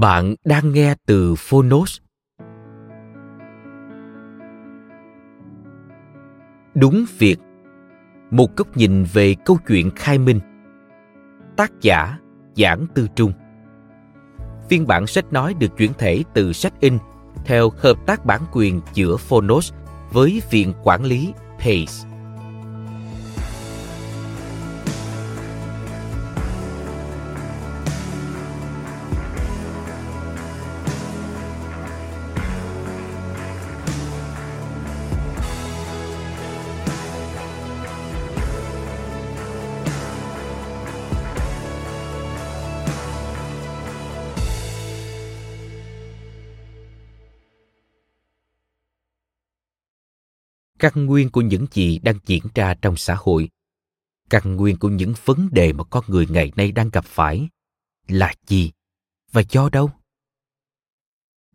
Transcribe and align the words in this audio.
Bạn 0.00 0.34
đang 0.44 0.72
nghe 0.72 0.94
từ 1.06 1.34
Phonos. 1.38 1.98
Đúng 6.74 7.04
việc 7.18 7.36
Một 8.30 8.56
góc 8.56 8.76
nhìn 8.76 9.04
về 9.12 9.34
câu 9.44 9.58
chuyện 9.68 9.90
khai 9.96 10.18
minh 10.18 10.40
Tác 11.56 11.72
giả 11.80 12.18
Giảng 12.56 12.86
Tư 12.94 13.08
Trung 13.14 13.32
Phiên 14.68 14.86
bản 14.86 15.06
sách 15.06 15.32
nói 15.32 15.54
được 15.54 15.76
chuyển 15.76 15.92
thể 15.98 16.22
từ 16.34 16.52
sách 16.52 16.80
in 16.80 16.98
theo 17.44 17.70
hợp 17.76 17.96
tác 18.06 18.24
bản 18.26 18.40
quyền 18.52 18.80
giữa 18.94 19.16
Phonos 19.16 19.72
với 20.12 20.42
Viện 20.50 20.72
Quản 20.84 21.04
lý 21.04 21.32
Pace. 21.58 22.17
Căn 50.94 51.06
nguyên 51.06 51.30
của 51.30 51.40
những 51.40 51.66
gì 51.72 51.98
đang 51.98 52.18
diễn 52.26 52.42
ra 52.54 52.74
trong 52.74 52.96
xã 52.96 53.16
hội. 53.18 53.48
Căn 54.30 54.56
nguyên 54.56 54.76
của 54.76 54.88
những 54.88 55.14
vấn 55.24 55.48
đề 55.52 55.72
mà 55.72 55.84
con 55.84 56.04
người 56.08 56.26
ngày 56.30 56.52
nay 56.56 56.72
đang 56.72 56.90
gặp 56.90 57.04
phải 57.04 57.48
là 58.08 58.34
gì 58.46 58.70
và 59.32 59.42
do 59.50 59.68
đâu? 59.68 59.90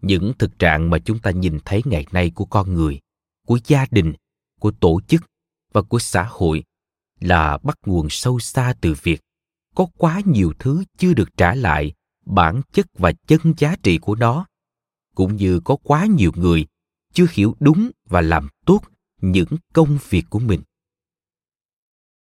Những 0.01 0.33
thực 0.39 0.59
trạng 0.59 0.89
mà 0.89 0.99
chúng 0.99 1.19
ta 1.19 1.31
nhìn 1.31 1.59
thấy 1.65 1.81
ngày 1.85 2.05
nay 2.11 2.31
của 2.35 2.45
con 2.45 2.73
người, 2.73 2.99
của 3.47 3.59
gia 3.67 3.85
đình, 3.91 4.13
của 4.59 4.71
tổ 4.71 5.01
chức 5.07 5.21
và 5.73 5.81
của 5.81 5.99
xã 5.99 6.23
hội 6.29 6.63
là 7.19 7.57
bắt 7.57 7.77
nguồn 7.85 8.07
sâu 8.09 8.39
xa 8.39 8.73
từ 8.81 8.95
việc 9.03 9.21
có 9.75 9.87
quá 9.97 10.21
nhiều 10.25 10.53
thứ 10.59 10.83
chưa 10.97 11.13
được 11.13 11.37
trả 11.37 11.55
lại 11.55 11.93
bản 12.25 12.61
chất 12.71 12.87
và 12.93 13.11
chân 13.27 13.53
giá 13.57 13.75
trị 13.83 13.97
của 13.97 14.15
nó, 14.15 14.45
cũng 15.15 15.35
như 15.35 15.59
có 15.59 15.75
quá 15.83 16.05
nhiều 16.05 16.31
người 16.35 16.65
chưa 17.13 17.25
hiểu 17.31 17.55
đúng 17.59 17.91
và 18.05 18.21
làm 18.21 18.49
tốt 18.65 18.81
những 19.23 19.57
công 19.73 19.97
việc 20.09 20.23
của 20.29 20.39
mình. 20.39 20.61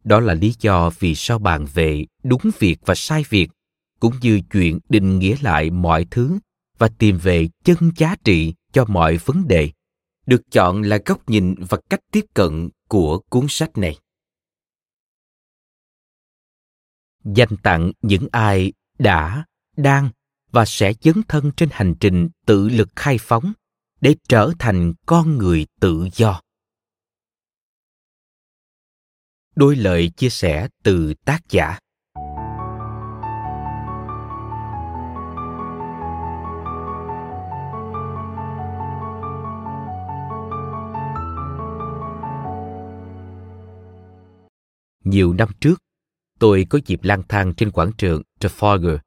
Đó 0.05 0.21
là 0.21 0.35
lý 0.35 0.55
do 0.61 0.91
vì 0.99 1.15
sao 1.15 1.39
bàn 1.39 1.67
về 1.75 2.07
đúng 2.23 2.51
việc 2.59 2.77
và 2.85 2.95
sai 2.95 3.25
việc, 3.29 3.51
cũng 4.01 4.15
như 4.21 4.41
chuyện 4.53 4.79
định 4.89 5.19
nghĩa 5.19 5.37
lại 5.41 5.71
mọi 5.71 6.07
thứ 6.11 6.39
và 6.79 6.89
tìm 6.99 7.19
về 7.19 7.49
chân 7.65 7.93
giá 7.97 8.17
trị 8.25 8.55
cho 8.73 8.85
mọi 8.85 9.17
vấn 9.17 9.49
đề, 9.49 9.71
được 10.27 10.43
chọn 10.51 10.83
là 10.83 10.99
góc 11.07 11.29
nhìn 11.29 11.55
và 11.69 11.79
cách 11.91 12.01
tiếp 12.13 12.25
cận 12.35 12.69
của 12.89 13.19
cuốn 13.19 13.47
sách 13.49 13.79
này. 13.79 13.99
Dành 17.25 17.57
tặng 17.63 17.93
những 18.03 18.29
ai 18.33 18.73
đã, 18.99 19.45
đang 19.77 20.11
và 20.51 20.65
sẽ 20.65 20.93
dấn 21.01 21.23
thân 21.29 21.51
trên 21.57 21.69
hành 21.73 21.95
trình 22.01 22.29
tự 22.47 22.69
lực 22.69 22.89
khai 22.97 23.19
phóng 23.21 23.53
để 24.01 24.17
trở 24.29 24.53
thành 24.59 24.95
con 25.07 25.39
người 25.39 25.67
tự 25.81 26.09
do. 26.13 26.41
Đôi 29.59 29.77
lời 29.77 30.09
chia 30.09 30.29
sẻ 30.29 30.69
từ 30.83 31.15
tác 31.25 31.41
giả. 31.51 31.79
Nhiều 45.05 45.33
năm 45.33 45.49
trước, 45.61 45.83
tôi 46.39 46.67
có 46.71 46.79
dịp 46.87 47.01
lang 47.03 47.23
thang 47.29 47.55
trên 47.55 47.71
quảng 47.71 47.91
trường 47.99 48.23
trafalgar 48.41 48.99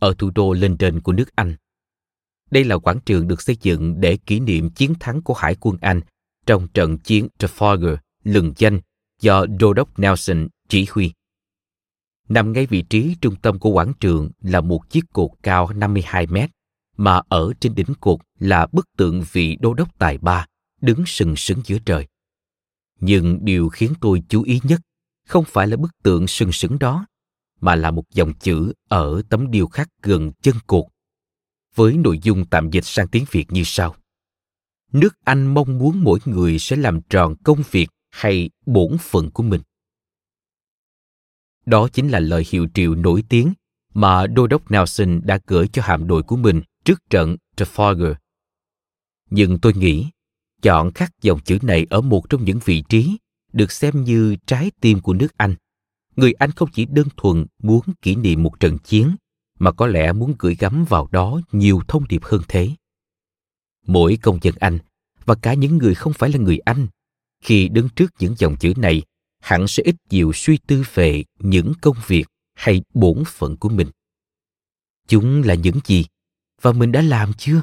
ở 0.00 0.14
thủ 0.18 0.30
đô 0.34 0.52
london 0.52 1.00
của 1.00 1.12
nước 1.12 1.36
anh. 1.36 1.56
Đây 2.50 2.64
là 2.64 2.78
quảng 2.78 3.00
trường 3.06 3.28
được 3.28 3.42
xây 3.42 3.56
dựng 3.60 4.00
để 4.00 4.16
kỷ 4.16 4.40
niệm 4.40 4.70
chiến 4.70 4.94
thắng 5.00 5.22
của 5.22 5.34
hải 5.34 5.54
quân 5.60 5.76
anh 5.80 6.00
trong 6.46 6.68
trận 6.68 6.98
chiến 6.98 7.28
trafalgar 7.38 7.96
lừng 8.24 8.52
danh 8.56 8.80
do 9.20 9.46
Đô 9.46 9.72
đốc 9.72 9.98
Nelson 9.98 10.48
chỉ 10.68 10.86
huy. 10.90 11.12
Nằm 12.28 12.52
ngay 12.52 12.66
vị 12.66 12.82
trí 12.82 13.16
trung 13.20 13.36
tâm 13.42 13.58
của 13.58 13.70
quảng 13.70 13.92
trường 14.00 14.30
là 14.40 14.60
một 14.60 14.90
chiếc 14.90 15.04
cột 15.12 15.30
cao 15.42 15.72
52 15.72 16.26
mét, 16.26 16.50
mà 16.96 17.20
ở 17.28 17.52
trên 17.60 17.74
đỉnh 17.74 17.94
cột 18.00 18.20
là 18.38 18.66
bức 18.72 18.86
tượng 18.96 19.24
vị 19.32 19.56
đô 19.60 19.74
đốc 19.74 19.98
tài 19.98 20.18
ba 20.18 20.46
đứng 20.80 21.02
sừng 21.06 21.36
sững 21.36 21.60
giữa 21.64 21.78
trời. 21.84 22.06
Nhưng 23.00 23.38
điều 23.44 23.68
khiến 23.68 23.92
tôi 24.00 24.22
chú 24.28 24.42
ý 24.42 24.60
nhất 24.62 24.80
không 25.26 25.44
phải 25.44 25.66
là 25.66 25.76
bức 25.76 25.90
tượng 26.02 26.26
sừng 26.26 26.52
sững 26.52 26.78
đó, 26.78 27.06
mà 27.60 27.74
là 27.74 27.90
một 27.90 28.04
dòng 28.10 28.34
chữ 28.34 28.72
ở 28.88 29.22
tấm 29.28 29.50
điêu 29.50 29.66
khắc 29.66 29.88
gần 30.02 30.32
chân 30.42 30.54
cột, 30.66 30.84
với 31.74 31.96
nội 31.96 32.18
dung 32.22 32.44
tạm 32.46 32.70
dịch 32.70 32.84
sang 32.84 33.08
tiếng 33.08 33.24
Việt 33.30 33.52
như 33.52 33.62
sau. 33.64 33.94
Nước 34.92 35.14
Anh 35.24 35.54
mong 35.54 35.78
muốn 35.78 36.04
mỗi 36.04 36.18
người 36.24 36.58
sẽ 36.58 36.76
làm 36.76 37.00
tròn 37.02 37.34
công 37.44 37.62
việc 37.70 37.88
hay 38.10 38.50
bổn 38.66 38.96
phận 39.00 39.30
của 39.30 39.42
mình 39.42 39.60
đó 41.68 41.88
chính 41.92 42.08
là 42.08 42.20
lời 42.20 42.46
hiệu 42.50 42.66
triệu 42.74 42.94
nổi 42.94 43.22
tiếng 43.28 43.52
mà 43.94 44.26
đô 44.26 44.46
đốc 44.46 44.70
Nelson 44.70 45.20
đã 45.24 45.38
gửi 45.46 45.68
cho 45.68 45.82
hạm 45.84 46.06
đội 46.06 46.22
của 46.22 46.36
mình 46.36 46.62
trước 46.84 47.10
trận 47.10 47.36
Trafalgar. 47.56 48.14
Nhưng 49.30 49.58
tôi 49.58 49.72
nghĩ, 49.74 50.06
chọn 50.62 50.92
khắc 50.92 51.12
dòng 51.22 51.40
chữ 51.40 51.58
này 51.62 51.86
ở 51.90 52.00
một 52.00 52.30
trong 52.30 52.44
những 52.44 52.58
vị 52.64 52.82
trí 52.88 53.18
được 53.52 53.72
xem 53.72 54.04
như 54.04 54.36
trái 54.46 54.70
tim 54.80 55.00
của 55.00 55.14
nước 55.14 55.36
Anh. 55.36 55.54
Người 56.16 56.32
Anh 56.32 56.50
không 56.50 56.68
chỉ 56.72 56.84
đơn 56.84 57.08
thuần 57.16 57.46
muốn 57.62 57.82
kỷ 58.02 58.14
niệm 58.16 58.42
một 58.42 58.60
trận 58.60 58.78
chiến, 58.78 59.16
mà 59.58 59.72
có 59.72 59.86
lẽ 59.86 60.12
muốn 60.12 60.34
gửi 60.38 60.54
gắm 60.54 60.84
vào 60.88 61.08
đó 61.12 61.40
nhiều 61.52 61.80
thông 61.88 62.08
điệp 62.08 62.24
hơn 62.24 62.42
thế. 62.48 62.70
Mỗi 63.86 64.18
công 64.22 64.38
dân 64.42 64.54
Anh 64.60 64.78
và 65.24 65.34
cả 65.34 65.54
những 65.54 65.78
người 65.78 65.94
không 65.94 66.12
phải 66.12 66.30
là 66.30 66.38
người 66.38 66.58
Anh 66.58 66.86
khi 67.40 67.68
đứng 67.68 67.88
trước 67.88 68.12
những 68.18 68.34
dòng 68.38 68.56
chữ 68.56 68.72
này, 68.76 69.02
hẳn 69.40 69.68
sẽ 69.68 69.82
ít 69.82 69.96
nhiều 70.10 70.32
suy 70.34 70.58
tư 70.66 70.82
về 70.94 71.24
những 71.38 71.72
công 71.80 71.96
việc 72.06 72.24
hay 72.54 72.82
bổn 72.94 73.22
phận 73.26 73.56
của 73.56 73.68
mình. 73.68 73.88
Chúng 75.08 75.42
là 75.42 75.54
những 75.54 75.80
gì? 75.84 76.04
Và 76.62 76.72
mình 76.72 76.92
đã 76.92 77.02
làm 77.02 77.32
chưa? 77.38 77.62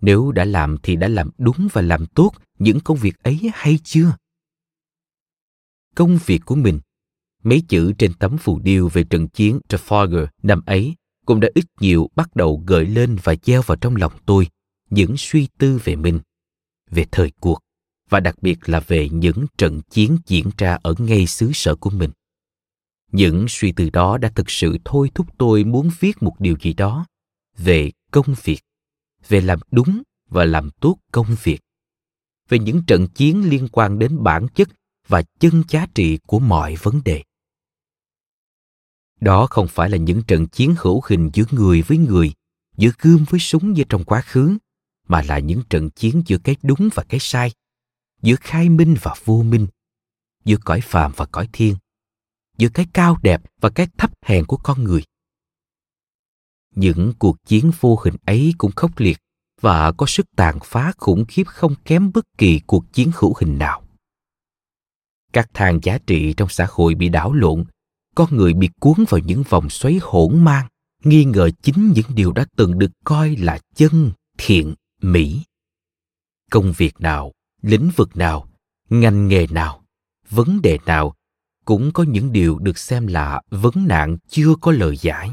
Nếu 0.00 0.32
đã 0.32 0.44
làm 0.44 0.76
thì 0.82 0.96
đã 0.96 1.08
làm 1.08 1.30
đúng 1.38 1.68
và 1.72 1.82
làm 1.82 2.06
tốt 2.06 2.32
những 2.58 2.80
công 2.80 2.98
việc 2.98 3.22
ấy 3.22 3.40
hay 3.54 3.78
chưa? 3.84 4.16
Công 5.94 6.18
việc 6.26 6.40
của 6.46 6.54
mình. 6.54 6.80
Mấy 7.42 7.62
chữ 7.68 7.92
trên 7.98 8.14
tấm 8.14 8.36
phù 8.38 8.58
điêu 8.58 8.88
về 8.88 9.04
trận 9.04 9.28
chiến 9.28 9.60
Trafalgar 9.68 10.26
năm 10.42 10.62
ấy 10.66 10.94
cũng 11.26 11.40
đã 11.40 11.48
ít 11.54 11.64
nhiều 11.80 12.10
bắt 12.16 12.36
đầu 12.36 12.62
gợi 12.66 12.86
lên 12.86 13.16
và 13.22 13.34
gieo 13.42 13.62
vào 13.62 13.76
trong 13.76 13.96
lòng 13.96 14.12
tôi 14.26 14.48
những 14.90 15.14
suy 15.18 15.48
tư 15.58 15.80
về 15.84 15.96
mình, 15.96 16.20
về 16.90 17.06
thời 17.12 17.32
cuộc 17.40 17.61
và 18.12 18.20
đặc 18.20 18.42
biệt 18.42 18.68
là 18.68 18.80
về 18.80 19.08
những 19.08 19.46
trận 19.58 19.80
chiến 19.90 20.18
diễn 20.26 20.50
ra 20.58 20.78
ở 20.82 20.94
ngay 20.98 21.26
xứ 21.26 21.50
sở 21.54 21.74
của 21.74 21.90
mình. 21.90 22.10
Những 23.12 23.46
suy 23.48 23.72
tư 23.72 23.90
đó 23.90 24.18
đã 24.18 24.32
thực 24.34 24.50
sự 24.50 24.76
thôi 24.84 25.10
thúc 25.14 25.26
tôi 25.38 25.64
muốn 25.64 25.90
viết 26.00 26.22
một 26.22 26.34
điều 26.38 26.56
gì 26.60 26.72
đó 26.72 27.06
về 27.58 27.90
công 28.10 28.34
việc, 28.42 28.60
về 29.28 29.40
làm 29.40 29.58
đúng 29.70 30.02
và 30.28 30.44
làm 30.44 30.70
tốt 30.70 30.96
công 31.12 31.36
việc, 31.42 31.60
về 32.48 32.58
những 32.58 32.82
trận 32.86 33.08
chiến 33.08 33.50
liên 33.50 33.68
quan 33.72 33.98
đến 33.98 34.22
bản 34.22 34.46
chất 34.54 34.68
và 35.08 35.22
chân 35.40 35.62
giá 35.68 35.86
trị 35.94 36.18
của 36.26 36.38
mọi 36.38 36.76
vấn 36.76 37.00
đề. 37.04 37.22
Đó 39.20 39.46
không 39.50 39.68
phải 39.68 39.90
là 39.90 39.96
những 39.96 40.22
trận 40.22 40.46
chiến 40.46 40.74
hữu 40.78 41.02
hình 41.08 41.30
giữa 41.32 41.44
người 41.50 41.82
với 41.82 41.98
người, 41.98 42.32
giữa 42.76 42.90
gươm 42.98 43.24
với 43.30 43.40
súng 43.40 43.72
như 43.72 43.84
trong 43.88 44.04
quá 44.04 44.20
khứ, 44.20 44.58
mà 45.08 45.22
là 45.22 45.38
những 45.38 45.62
trận 45.70 45.90
chiến 45.90 46.22
giữa 46.26 46.38
cái 46.38 46.56
đúng 46.62 46.88
và 46.94 47.04
cái 47.08 47.20
sai 47.20 47.52
giữa 48.22 48.36
khai 48.40 48.68
minh 48.68 48.96
và 49.02 49.14
vô 49.24 49.42
minh, 49.42 49.66
giữa 50.44 50.56
cõi 50.64 50.80
phàm 50.80 51.12
và 51.16 51.26
cõi 51.26 51.48
thiên, 51.52 51.76
giữa 52.58 52.68
cái 52.68 52.86
cao 52.92 53.16
đẹp 53.22 53.42
và 53.60 53.70
cái 53.70 53.86
thấp 53.98 54.10
hèn 54.24 54.46
của 54.46 54.56
con 54.56 54.84
người. 54.84 55.02
Những 56.74 57.12
cuộc 57.18 57.36
chiến 57.46 57.70
vô 57.80 58.00
hình 58.04 58.14
ấy 58.26 58.54
cũng 58.58 58.72
khốc 58.76 58.90
liệt 58.96 59.18
và 59.60 59.92
có 59.92 60.06
sức 60.06 60.26
tàn 60.36 60.58
phá 60.64 60.92
khủng 60.98 61.24
khiếp 61.28 61.44
không 61.46 61.74
kém 61.84 62.12
bất 62.12 62.24
kỳ 62.38 62.60
cuộc 62.66 62.92
chiến 62.92 63.10
hữu 63.14 63.34
hình 63.40 63.58
nào. 63.58 63.82
Các 65.32 65.50
thang 65.54 65.78
giá 65.82 65.98
trị 66.06 66.34
trong 66.36 66.48
xã 66.48 66.66
hội 66.70 66.94
bị 66.94 67.08
đảo 67.08 67.32
lộn, 67.32 67.64
con 68.14 68.36
người 68.36 68.54
bị 68.54 68.68
cuốn 68.80 69.04
vào 69.08 69.18
những 69.18 69.42
vòng 69.48 69.70
xoáy 69.70 69.98
hỗn 70.02 70.44
mang, 70.44 70.68
nghi 71.04 71.24
ngờ 71.24 71.50
chính 71.62 71.92
những 71.94 72.06
điều 72.14 72.32
đã 72.32 72.46
từng 72.56 72.78
được 72.78 72.90
coi 73.04 73.36
là 73.36 73.58
chân, 73.74 74.12
thiện, 74.38 74.74
mỹ. 75.02 75.42
Công 76.50 76.72
việc 76.72 77.00
nào 77.00 77.32
lĩnh 77.62 77.90
vực 77.96 78.16
nào, 78.16 78.48
ngành 78.88 79.28
nghề 79.28 79.46
nào, 79.46 79.84
vấn 80.28 80.62
đề 80.62 80.78
nào 80.86 81.14
cũng 81.64 81.90
có 81.92 82.02
những 82.02 82.32
điều 82.32 82.58
được 82.58 82.78
xem 82.78 83.06
là 83.06 83.42
vấn 83.50 83.86
nạn 83.88 84.18
chưa 84.28 84.54
có 84.60 84.72
lời 84.72 84.96
giải. 84.96 85.30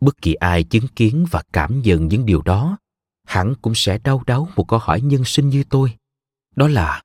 Bất 0.00 0.22
kỳ 0.22 0.34
ai 0.34 0.64
chứng 0.64 0.88
kiến 0.88 1.26
và 1.30 1.42
cảm 1.52 1.82
nhận 1.82 2.08
những 2.08 2.26
điều 2.26 2.42
đó, 2.42 2.78
hẳn 3.24 3.54
cũng 3.62 3.74
sẽ 3.74 3.98
đau 3.98 4.22
đáu 4.26 4.48
một 4.56 4.64
câu 4.68 4.78
hỏi 4.78 5.00
nhân 5.00 5.22
sinh 5.24 5.48
như 5.48 5.64
tôi. 5.64 5.96
Đó 6.56 6.68
là, 6.68 7.02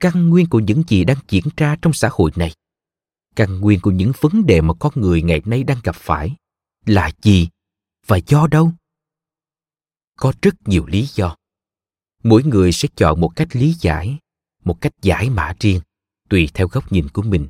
căn 0.00 0.28
nguyên 0.28 0.48
của 0.48 0.60
những 0.60 0.82
gì 0.88 1.04
đang 1.04 1.18
diễn 1.28 1.44
ra 1.56 1.76
trong 1.82 1.92
xã 1.92 2.08
hội 2.12 2.30
này? 2.36 2.52
Căn 3.36 3.60
nguyên 3.60 3.80
của 3.80 3.90
những 3.90 4.12
vấn 4.20 4.46
đề 4.46 4.60
mà 4.60 4.74
con 4.74 4.92
người 4.96 5.22
ngày 5.22 5.42
nay 5.44 5.64
đang 5.64 5.78
gặp 5.84 5.96
phải 5.96 6.36
là 6.86 7.10
gì 7.22 7.48
và 8.06 8.16
do 8.26 8.46
đâu? 8.46 8.72
Có 10.16 10.32
rất 10.42 10.54
nhiều 10.68 10.86
lý 10.86 11.06
do 11.06 11.36
mỗi 12.24 12.42
người 12.42 12.72
sẽ 12.72 12.88
chọn 12.96 13.20
một 13.20 13.28
cách 13.36 13.56
lý 13.56 13.74
giải, 13.80 14.18
một 14.64 14.80
cách 14.80 14.92
giải 15.02 15.30
mã 15.30 15.54
riêng, 15.60 15.80
tùy 16.28 16.48
theo 16.54 16.68
góc 16.68 16.92
nhìn 16.92 17.08
của 17.08 17.22
mình. 17.22 17.48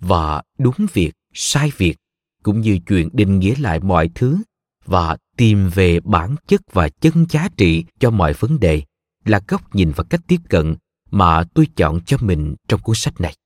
Và 0.00 0.42
đúng 0.58 0.74
việc, 0.92 1.12
sai 1.34 1.72
việc, 1.76 1.96
cũng 2.42 2.60
như 2.60 2.78
chuyện 2.86 3.08
định 3.12 3.38
nghĩa 3.38 3.54
lại 3.58 3.80
mọi 3.80 4.10
thứ 4.14 4.38
và 4.84 5.16
tìm 5.36 5.70
về 5.74 6.00
bản 6.00 6.36
chất 6.46 6.60
và 6.72 6.88
chân 6.88 7.26
giá 7.28 7.48
trị 7.56 7.84
cho 7.98 8.10
mọi 8.10 8.32
vấn 8.32 8.60
đề 8.60 8.82
là 9.24 9.40
góc 9.48 9.74
nhìn 9.74 9.92
và 9.96 10.04
cách 10.04 10.20
tiếp 10.26 10.40
cận 10.48 10.76
mà 11.10 11.44
tôi 11.54 11.66
chọn 11.76 12.00
cho 12.06 12.16
mình 12.20 12.54
trong 12.68 12.80
cuốn 12.80 12.96
sách 12.96 13.20
này. 13.20 13.36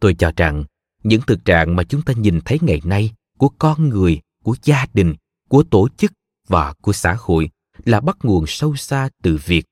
Tôi 0.00 0.14
cho 0.14 0.32
rằng, 0.36 0.64
những 1.02 1.20
thực 1.26 1.44
trạng 1.44 1.76
mà 1.76 1.84
chúng 1.84 2.02
ta 2.02 2.12
nhìn 2.12 2.40
thấy 2.44 2.58
ngày 2.62 2.80
nay 2.84 3.12
của 3.38 3.48
con 3.48 3.88
người, 3.88 4.20
của 4.44 4.56
gia 4.62 4.86
đình, 4.94 5.14
của 5.48 5.62
tổ 5.70 5.88
chức 5.96 6.12
và 6.48 6.74
của 6.82 6.92
xã 6.92 7.16
hội 7.18 7.50
là 7.84 8.00
bắt 8.00 8.16
nguồn 8.22 8.44
sâu 8.46 8.76
xa 8.76 9.08
từ 9.22 9.38
việc 9.46 9.64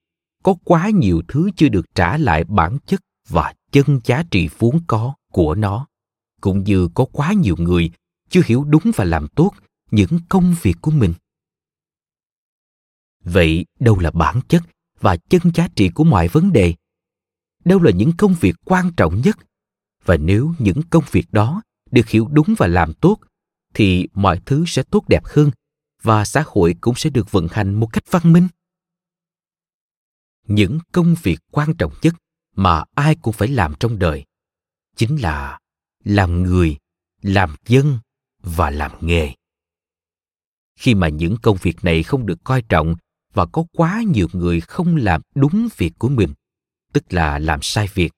có 0.42 0.54
quá 0.64 0.90
nhiều 0.94 1.22
thứ 1.28 1.50
chưa 1.56 1.68
được 1.68 1.94
trả 1.94 2.16
lại 2.16 2.44
bản 2.44 2.78
chất 2.86 3.00
và 3.28 3.54
chân 3.72 4.00
giá 4.04 4.22
trị 4.30 4.48
vốn 4.58 4.80
có 4.86 5.14
của 5.32 5.54
nó. 5.54 5.86
Cũng 6.40 6.64
như 6.64 6.88
có 6.94 7.04
quá 7.12 7.32
nhiều 7.32 7.56
người 7.58 7.90
chưa 8.28 8.42
hiểu 8.46 8.64
đúng 8.64 8.90
và 8.96 9.04
làm 9.04 9.28
tốt 9.28 9.50
những 9.90 10.18
công 10.28 10.54
việc 10.62 10.76
của 10.80 10.90
mình. 10.90 11.14
Vậy 13.24 13.66
đâu 13.80 13.98
là 13.98 14.10
bản 14.10 14.40
chất 14.48 14.62
và 15.00 15.16
chân 15.16 15.42
giá 15.54 15.68
trị 15.74 15.88
của 15.88 16.04
mọi 16.04 16.28
vấn 16.28 16.52
đề? 16.52 16.74
Đâu 17.64 17.82
là 17.82 17.90
những 17.90 18.12
công 18.18 18.34
việc 18.40 18.56
quan 18.64 18.92
trọng 18.96 19.20
nhất? 19.20 19.38
Và 20.04 20.16
nếu 20.16 20.54
những 20.58 20.82
công 20.90 21.04
việc 21.10 21.32
đó 21.32 21.62
được 21.90 22.08
hiểu 22.08 22.28
đúng 22.32 22.54
và 22.58 22.66
làm 22.66 22.92
tốt, 22.92 23.18
thì 23.74 24.08
mọi 24.14 24.40
thứ 24.46 24.64
sẽ 24.66 24.82
tốt 24.82 25.08
đẹp 25.08 25.24
hơn 25.24 25.50
và 26.02 26.24
xã 26.24 26.44
hội 26.46 26.74
cũng 26.80 26.94
sẽ 26.94 27.10
được 27.10 27.30
vận 27.30 27.48
hành 27.50 27.74
một 27.74 27.88
cách 27.92 28.04
văn 28.10 28.32
minh. 28.32 28.48
Những 30.46 30.78
công 30.92 31.14
việc 31.22 31.38
quan 31.50 31.74
trọng 31.74 31.92
nhất 32.02 32.14
mà 32.56 32.84
ai 32.94 33.16
cũng 33.22 33.32
phải 33.32 33.48
làm 33.48 33.74
trong 33.80 33.98
đời 33.98 34.24
chính 34.96 35.20
là 35.20 35.58
làm 36.04 36.42
người, 36.42 36.76
làm 37.22 37.56
dân 37.66 37.98
và 38.42 38.70
làm 38.70 38.90
nghề. 39.00 39.34
Khi 40.78 40.94
mà 40.94 41.08
những 41.08 41.36
công 41.42 41.56
việc 41.62 41.84
này 41.84 42.02
không 42.02 42.26
được 42.26 42.38
coi 42.44 42.62
trọng 42.62 42.96
và 43.32 43.46
có 43.46 43.64
quá 43.72 44.02
nhiều 44.06 44.28
người 44.32 44.60
không 44.60 44.96
làm 44.96 45.20
đúng 45.34 45.68
việc 45.76 45.92
của 45.98 46.08
mình, 46.08 46.34
tức 46.92 47.12
là 47.12 47.38
làm 47.38 47.62
sai 47.62 47.88
việc, 47.94 48.12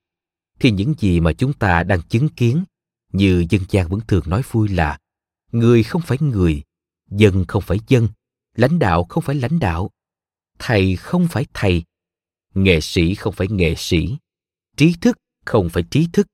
thì 0.59 0.71
những 0.71 0.93
gì 0.97 1.19
mà 1.19 1.33
chúng 1.33 1.53
ta 1.53 1.83
đang 1.83 2.01
chứng 2.01 2.29
kiến, 2.29 2.63
như 3.11 3.45
dân 3.49 3.61
gian 3.69 3.87
vẫn 3.87 3.99
thường 4.07 4.23
nói 4.29 4.41
vui 4.51 4.67
là, 4.67 4.99
người 5.51 5.83
không 5.83 6.01
phải 6.01 6.17
người 6.21 6.63
dân 7.17 7.45
không 7.47 7.61
phải 7.61 7.79
dân, 7.87 8.07
lãnh 8.55 8.79
đạo 8.79 9.03
không 9.03 9.23
phải 9.23 9.35
lãnh 9.35 9.59
đạo. 9.59 9.89
Thầy 10.59 10.95
không 10.95 11.27
phải 11.29 11.45
thầy, 11.53 11.83
nghệ 12.53 12.79
sĩ 12.81 13.15
không 13.15 13.33
phải 13.33 13.47
nghệ 13.47 13.75
sĩ. 13.77 14.17
Trí 14.77 14.93
thức 15.01 15.17
không 15.45 15.69
phải 15.69 15.83
trí 15.91 16.07
thức. 16.13 16.27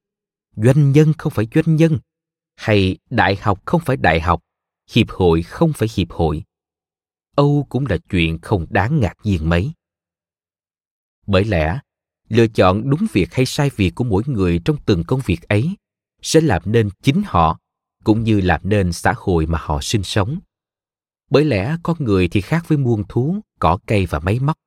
Doanh 0.56 0.92
nhân 0.92 1.14
không 1.18 1.34
phải 1.34 1.48
doanh 1.56 1.76
nhân. 1.76 2.00
Hay 2.56 2.98
đại 3.10 3.36
học 3.36 3.66
không 3.66 3.82
phải 3.86 3.98
đại 3.98 4.22
học, 4.22 4.42
hiệp 4.92 5.10
hội 5.10 5.42
không 5.44 5.74
phải 5.74 5.88
hiệp 5.96 6.12
hội. 6.12 6.44
Âu 7.36 7.66
cũng 7.70 7.86
là 7.86 7.98
chuyện 8.10 8.40
không 8.42 8.66
đáng 8.70 9.00
ngạc 9.00 9.14
nhiên 9.24 9.50
mấy. 9.50 9.72
Bởi 11.28 11.46
lẽ, 11.46 11.80
lựa 12.30 12.48
chọn 12.48 12.90
đúng 12.90 13.08
việc 13.14 13.34
hay 13.34 13.46
sai 13.46 13.70
việc 13.76 13.96
của 13.96 14.04
mỗi 14.04 14.24
người 14.26 14.62
trong 14.66 14.78
từng 14.86 15.04
công 15.04 15.22
việc 15.26 15.42
ấy 15.48 15.76
sẽ 16.22 16.42
làm 16.42 16.62
nên 16.66 16.90
chính 17.04 17.22
họ, 17.26 17.60
cũng 18.04 18.24
như 18.24 18.42
làm 18.42 18.62
nên 18.64 18.94
xã 18.94 19.14
hội 19.18 19.46
mà 19.46 19.60
họ 19.62 19.80
sinh 19.82 20.04
sống 20.04 20.40
bởi 21.30 21.46
lẽ 21.46 21.78
con 21.84 21.98
người 22.00 22.28
thì 22.28 22.42
khác 22.42 22.66
với 22.68 22.78
muôn 22.78 23.04
thú, 23.10 23.40
cỏ 23.60 23.80
cây 23.86 24.06
và 24.06 24.20
máy 24.20 24.40
móc. 24.40 24.58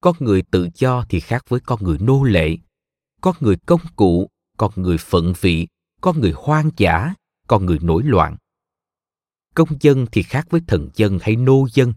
Con 0.00 0.16
người 0.20 0.42
tự 0.42 0.68
do 0.74 1.04
thì 1.08 1.20
khác 1.20 1.44
với 1.48 1.60
con 1.60 1.82
người 1.82 1.98
nô 1.98 2.24
lệ. 2.24 2.56
Con 3.20 3.36
người 3.40 3.56
công 3.66 3.80
cụ, 3.96 4.30
con 4.56 4.72
người 4.76 4.98
phận 4.98 5.32
vị, 5.40 5.68
con 6.00 6.20
người 6.20 6.32
hoang 6.36 6.70
dã, 6.76 7.14
con 7.46 7.66
người 7.66 7.78
nổi 7.82 8.02
loạn. 8.04 8.36
Công 9.54 9.68
dân 9.80 10.06
thì 10.12 10.22
khác 10.22 10.46
với 10.50 10.60
thần 10.66 10.90
dân 10.94 11.18
hay 11.22 11.36
nô 11.36 11.66
dân. 11.72 11.94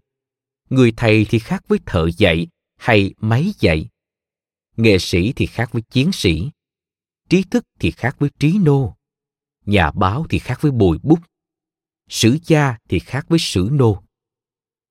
Người 0.69 0.93
thầy 0.97 1.25
thì 1.29 1.39
khác 1.39 1.63
với 1.67 1.79
thợ 1.85 2.09
dạy 2.17 2.47
hay 2.77 3.13
máy 3.17 3.53
dạy. 3.59 3.89
Nghệ 4.77 4.97
sĩ 4.99 5.33
thì 5.35 5.45
khác 5.45 5.69
với 5.71 5.81
chiến 5.81 6.11
sĩ. 6.11 6.49
Trí 7.29 7.43
thức 7.43 7.65
thì 7.79 7.91
khác 7.91 8.15
với 8.19 8.29
trí 8.39 8.57
nô. 8.57 8.95
Nhà 9.65 9.91
báo 9.91 10.25
thì 10.29 10.39
khác 10.39 10.57
với 10.61 10.71
bồi 10.71 10.97
bút 11.03 11.19
sử 12.11 12.37
gia 12.45 12.77
thì 12.89 12.99
khác 12.99 13.25
với 13.29 13.39
sử 13.39 13.69
nô. 13.71 14.03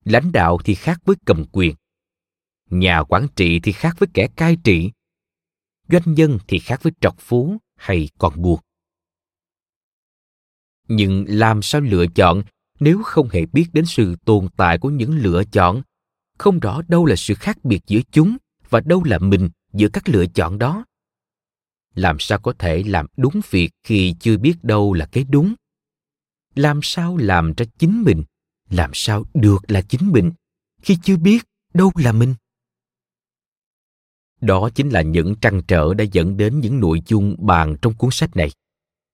Lãnh 0.04 0.32
đạo 0.32 0.58
thì 0.64 0.74
khác 0.74 1.00
với 1.04 1.16
cầm 1.26 1.44
quyền. 1.52 1.74
Nhà 2.70 3.02
quản 3.08 3.26
trị 3.36 3.60
thì 3.60 3.72
khác 3.72 3.96
với 3.98 4.08
kẻ 4.14 4.28
cai 4.36 4.56
trị. 4.64 4.90
Doanh 5.88 6.14
nhân 6.14 6.38
thì 6.48 6.58
khác 6.58 6.82
với 6.82 6.92
trọc 7.00 7.16
phú 7.18 7.56
hay 7.76 8.08
còn 8.18 8.42
buộc. 8.42 8.60
Nhưng 10.88 11.24
làm 11.28 11.62
sao 11.62 11.80
lựa 11.80 12.06
chọn 12.14 12.42
nếu 12.80 13.02
không 13.02 13.28
hề 13.28 13.46
biết 13.46 13.66
đến 13.72 13.86
sự 13.86 14.16
tồn 14.24 14.48
tại 14.56 14.78
của 14.78 14.90
những 14.90 15.16
lựa 15.16 15.42
chọn? 15.52 15.82
Không 16.38 16.60
rõ 16.60 16.82
đâu 16.88 17.06
là 17.06 17.16
sự 17.16 17.34
khác 17.34 17.64
biệt 17.64 17.80
giữa 17.86 18.00
chúng 18.12 18.36
và 18.70 18.80
đâu 18.80 19.04
là 19.04 19.18
mình 19.18 19.50
giữa 19.72 19.88
các 19.88 20.08
lựa 20.08 20.26
chọn 20.26 20.58
đó. 20.58 20.84
Làm 21.94 22.16
sao 22.18 22.38
có 22.38 22.52
thể 22.58 22.82
làm 22.86 23.06
đúng 23.16 23.40
việc 23.50 23.70
khi 23.82 24.14
chưa 24.20 24.36
biết 24.36 24.64
đâu 24.64 24.94
là 24.94 25.06
cái 25.12 25.24
đúng? 25.24 25.54
Làm 26.54 26.80
sao 26.82 27.16
làm 27.16 27.52
ra 27.56 27.66
chính 27.78 28.02
mình? 28.02 28.24
Làm 28.70 28.90
sao 28.94 29.24
được 29.34 29.58
là 29.68 29.82
chính 29.82 30.12
mình 30.12 30.32
khi 30.82 30.98
chưa 31.02 31.16
biết 31.16 31.44
đâu 31.74 31.92
là 31.94 32.12
mình? 32.12 32.34
Đó 34.40 34.70
chính 34.74 34.88
là 34.88 35.02
những 35.02 35.34
trăn 35.40 35.62
trở 35.68 35.94
đã 35.94 36.04
dẫn 36.12 36.36
đến 36.36 36.60
những 36.60 36.80
nội 36.80 37.02
dung 37.06 37.36
bàn 37.38 37.76
trong 37.82 37.94
cuốn 37.94 38.10
sách 38.12 38.36
này. 38.36 38.50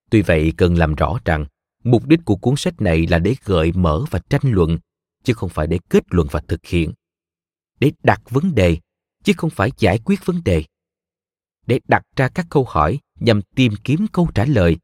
Tuy 0.09 0.21
vậy, 0.21 0.53
cần 0.57 0.77
làm 0.77 0.95
rõ 0.95 1.19
rằng, 1.25 1.45
mục 1.83 2.05
đích 2.05 2.19
của 2.25 2.35
cuốn 2.35 2.55
sách 2.57 2.81
này 2.81 3.07
là 3.07 3.19
để 3.19 3.35
gợi 3.45 3.71
mở 3.71 4.05
và 4.11 4.19
tranh 4.29 4.41
luận, 4.43 4.77
chứ 5.23 5.33
không 5.33 5.49
phải 5.49 5.67
để 5.67 5.79
kết 5.89 6.03
luận 6.09 6.27
và 6.31 6.41
thực 6.47 6.65
hiện. 6.65 6.93
Để 7.79 7.91
đặt 8.03 8.21
vấn 8.29 8.55
đề, 8.55 8.77
chứ 9.23 9.33
không 9.37 9.49
phải 9.49 9.71
giải 9.77 9.99
quyết 10.05 10.25
vấn 10.25 10.41
đề. 10.45 10.63
Để 11.65 11.79
đặt 11.87 12.03
ra 12.15 12.29
các 12.29 12.47
câu 12.49 12.65
hỏi 12.69 12.99
nhằm 13.19 13.41
tìm 13.55 13.73
kiếm 13.83 14.07
câu 14.11 14.29
trả 14.35 14.45
lời 14.45 14.77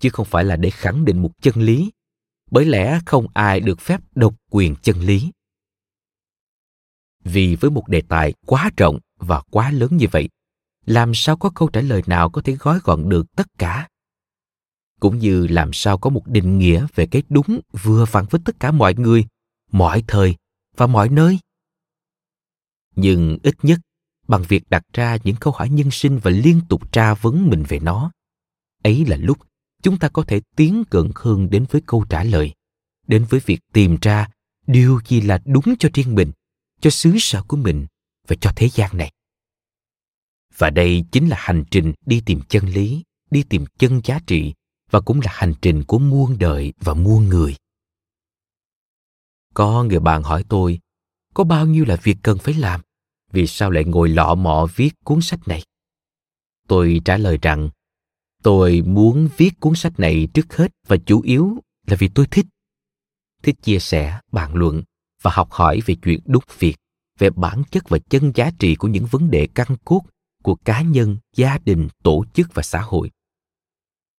chứ 0.00 0.10
không 0.10 0.26
phải 0.26 0.44
là 0.44 0.56
để 0.56 0.70
khẳng 0.70 1.04
định 1.04 1.22
một 1.22 1.30
chân 1.42 1.54
lý. 1.54 1.90
Bởi 2.50 2.64
lẽ 2.64 3.00
không 3.06 3.26
ai 3.34 3.60
được 3.60 3.80
phép 3.80 4.00
độc 4.14 4.34
quyền 4.50 4.76
chân 4.82 5.00
lý. 5.00 5.30
Vì 7.24 7.56
với 7.56 7.70
một 7.70 7.88
đề 7.88 8.02
tài 8.08 8.34
quá 8.46 8.70
rộng 8.76 8.98
và 9.18 9.40
quá 9.50 9.70
lớn 9.70 9.96
như 9.96 10.06
vậy, 10.10 10.28
làm 10.86 11.14
sao 11.14 11.36
có 11.36 11.50
câu 11.54 11.68
trả 11.68 11.80
lời 11.80 12.02
nào 12.06 12.30
có 12.30 12.42
thể 12.42 12.52
gói 12.52 12.78
gọn 12.84 13.08
được 13.08 13.26
tất 13.36 13.46
cả? 13.58 13.88
Cũng 15.00 15.18
như 15.18 15.46
làm 15.46 15.70
sao 15.72 15.98
có 15.98 16.10
một 16.10 16.26
định 16.26 16.58
nghĩa 16.58 16.86
về 16.94 17.06
cái 17.06 17.22
đúng 17.28 17.60
vừa 17.82 18.04
vặn 18.10 18.24
với 18.30 18.40
tất 18.44 18.60
cả 18.60 18.70
mọi 18.70 18.94
người, 18.94 19.26
mọi 19.72 20.04
thời 20.06 20.36
và 20.76 20.86
mọi 20.86 21.08
nơi? 21.08 21.38
Nhưng 22.96 23.38
ít 23.42 23.54
nhất, 23.62 23.80
bằng 24.28 24.42
việc 24.48 24.70
đặt 24.70 24.82
ra 24.92 25.18
những 25.24 25.36
câu 25.40 25.52
hỏi 25.52 25.68
nhân 25.68 25.90
sinh 25.90 26.18
và 26.18 26.30
liên 26.30 26.60
tục 26.68 26.92
tra 26.92 27.14
vấn 27.14 27.50
mình 27.50 27.62
về 27.68 27.78
nó, 27.78 28.12
ấy 28.82 29.04
là 29.06 29.16
lúc 29.16 29.38
chúng 29.84 29.98
ta 29.98 30.08
có 30.08 30.24
thể 30.28 30.40
tiến 30.56 30.84
gần 30.90 31.10
hơn 31.14 31.50
đến 31.50 31.66
với 31.70 31.82
câu 31.86 32.04
trả 32.08 32.24
lời, 32.24 32.54
đến 33.06 33.26
với 33.30 33.40
việc 33.46 33.60
tìm 33.72 33.96
ra 34.02 34.28
điều 34.66 35.00
gì 35.06 35.20
là 35.20 35.38
đúng 35.44 35.74
cho 35.78 35.88
riêng 35.94 36.14
mình, 36.14 36.32
cho 36.80 36.90
xứ 36.90 37.16
sở 37.18 37.42
của 37.42 37.56
mình 37.56 37.86
và 38.28 38.36
cho 38.40 38.52
thế 38.56 38.68
gian 38.68 38.90
này. 38.96 39.12
Và 40.56 40.70
đây 40.70 41.04
chính 41.12 41.28
là 41.28 41.36
hành 41.40 41.64
trình 41.70 41.92
đi 42.06 42.22
tìm 42.26 42.40
chân 42.48 42.66
lý, 42.66 43.02
đi 43.30 43.42
tìm 43.42 43.64
chân 43.78 44.00
giá 44.04 44.18
trị 44.26 44.54
và 44.90 45.00
cũng 45.00 45.20
là 45.20 45.30
hành 45.34 45.54
trình 45.62 45.84
của 45.84 45.98
muôn 45.98 46.38
đời 46.38 46.72
và 46.80 46.94
muôn 46.94 47.28
người. 47.28 47.56
Có 49.54 49.84
người 49.84 50.00
bạn 50.00 50.22
hỏi 50.22 50.44
tôi, 50.48 50.78
có 51.34 51.44
bao 51.44 51.66
nhiêu 51.66 51.84
là 51.84 51.96
việc 51.96 52.16
cần 52.22 52.38
phải 52.38 52.54
làm? 52.54 52.80
Vì 53.32 53.46
sao 53.46 53.70
lại 53.70 53.84
ngồi 53.84 54.08
lọ 54.08 54.34
mọ 54.34 54.66
viết 54.74 54.90
cuốn 55.04 55.20
sách 55.20 55.48
này? 55.48 55.62
Tôi 56.68 57.00
trả 57.04 57.16
lời 57.16 57.38
rằng 57.42 57.70
tôi 58.44 58.82
muốn 58.86 59.28
viết 59.36 59.60
cuốn 59.60 59.74
sách 59.74 60.00
này 60.00 60.28
trước 60.34 60.56
hết 60.56 60.72
và 60.86 60.96
chủ 61.06 61.20
yếu 61.20 61.58
là 61.86 61.96
vì 61.96 62.08
tôi 62.08 62.26
thích 62.30 62.46
thích 63.42 63.56
chia 63.62 63.78
sẻ, 63.78 64.20
bàn 64.32 64.54
luận 64.54 64.82
và 65.22 65.30
học 65.34 65.48
hỏi 65.50 65.80
về 65.86 65.94
chuyện 66.02 66.20
đúc 66.26 66.44
việc, 66.58 66.76
về 67.18 67.30
bản 67.30 67.62
chất 67.70 67.88
và 67.88 67.98
chân 67.98 68.32
giá 68.34 68.50
trị 68.58 68.74
của 68.74 68.88
những 68.88 69.06
vấn 69.06 69.30
đề 69.30 69.48
căn 69.54 69.68
cốt 69.84 70.02
của 70.42 70.54
cá 70.54 70.82
nhân, 70.82 71.16
gia 71.36 71.58
đình, 71.64 71.88
tổ 72.02 72.24
chức 72.34 72.54
và 72.54 72.62
xã 72.62 72.80
hội 72.80 73.10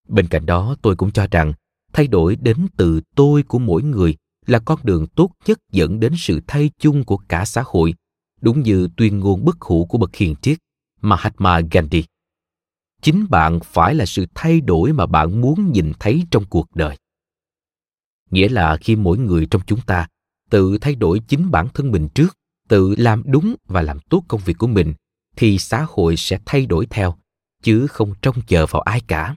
bên 0.07 0.27
cạnh 0.27 0.45
đó, 0.45 0.75
tôi 0.81 0.95
cũng 0.95 1.11
cho 1.11 1.27
rằng 1.31 1.53
thay 1.93 2.07
đổi 2.07 2.35
đến 2.35 2.67
từ 2.77 3.01
tôi 3.15 3.43
của 3.43 3.59
mỗi 3.59 3.83
người 3.83 4.15
là 4.45 4.59
con 4.59 4.79
đường 4.83 5.07
tốt 5.07 5.31
nhất 5.45 5.59
dẫn 5.71 5.99
đến 5.99 6.13
sự 6.17 6.41
thay 6.47 6.71
chung 6.79 7.03
của 7.03 7.17
cả 7.17 7.45
xã 7.45 7.63
hội, 7.65 7.93
đúng 8.41 8.61
như 8.61 8.87
tuyên 8.97 9.19
ngôn 9.19 9.45
bất 9.45 9.61
hủ 9.61 9.85
của 9.85 9.97
bậc 9.97 10.15
hiền 10.15 10.35
triết 10.41 10.57
Mahatma 11.01 11.61
Gandhi. 11.71 12.03
Chính 13.01 13.25
bạn 13.29 13.59
phải 13.63 13.95
là 13.95 14.05
sự 14.05 14.25
thay 14.35 14.61
đổi 14.61 14.93
mà 14.93 15.05
bạn 15.05 15.41
muốn 15.41 15.71
nhìn 15.71 15.91
thấy 15.99 16.25
trong 16.31 16.45
cuộc 16.45 16.75
đời. 16.75 16.97
Nghĩa 18.31 18.49
là 18.49 18.77
khi 18.77 18.95
mỗi 18.95 19.17
người 19.17 19.47
trong 19.51 19.61
chúng 19.65 19.81
ta 19.81 20.07
tự 20.49 20.77
thay 20.77 20.95
đổi 20.95 21.19
chính 21.19 21.51
bản 21.51 21.67
thân 21.73 21.91
mình 21.91 22.07
trước, 22.15 22.37
tự 22.67 22.95
làm 22.97 23.23
đúng 23.25 23.55
và 23.67 23.81
làm 23.81 23.99
tốt 23.99 24.23
công 24.27 24.41
việc 24.45 24.57
của 24.57 24.67
mình, 24.67 24.93
thì 25.35 25.57
xã 25.57 25.85
hội 25.89 26.15
sẽ 26.17 26.39
thay 26.45 26.65
đổi 26.65 26.85
theo, 26.85 27.15
chứ 27.63 27.87
không 27.87 28.13
trông 28.21 28.35
chờ 28.47 28.65
vào 28.65 28.81
ai 28.81 29.01
cả. 29.07 29.35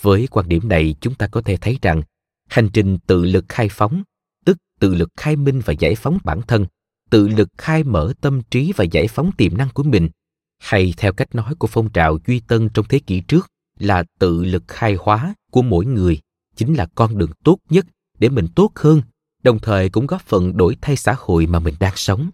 Với 0.00 0.28
quan 0.30 0.48
điểm 0.48 0.68
này, 0.68 0.94
chúng 1.00 1.14
ta 1.14 1.26
có 1.26 1.42
thể 1.42 1.56
thấy 1.56 1.78
rằng 1.82 2.02
hành 2.48 2.68
trình 2.72 2.98
tự 3.06 3.24
lực 3.24 3.44
khai 3.48 3.68
phóng, 3.70 4.02
tức 4.44 4.58
tự 4.80 4.94
lực 4.94 5.08
khai 5.16 5.36
minh 5.36 5.60
và 5.64 5.72
giải 5.78 5.94
phóng 5.94 6.18
bản 6.24 6.40
thân, 6.42 6.66
tự 7.10 7.28
lực 7.28 7.48
khai 7.58 7.84
mở 7.84 8.12
tâm 8.20 8.42
trí 8.50 8.72
và 8.76 8.84
giải 8.84 9.08
phóng 9.08 9.30
tiềm 9.36 9.56
năng 9.56 9.68
của 9.68 9.82
mình, 9.82 10.08
hay 10.62 10.94
theo 10.96 11.12
cách 11.12 11.34
nói 11.34 11.54
của 11.58 11.66
phong 11.66 11.90
trào 11.90 12.18
duy 12.26 12.40
tân 12.40 12.68
trong 12.68 12.86
thế 12.88 12.98
kỷ 12.98 13.20
trước, 13.20 13.48
là 13.78 14.04
tự 14.18 14.44
lực 14.44 14.62
khai 14.68 14.96
hóa 15.00 15.34
của 15.50 15.62
mỗi 15.62 15.86
người, 15.86 16.20
chính 16.56 16.74
là 16.74 16.86
con 16.94 17.18
đường 17.18 17.30
tốt 17.44 17.58
nhất 17.70 17.86
để 18.18 18.28
mình 18.28 18.48
tốt 18.54 18.70
hơn, 18.74 19.02
đồng 19.42 19.58
thời 19.58 19.88
cũng 19.88 20.06
góp 20.06 20.22
phần 20.22 20.56
đổi 20.56 20.76
thay 20.80 20.96
xã 20.96 21.14
hội 21.18 21.46
mà 21.46 21.58
mình 21.58 21.74
đang 21.80 21.96
sống. 21.96 22.30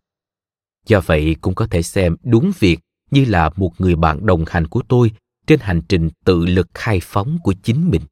Do 0.86 1.00
vậy 1.00 1.36
cũng 1.40 1.54
có 1.54 1.66
thể 1.66 1.82
xem 1.82 2.16
đúng 2.22 2.52
việc 2.58 2.78
như 3.10 3.24
là 3.24 3.50
một 3.56 3.80
người 3.80 3.96
bạn 3.96 4.26
đồng 4.26 4.44
hành 4.46 4.66
của 4.66 4.82
tôi 4.88 5.12
trên 5.46 5.60
hành 5.60 5.82
trình 5.88 6.10
tự 6.24 6.46
lực 6.46 6.68
khai 6.74 7.00
phóng 7.02 7.38
của 7.42 7.54
chính 7.62 7.90
mình. 7.90 8.02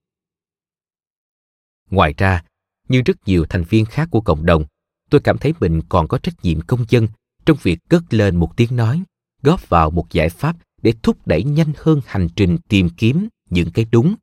Ngoài 1.91 2.15
ra, 2.17 2.45
như 2.89 3.03
rất 3.03 3.17
nhiều 3.27 3.47
thành 3.49 3.65
viên 3.65 3.85
khác 3.85 4.09
của 4.11 4.21
cộng 4.21 4.47
đồng, 4.47 4.65
tôi 5.11 5.21
cảm 5.21 5.39
thấy 5.39 5.55
mình 5.61 5.83
còn 5.89 6.09
có 6.09 6.19
trách 6.19 6.45
nhiệm 6.45 6.61
công 6.61 6.85
dân 6.89 7.09
trong 7.47 7.57
việc 7.63 7.79
cất 7.89 8.15
lên 8.15 8.37
một 8.37 8.57
tiếng 8.57 8.77
nói 8.77 9.03
góp 9.47 9.69
vào 9.69 9.91
một 9.91 10.07
giải 10.11 10.29
pháp 10.29 10.57
để 10.83 10.93
thúc 11.03 11.27
đẩy 11.27 11.45
nhanh 11.45 11.73
hơn 11.77 12.01
hành 12.07 12.29
trình 12.37 12.59
tìm 12.69 12.89
kiếm 12.91 13.29
những 13.51 13.71
cái 13.71 13.87
đúng, 13.91 14.15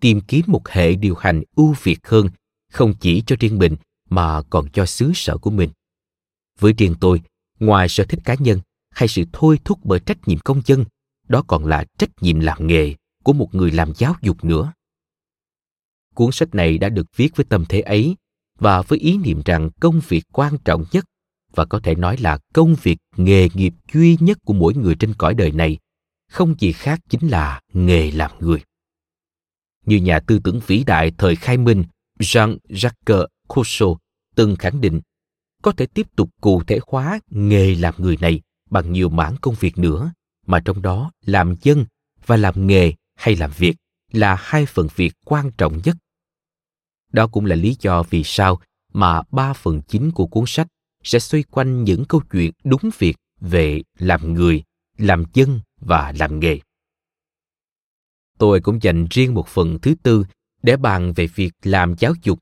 tìm 0.00 0.20
kiếm 0.20 0.44
một 0.46 0.68
hệ 0.68 0.94
điều 0.94 1.14
hành 1.14 1.42
ưu 1.56 1.74
việt 1.82 2.06
hơn, 2.06 2.28
không 2.72 2.94
chỉ 3.00 3.22
cho 3.26 3.36
riêng 3.40 3.58
mình 3.58 3.76
mà 4.10 4.42
còn 4.50 4.68
cho 4.72 4.86
xứ 4.86 5.12
sở 5.14 5.38
của 5.38 5.50
mình. 5.50 5.70
Với 6.58 6.72
riêng 6.72 6.94
tôi, 7.00 7.22
ngoài 7.58 7.88
sở 7.88 8.04
thích 8.04 8.20
cá 8.24 8.34
nhân 8.34 8.60
hay 8.90 9.08
sự 9.08 9.24
thôi 9.32 9.58
thúc 9.64 9.78
bởi 9.84 10.00
trách 10.00 10.28
nhiệm 10.28 10.38
công 10.38 10.62
dân, 10.64 10.84
đó 11.28 11.42
còn 11.46 11.66
là 11.66 11.84
trách 11.98 12.10
nhiệm 12.20 12.40
làm 12.40 12.66
nghề 12.66 12.94
của 13.24 13.32
một 13.32 13.54
người 13.54 13.70
làm 13.70 13.92
giáo 13.96 14.14
dục 14.22 14.44
nữa. 14.44 14.72
Cuốn 16.14 16.32
sách 16.32 16.54
này 16.54 16.78
đã 16.78 16.88
được 16.88 17.06
viết 17.16 17.36
với 17.36 17.46
tâm 17.48 17.64
thế 17.68 17.80
ấy 17.80 18.16
và 18.58 18.82
với 18.82 18.98
ý 18.98 19.18
niệm 19.18 19.42
rằng 19.44 19.70
công 19.80 20.00
việc 20.08 20.24
quan 20.32 20.58
trọng 20.64 20.84
nhất 20.92 21.04
và 21.54 21.64
có 21.64 21.80
thể 21.82 21.94
nói 21.94 22.16
là 22.16 22.38
công 22.54 22.74
việc 22.82 22.98
nghề 23.16 23.48
nghiệp 23.54 23.74
duy 23.92 24.16
nhất 24.20 24.38
của 24.44 24.54
mỗi 24.54 24.74
người 24.74 24.94
trên 24.94 25.14
cõi 25.14 25.34
đời 25.34 25.52
này, 25.52 25.78
không 26.30 26.54
gì 26.58 26.72
khác 26.72 27.00
chính 27.08 27.28
là 27.28 27.60
nghề 27.72 28.10
làm 28.10 28.30
người 28.38 28.62
như 29.86 29.96
nhà 29.96 30.20
tư 30.20 30.38
tưởng 30.44 30.60
vĩ 30.66 30.84
đại 30.84 31.12
thời 31.18 31.36
khai 31.36 31.56
minh 31.56 31.84
Jean-Jacques 32.18 33.26
Rousseau 33.56 33.98
từng 34.34 34.56
khẳng 34.56 34.80
định, 34.80 35.00
có 35.62 35.72
thể 35.72 35.86
tiếp 35.86 36.06
tục 36.16 36.30
cụ 36.40 36.62
thể 36.62 36.78
hóa 36.86 37.20
nghề 37.30 37.74
làm 37.74 37.94
người 37.98 38.16
này 38.20 38.40
bằng 38.70 38.92
nhiều 38.92 39.08
mảng 39.08 39.36
công 39.40 39.54
việc 39.60 39.78
nữa, 39.78 40.12
mà 40.46 40.60
trong 40.60 40.82
đó 40.82 41.10
làm 41.26 41.56
dân 41.62 41.84
và 42.26 42.36
làm 42.36 42.66
nghề 42.66 42.92
hay 43.14 43.36
làm 43.36 43.50
việc 43.56 43.76
là 44.12 44.36
hai 44.40 44.66
phần 44.66 44.88
việc 44.96 45.12
quan 45.24 45.50
trọng 45.58 45.80
nhất. 45.84 45.96
Đó 47.12 47.26
cũng 47.26 47.46
là 47.46 47.56
lý 47.56 47.76
do 47.80 48.02
vì 48.02 48.22
sao 48.24 48.60
mà 48.92 49.22
ba 49.30 49.52
phần 49.52 49.82
chính 49.88 50.10
của 50.10 50.26
cuốn 50.26 50.44
sách 50.46 50.66
sẽ 51.04 51.18
xoay 51.18 51.42
quanh 51.50 51.84
những 51.84 52.04
câu 52.04 52.20
chuyện 52.30 52.52
đúng 52.64 52.90
việc 52.98 53.16
về 53.40 53.82
làm 53.98 54.34
người, 54.34 54.62
làm 54.98 55.24
dân 55.34 55.60
và 55.80 56.12
làm 56.18 56.40
nghề. 56.40 56.58
Tôi 58.38 58.60
cũng 58.60 58.82
dành 58.82 59.06
riêng 59.10 59.34
một 59.34 59.48
phần 59.48 59.78
thứ 59.82 59.94
tư 60.02 60.24
để 60.62 60.76
bàn 60.76 61.12
về 61.12 61.26
việc 61.26 61.52
làm 61.62 61.94
giáo 61.98 62.12
dục. 62.22 62.38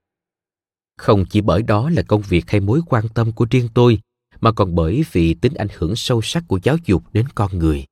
Không 0.96 1.24
chỉ 1.30 1.40
bởi 1.40 1.62
đó 1.62 1.90
là 1.90 2.02
công 2.02 2.22
việc 2.22 2.50
hay 2.50 2.60
mối 2.60 2.80
quan 2.86 3.08
tâm 3.08 3.32
của 3.32 3.46
riêng 3.50 3.68
tôi, 3.74 3.98
mà 4.40 4.52
còn 4.52 4.74
bởi 4.74 5.04
vì 5.12 5.34
tính 5.34 5.54
ảnh 5.54 5.68
hưởng 5.74 5.96
sâu 5.96 6.22
sắc 6.22 6.44
của 6.48 6.60
giáo 6.62 6.76
dục 6.84 7.02
đến 7.12 7.26
con 7.34 7.58
người. 7.58 7.86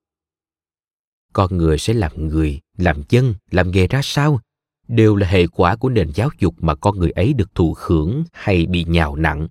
Con 1.33 1.57
người 1.57 1.79
sẽ 1.79 1.95
làm 1.95 2.29
người, 2.29 2.61
làm 2.77 3.03
dân, 3.09 3.35
làm 3.51 3.71
nghề 3.71 3.87
ra 3.87 4.01
sao 4.03 4.41
đều 4.89 5.17
là 5.17 5.29
hệ 5.29 5.47
quả 5.47 5.77
của 5.77 5.89
nền 5.89 6.11
giáo 6.15 6.31
dục 6.39 6.55
mà 6.59 6.75
con 6.75 6.99
người 6.99 7.11
ấy 7.11 7.33
được 7.33 7.55
thụ 7.55 7.75
hưởng 7.79 8.25
hay 8.33 8.67
bị 8.67 8.85
nhào 8.85 9.17
nặng. 9.17 9.49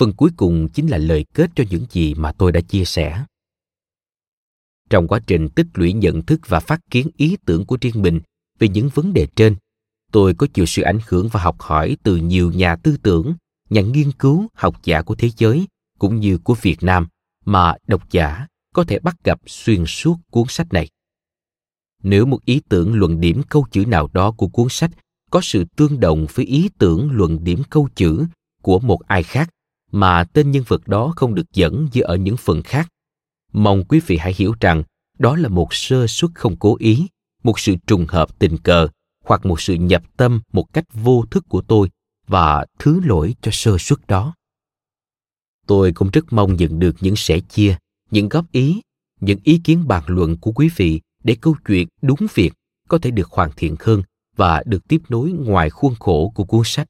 Phần 0.00 0.12
cuối 0.12 0.30
cùng 0.36 0.68
chính 0.68 0.86
là 0.86 0.98
lời 0.98 1.24
kết 1.34 1.50
cho 1.54 1.64
những 1.70 1.86
gì 1.90 2.14
mà 2.14 2.32
tôi 2.32 2.52
đã 2.52 2.60
chia 2.60 2.84
sẻ. 2.84 3.24
Trong 4.90 5.08
quá 5.08 5.20
trình 5.26 5.48
tích 5.48 5.66
lũy 5.74 5.92
nhận 5.92 6.22
thức 6.22 6.40
và 6.46 6.60
phát 6.60 6.80
kiến 6.90 7.08
ý 7.16 7.36
tưởng 7.46 7.66
của 7.66 7.78
riêng 7.80 8.02
mình 8.02 8.20
về 8.58 8.68
những 8.68 8.88
vấn 8.94 9.12
đề 9.12 9.26
trên, 9.36 9.56
tôi 10.12 10.34
có 10.34 10.46
chịu 10.54 10.66
sự 10.66 10.82
ảnh 10.82 10.98
hưởng 11.08 11.28
và 11.32 11.40
học 11.40 11.56
hỏi 11.60 11.96
từ 12.02 12.16
nhiều 12.16 12.52
nhà 12.52 12.76
tư 12.76 12.96
tưởng, 13.02 13.34
nhà 13.70 13.80
nghiên 13.80 14.12
cứu, 14.12 14.46
học 14.54 14.84
giả 14.84 15.02
của 15.02 15.14
thế 15.14 15.30
giới 15.36 15.66
cũng 15.98 16.20
như 16.20 16.38
của 16.38 16.54
Việt 16.62 16.82
Nam 16.82 17.08
mà 17.44 17.74
độc 17.86 18.10
giả 18.10 18.46
có 18.74 18.84
thể 18.84 18.98
bắt 18.98 19.16
gặp 19.24 19.40
xuyên 19.46 19.84
suốt 19.86 20.16
cuốn 20.30 20.44
sách 20.48 20.72
này. 20.72 20.88
Nếu 22.02 22.26
một 22.26 22.44
ý 22.44 22.60
tưởng 22.68 22.94
luận 22.94 23.20
điểm 23.20 23.42
câu 23.48 23.66
chữ 23.70 23.84
nào 23.86 24.08
đó 24.12 24.32
của 24.32 24.48
cuốn 24.48 24.66
sách 24.70 24.90
có 25.30 25.40
sự 25.42 25.64
tương 25.76 26.00
đồng 26.00 26.26
với 26.34 26.46
ý 26.46 26.70
tưởng 26.78 27.10
luận 27.10 27.44
điểm 27.44 27.62
câu 27.70 27.88
chữ 27.94 28.26
của 28.62 28.78
một 28.78 29.00
ai 29.06 29.22
khác 29.22 29.50
mà 29.92 30.24
tên 30.24 30.50
nhân 30.50 30.64
vật 30.66 30.88
đó 30.88 31.12
không 31.16 31.34
được 31.34 31.52
dẫn 31.52 31.88
như 31.92 32.00
ở 32.00 32.16
những 32.16 32.36
phần 32.36 32.62
khác. 32.62 32.88
Mong 33.52 33.84
quý 33.84 34.00
vị 34.06 34.16
hãy 34.16 34.34
hiểu 34.36 34.54
rằng 34.60 34.82
đó 35.18 35.36
là 35.36 35.48
một 35.48 35.74
sơ 35.74 36.06
suất 36.06 36.30
không 36.34 36.56
cố 36.56 36.76
ý, 36.78 37.06
một 37.42 37.58
sự 37.58 37.74
trùng 37.86 38.06
hợp 38.08 38.38
tình 38.38 38.58
cờ 38.58 38.88
hoặc 39.24 39.46
một 39.46 39.60
sự 39.60 39.74
nhập 39.74 40.02
tâm 40.16 40.40
một 40.52 40.72
cách 40.72 40.84
vô 40.92 41.24
thức 41.30 41.44
của 41.48 41.60
tôi 41.60 41.90
và 42.26 42.66
thứ 42.78 43.00
lỗi 43.04 43.34
cho 43.42 43.50
sơ 43.54 43.78
suất 43.78 43.98
đó. 44.06 44.34
Tôi 45.66 45.92
cũng 45.92 46.10
rất 46.10 46.32
mong 46.32 46.56
nhận 46.56 46.78
được 46.78 46.96
những 47.00 47.16
sẻ 47.16 47.40
chia, 47.40 47.76
những 48.10 48.28
góp 48.28 48.52
ý, 48.52 48.80
những 49.20 49.38
ý 49.44 49.60
kiến 49.64 49.88
bàn 49.88 50.04
luận 50.06 50.36
của 50.36 50.52
quý 50.52 50.70
vị 50.76 51.00
để 51.24 51.36
câu 51.40 51.56
chuyện 51.66 51.88
đúng 52.02 52.26
việc 52.34 52.52
có 52.88 52.98
thể 52.98 53.10
được 53.10 53.30
hoàn 53.30 53.50
thiện 53.56 53.76
hơn 53.80 54.02
và 54.36 54.62
được 54.66 54.88
tiếp 54.88 55.02
nối 55.08 55.30
ngoài 55.30 55.70
khuôn 55.70 55.94
khổ 55.94 56.32
của 56.34 56.44
cuốn 56.44 56.62
sách. 56.64 56.88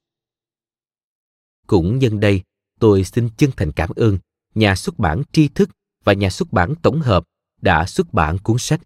Cũng 1.67 1.99
nhân 1.99 2.21
đây 2.21 2.43
tôi 2.81 3.05
xin 3.05 3.29
chân 3.37 3.51
thành 3.57 3.73
cảm 3.73 3.91
ơn 3.97 4.19
nhà 4.55 4.77
xuất 4.77 4.99
bản 4.99 5.23
tri 5.33 5.49
thức 5.49 5.71
và 6.05 6.13
nhà 6.13 6.31
xuất 6.31 6.53
bản 6.53 6.75
tổng 6.83 7.01
hợp 7.01 7.25
đã 7.61 7.87
xuất 7.87 8.13
bản 8.15 8.39
cuốn 8.39 8.59
sách. 8.59 8.81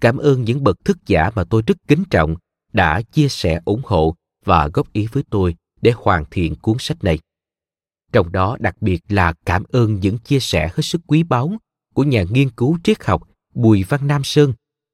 Cảm 0.00 0.16
ơn 0.16 0.44
những 0.44 0.64
bậc 0.64 0.84
thức 0.84 0.98
giả 1.06 1.30
mà 1.34 1.44
tôi 1.44 1.62
rất 1.66 1.76
kính 1.88 2.04
trọng 2.10 2.36
đã 2.72 3.02
chia 3.02 3.28
sẻ 3.28 3.60
ủng 3.64 3.82
hộ 3.84 4.14
và 4.44 4.68
góp 4.68 4.92
ý 4.92 5.06
với 5.12 5.24
tôi 5.30 5.56
để 5.80 5.92
hoàn 5.96 6.24
thiện 6.30 6.54
cuốn 6.56 6.76
sách 6.78 7.04
này. 7.04 7.18
Trong 8.12 8.32
đó 8.32 8.56
đặc 8.60 8.82
biệt 8.82 9.00
là 9.08 9.34
cảm 9.46 9.64
ơn 9.72 10.00
những 10.00 10.18
chia 10.18 10.40
sẻ 10.40 10.68
hết 10.74 10.82
sức 10.82 11.00
quý 11.06 11.22
báu 11.22 11.52
của 11.94 12.04
nhà 12.04 12.24
nghiên 12.30 12.50
cứu 12.50 12.78
triết 12.84 13.04
học 13.04 13.22
Bùi 13.54 13.82
Văn 13.82 14.06
Nam 14.06 14.24
Sơn 14.24 14.52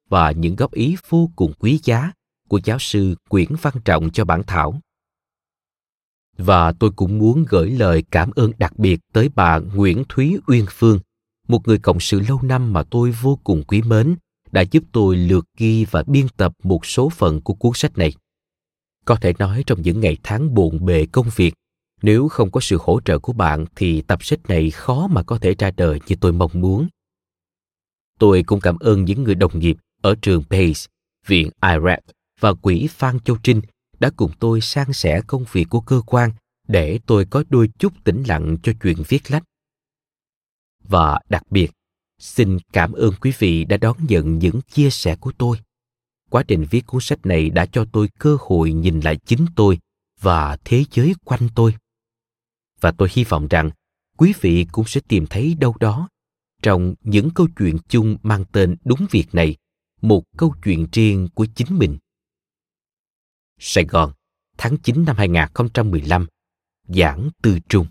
và 0.09 0.31
những 0.31 0.55
góp 0.55 0.71
ý 0.73 0.95
vô 1.09 1.29
cùng 1.35 1.53
quý 1.59 1.79
giá 1.83 2.11
của 2.49 2.59
giáo 2.63 2.79
sư 2.79 3.15
Nguyễn 3.29 3.55
Văn 3.61 3.73
Trọng 3.85 4.11
cho 4.11 4.25
bản 4.25 4.43
thảo. 4.47 4.79
Và 6.45 6.71
tôi 6.71 6.91
cũng 6.95 7.17
muốn 7.17 7.45
gửi 7.49 7.71
lời 7.71 8.03
cảm 8.11 8.31
ơn 8.35 8.51
đặc 8.57 8.79
biệt 8.79 8.99
tới 9.13 9.29
bà 9.35 9.59
Nguyễn 9.59 10.03
Thúy 10.09 10.37
Uyên 10.47 10.65
Phương, 10.69 10.99
một 11.47 11.67
người 11.67 11.77
cộng 11.77 11.99
sự 11.99 12.19
lâu 12.19 12.39
năm 12.41 12.73
mà 12.73 12.83
tôi 12.83 13.11
vô 13.11 13.39
cùng 13.43 13.63
quý 13.63 13.81
mến, 13.81 14.15
đã 14.51 14.61
giúp 14.61 14.83
tôi 14.91 15.17
lược 15.17 15.45
ghi 15.57 15.85
và 15.85 16.03
biên 16.07 16.27
tập 16.37 16.53
một 16.63 16.85
số 16.85 17.09
phần 17.09 17.41
của 17.41 17.53
cuốn 17.53 17.71
sách 17.75 17.97
này. 17.97 18.13
Có 19.05 19.15
thể 19.15 19.33
nói 19.39 19.63
trong 19.67 19.81
những 19.81 19.99
ngày 19.99 20.17
tháng 20.23 20.53
bộn 20.53 20.85
bề 20.85 21.05
công 21.11 21.27
việc, 21.35 21.53
nếu 22.01 22.27
không 22.27 22.51
có 22.51 22.59
sự 22.59 22.77
hỗ 22.81 22.99
trợ 23.05 23.19
của 23.19 23.33
bạn 23.33 23.65
thì 23.75 24.01
tập 24.01 24.23
sách 24.23 24.39
này 24.47 24.71
khó 24.71 25.07
mà 25.07 25.23
có 25.23 25.37
thể 25.37 25.55
ra 25.59 25.71
đời 25.71 25.99
như 26.07 26.15
tôi 26.21 26.31
mong 26.31 26.51
muốn. 26.53 26.87
Tôi 28.19 28.43
cũng 28.43 28.59
cảm 28.59 28.77
ơn 28.79 29.05
những 29.05 29.23
người 29.23 29.35
đồng 29.35 29.59
nghiệp 29.59 29.77
ở 30.01 30.15
trường 30.21 30.43
Pace, 30.43 30.81
viện 31.27 31.49
IRAP 31.61 31.99
và 32.39 32.53
quỹ 32.53 32.87
Phan 32.87 33.19
Châu 33.19 33.37
Trinh 33.43 33.61
đã 34.01 34.09
cùng 34.15 34.31
tôi 34.39 34.61
san 34.61 34.93
sẻ 34.93 35.21
công 35.27 35.45
việc 35.51 35.65
của 35.69 35.81
cơ 35.81 36.01
quan 36.05 36.31
để 36.67 36.99
tôi 37.05 37.25
có 37.25 37.43
đôi 37.49 37.69
chút 37.79 37.93
tĩnh 38.03 38.23
lặng 38.27 38.57
cho 38.63 38.73
chuyện 38.81 38.97
viết 39.07 39.31
lách. 39.31 39.43
Và 40.83 41.19
đặc 41.29 41.43
biệt, 41.51 41.71
xin 42.19 42.57
cảm 42.73 42.93
ơn 42.93 43.13
quý 43.21 43.33
vị 43.39 43.65
đã 43.65 43.77
đón 43.77 43.97
nhận 44.07 44.39
những 44.39 44.61
chia 44.61 44.89
sẻ 44.89 45.15
của 45.15 45.31
tôi. 45.37 45.57
Quá 46.29 46.43
trình 46.47 46.65
viết 46.69 46.85
cuốn 46.85 47.01
sách 47.01 47.25
này 47.25 47.49
đã 47.49 47.65
cho 47.65 47.85
tôi 47.91 48.09
cơ 48.19 48.37
hội 48.39 48.73
nhìn 48.73 48.99
lại 48.99 49.17
chính 49.25 49.45
tôi 49.55 49.79
và 50.21 50.57
thế 50.65 50.83
giới 50.91 51.13
quanh 51.25 51.49
tôi. 51.55 51.75
Và 52.79 52.91
tôi 52.91 53.09
hy 53.11 53.23
vọng 53.23 53.47
rằng 53.47 53.69
quý 54.17 54.33
vị 54.41 54.65
cũng 54.71 54.85
sẽ 54.87 55.01
tìm 55.07 55.25
thấy 55.29 55.55
đâu 55.59 55.75
đó 55.79 56.09
trong 56.61 56.95
những 57.03 57.29
câu 57.35 57.47
chuyện 57.57 57.77
chung 57.89 58.17
mang 58.23 58.45
tên 58.51 58.75
đúng 58.85 59.05
việc 59.11 59.35
này 59.35 59.55
một 60.01 60.23
câu 60.37 60.55
chuyện 60.63 60.87
riêng 60.91 61.27
của 61.33 61.45
chính 61.55 61.77
mình. 61.77 61.97
Sài 63.63 63.85
Gòn, 63.85 64.13
tháng 64.57 64.77
9 64.77 65.05
năm 65.05 65.15
2015, 65.17 66.27
giảng 66.83 67.29
tư 67.41 67.57
trung. 67.69 67.87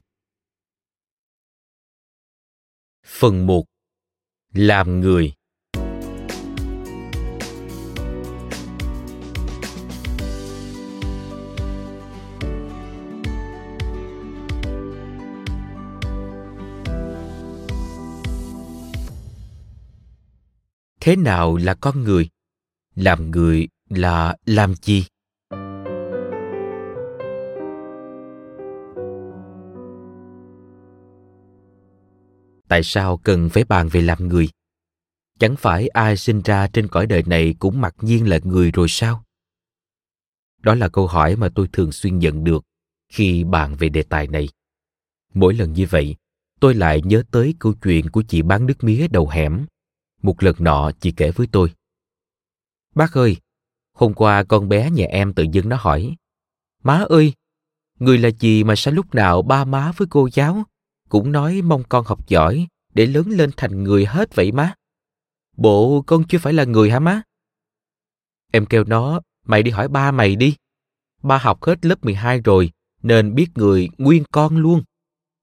Phần 3.07 3.47
1. 3.47 3.65
Làm 4.55 5.01
người 5.01 5.33
thế 21.01 21.17
nào 21.17 21.57
là 21.57 21.75
con 21.75 22.03
người 22.03 22.29
làm 22.95 23.31
người 23.31 23.69
là 23.89 24.37
làm 24.45 24.75
gì 24.75 25.07
tại 32.71 32.83
sao 32.83 33.17
cần 33.17 33.49
phải 33.49 33.65
bàn 33.65 33.89
về 33.89 34.01
làm 34.01 34.29
người? 34.29 34.49
Chẳng 35.39 35.57
phải 35.57 35.89
ai 35.89 36.17
sinh 36.17 36.43
ra 36.43 36.69
trên 36.69 36.89
cõi 36.89 37.07
đời 37.07 37.23
này 37.27 37.55
cũng 37.59 37.81
mặc 37.81 37.95
nhiên 38.01 38.29
là 38.29 38.39
người 38.45 38.71
rồi 38.71 38.89
sao? 38.89 39.25
Đó 40.59 40.75
là 40.75 40.89
câu 40.89 41.07
hỏi 41.07 41.37
mà 41.37 41.49
tôi 41.55 41.69
thường 41.73 41.93
xuyên 41.93 42.19
nhận 42.19 42.45
được 42.45 42.65
khi 43.09 43.45
bàn 43.45 43.77
về 43.79 43.89
đề 43.89 44.03
tài 44.03 44.27
này. 44.27 44.49
Mỗi 45.35 45.55
lần 45.55 45.73
như 45.73 45.87
vậy, 45.91 46.17
tôi 46.61 46.75
lại 46.75 47.03
nhớ 47.05 47.23
tới 47.31 47.55
câu 47.59 47.75
chuyện 47.83 48.11
của 48.11 48.23
chị 48.29 48.43
bán 48.43 48.67
nước 48.67 48.85
mía 48.85 49.09
đầu 49.09 49.29
hẻm, 49.29 49.67
một 50.23 50.43
lần 50.43 50.57
nọ 50.59 50.91
chị 51.01 51.13
kể 51.13 51.31
với 51.31 51.47
tôi. 51.53 51.73
Bác 52.95 53.13
ơi, 53.13 53.37
hôm 53.93 54.15
qua 54.15 54.45
con 54.45 54.69
bé 54.69 54.91
nhà 54.91 55.07
em 55.07 55.33
tự 55.33 55.47
dưng 55.53 55.69
nó 55.69 55.77
hỏi, 55.77 56.17
má 56.83 57.05
ơi, 57.09 57.33
người 57.99 58.19
là 58.19 58.29
gì 58.29 58.65
mà 58.65 58.75
sao 58.77 58.95
lúc 58.95 59.15
nào 59.15 59.43
ba 59.43 59.65
má 59.65 59.93
với 59.97 60.09
cô 60.11 60.29
giáo 60.33 60.65
cũng 61.11 61.33
nói 61.33 61.63
mong 61.63 61.83
con 61.89 62.05
học 62.05 62.29
giỏi 62.29 62.67
để 62.95 63.07
lớn 63.07 63.29
lên 63.29 63.51
thành 63.57 63.85
người 63.85 64.05
hết 64.07 64.35
vậy 64.35 64.53
má. 64.53 64.75
Bộ 65.57 66.05
con 66.07 66.25
chưa 66.29 66.39
phải 66.39 66.53
là 66.53 66.65
người 66.65 66.91
hả 66.91 67.01
má? 67.01 67.23
Em 68.53 68.67
kêu 68.67 68.85
nó 68.85 69.21
mày 69.47 69.63
đi 69.63 69.71
hỏi 69.71 69.89
ba 69.89 70.11
mày 70.11 70.37
đi. 70.37 70.57
Ba 71.23 71.39
học 71.39 71.65
hết 71.65 71.87
lớp 71.87 72.05
12 72.05 72.41
rồi 72.41 72.71
nên 73.03 73.35
biết 73.35 73.49
người 73.55 73.89
nguyên 73.99 74.25
con 74.33 74.57
luôn. 74.57 74.83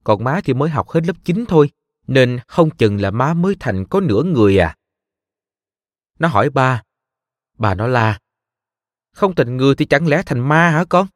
Còn 0.04 0.24
má 0.24 0.40
thì 0.44 0.54
mới 0.54 0.70
học 0.70 0.88
hết 0.88 1.00
lớp 1.06 1.16
9 1.24 1.44
thôi 1.48 1.70
nên 2.06 2.38
không 2.48 2.70
chừng 2.70 3.00
là 3.00 3.10
má 3.10 3.34
mới 3.34 3.56
thành 3.60 3.84
có 3.90 4.00
nửa 4.00 4.22
người 4.22 4.58
à. 4.58 4.76
Nó 6.18 6.28
hỏi 6.28 6.50
ba, 6.50 6.82
bà 7.58 7.74
nó 7.74 7.86
la, 7.86 8.18
không 9.12 9.34
thành 9.34 9.56
người 9.56 9.74
thì 9.74 9.84
chẳng 9.84 10.06
lẽ 10.06 10.22
thành 10.26 10.48
ma 10.48 10.70
hả 10.70 10.84
con? 10.88 11.06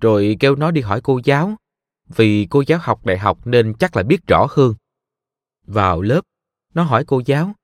Rồi 0.00 0.36
kêu 0.40 0.56
nó 0.56 0.70
đi 0.70 0.80
hỏi 0.80 1.00
cô 1.00 1.20
giáo, 1.24 1.56
vì 2.16 2.46
cô 2.50 2.62
giáo 2.66 2.78
học 2.82 3.06
đại 3.06 3.18
học 3.18 3.46
nên 3.46 3.74
chắc 3.74 3.96
là 3.96 4.02
biết 4.02 4.26
rõ 4.26 4.46
hơn. 4.50 4.74
Vào 5.66 6.00
lớp, 6.00 6.20
nó 6.74 6.82
hỏi 6.82 7.04
cô 7.06 7.22
giáo, 7.26 7.54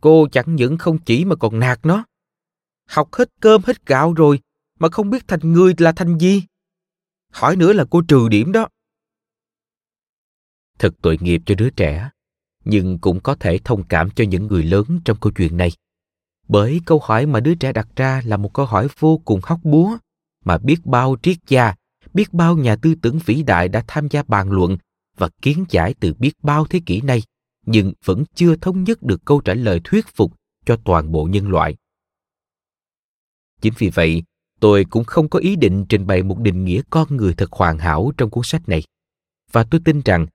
cô 0.00 0.28
chẳng 0.32 0.54
những 0.54 0.78
không 0.78 0.98
chỉ 0.98 1.24
mà 1.24 1.36
còn 1.36 1.58
nạt 1.58 1.80
nó. 1.82 2.04
Học 2.88 3.14
hết 3.14 3.28
cơm 3.40 3.62
hết 3.64 3.86
gạo 3.86 4.12
rồi 4.12 4.40
mà 4.78 4.88
không 4.88 5.10
biết 5.10 5.28
thành 5.28 5.52
người 5.52 5.74
là 5.78 5.92
thành 5.92 6.18
gì. 6.18 6.42
Hỏi 7.32 7.56
nữa 7.56 7.72
là 7.72 7.84
cô 7.90 8.02
trừ 8.08 8.28
điểm 8.28 8.52
đó. 8.52 8.68
Thật 10.78 10.94
tội 11.02 11.18
nghiệp 11.20 11.42
cho 11.46 11.54
đứa 11.54 11.70
trẻ, 11.70 12.10
nhưng 12.64 12.98
cũng 12.98 13.20
có 13.20 13.34
thể 13.34 13.58
thông 13.64 13.84
cảm 13.88 14.10
cho 14.10 14.24
những 14.24 14.46
người 14.46 14.62
lớn 14.62 15.00
trong 15.04 15.16
câu 15.20 15.32
chuyện 15.36 15.56
này. 15.56 15.70
Bởi 16.48 16.80
câu 16.86 17.00
hỏi 17.04 17.26
mà 17.26 17.40
đứa 17.40 17.54
trẻ 17.54 17.72
đặt 17.72 17.88
ra 17.96 18.22
là 18.24 18.36
một 18.36 18.54
câu 18.54 18.66
hỏi 18.66 18.88
vô 18.98 19.20
cùng 19.24 19.40
hóc 19.42 19.60
búa, 19.62 19.96
mà 20.44 20.58
biết 20.58 20.86
bao 20.86 21.16
triết 21.22 21.38
gia, 21.48 21.74
biết 22.14 22.32
bao 22.32 22.56
nhà 22.56 22.76
tư 22.76 22.94
tưởng 23.02 23.18
vĩ 23.26 23.42
đại 23.42 23.68
đã 23.68 23.84
tham 23.86 24.08
gia 24.10 24.22
bàn 24.22 24.50
luận 24.50 24.76
và 25.16 25.28
kiến 25.42 25.64
giải 25.68 25.94
từ 26.00 26.14
biết 26.14 26.32
bao 26.42 26.66
thế 26.66 26.80
kỷ 26.86 27.00
nay, 27.00 27.22
nhưng 27.66 27.92
vẫn 28.04 28.24
chưa 28.34 28.56
thống 28.56 28.84
nhất 28.84 29.02
được 29.02 29.24
câu 29.24 29.40
trả 29.40 29.54
lời 29.54 29.80
thuyết 29.84 30.06
phục 30.14 30.32
cho 30.66 30.76
toàn 30.84 31.12
bộ 31.12 31.24
nhân 31.24 31.48
loại. 31.48 31.76
Chính 33.60 33.72
vì 33.78 33.88
vậy, 33.88 34.22
tôi 34.60 34.84
cũng 34.84 35.04
không 35.04 35.28
có 35.28 35.38
ý 35.38 35.56
định 35.56 35.86
trình 35.88 36.06
bày 36.06 36.22
một 36.22 36.38
định 36.38 36.64
nghĩa 36.64 36.82
con 36.90 37.16
người 37.16 37.34
thật 37.34 37.52
hoàn 37.52 37.78
hảo 37.78 38.12
trong 38.16 38.30
cuốn 38.30 38.44
sách 38.44 38.68
này. 38.68 38.82
Và 39.52 39.64
tôi 39.64 39.80
tin 39.84 40.00
rằng 40.04 40.26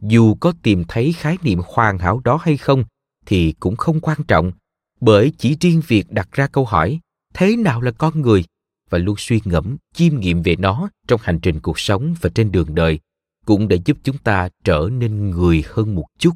dù 0.00 0.34
có 0.34 0.52
tìm 0.62 0.84
thấy 0.88 1.12
khái 1.12 1.36
niệm 1.42 1.60
hoàn 1.66 1.98
hảo 1.98 2.20
đó 2.24 2.38
hay 2.42 2.56
không 2.56 2.84
thì 3.26 3.54
cũng 3.60 3.76
không 3.76 4.00
quan 4.00 4.18
trọng 4.28 4.52
bởi 5.00 5.32
chỉ 5.38 5.56
riêng 5.60 5.82
việc 5.86 6.10
đặt 6.10 6.28
ra 6.32 6.46
câu 6.46 6.64
hỏi 6.64 7.00
thế 7.34 7.56
nào 7.56 7.80
là 7.80 7.90
con 7.90 8.20
người 8.20 8.44
và 8.90 8.98
luôn 8.98 9.14
suy 9.18 9.40
ngẫm, 9.44 9.76
chiêm 9.94 10.20
nghiệm 10.20 10.42
về 10.42 10.56
nó 10.56 10.88
trong 11.08 11.20
hành 11.22 11.38
trình 11.40 11.60
cuộc 11.60 11.78
sống 11.78 12.14
và 12.20 12.30
trên 12.34 12.52
đường 12.52 12.74
đời, 12.74 13.00
cũng 13.46 13.68
để 13.68 13.78
giúp 13.84 13.96
chúng 14.04 14.18
ta 14.18 14.48
trở 14.64 14.88
nên 14.92 15.30
người 15.30 15.64
hơn 15.66 15.94
một 15.94 16.06
chút. 16.18 16.34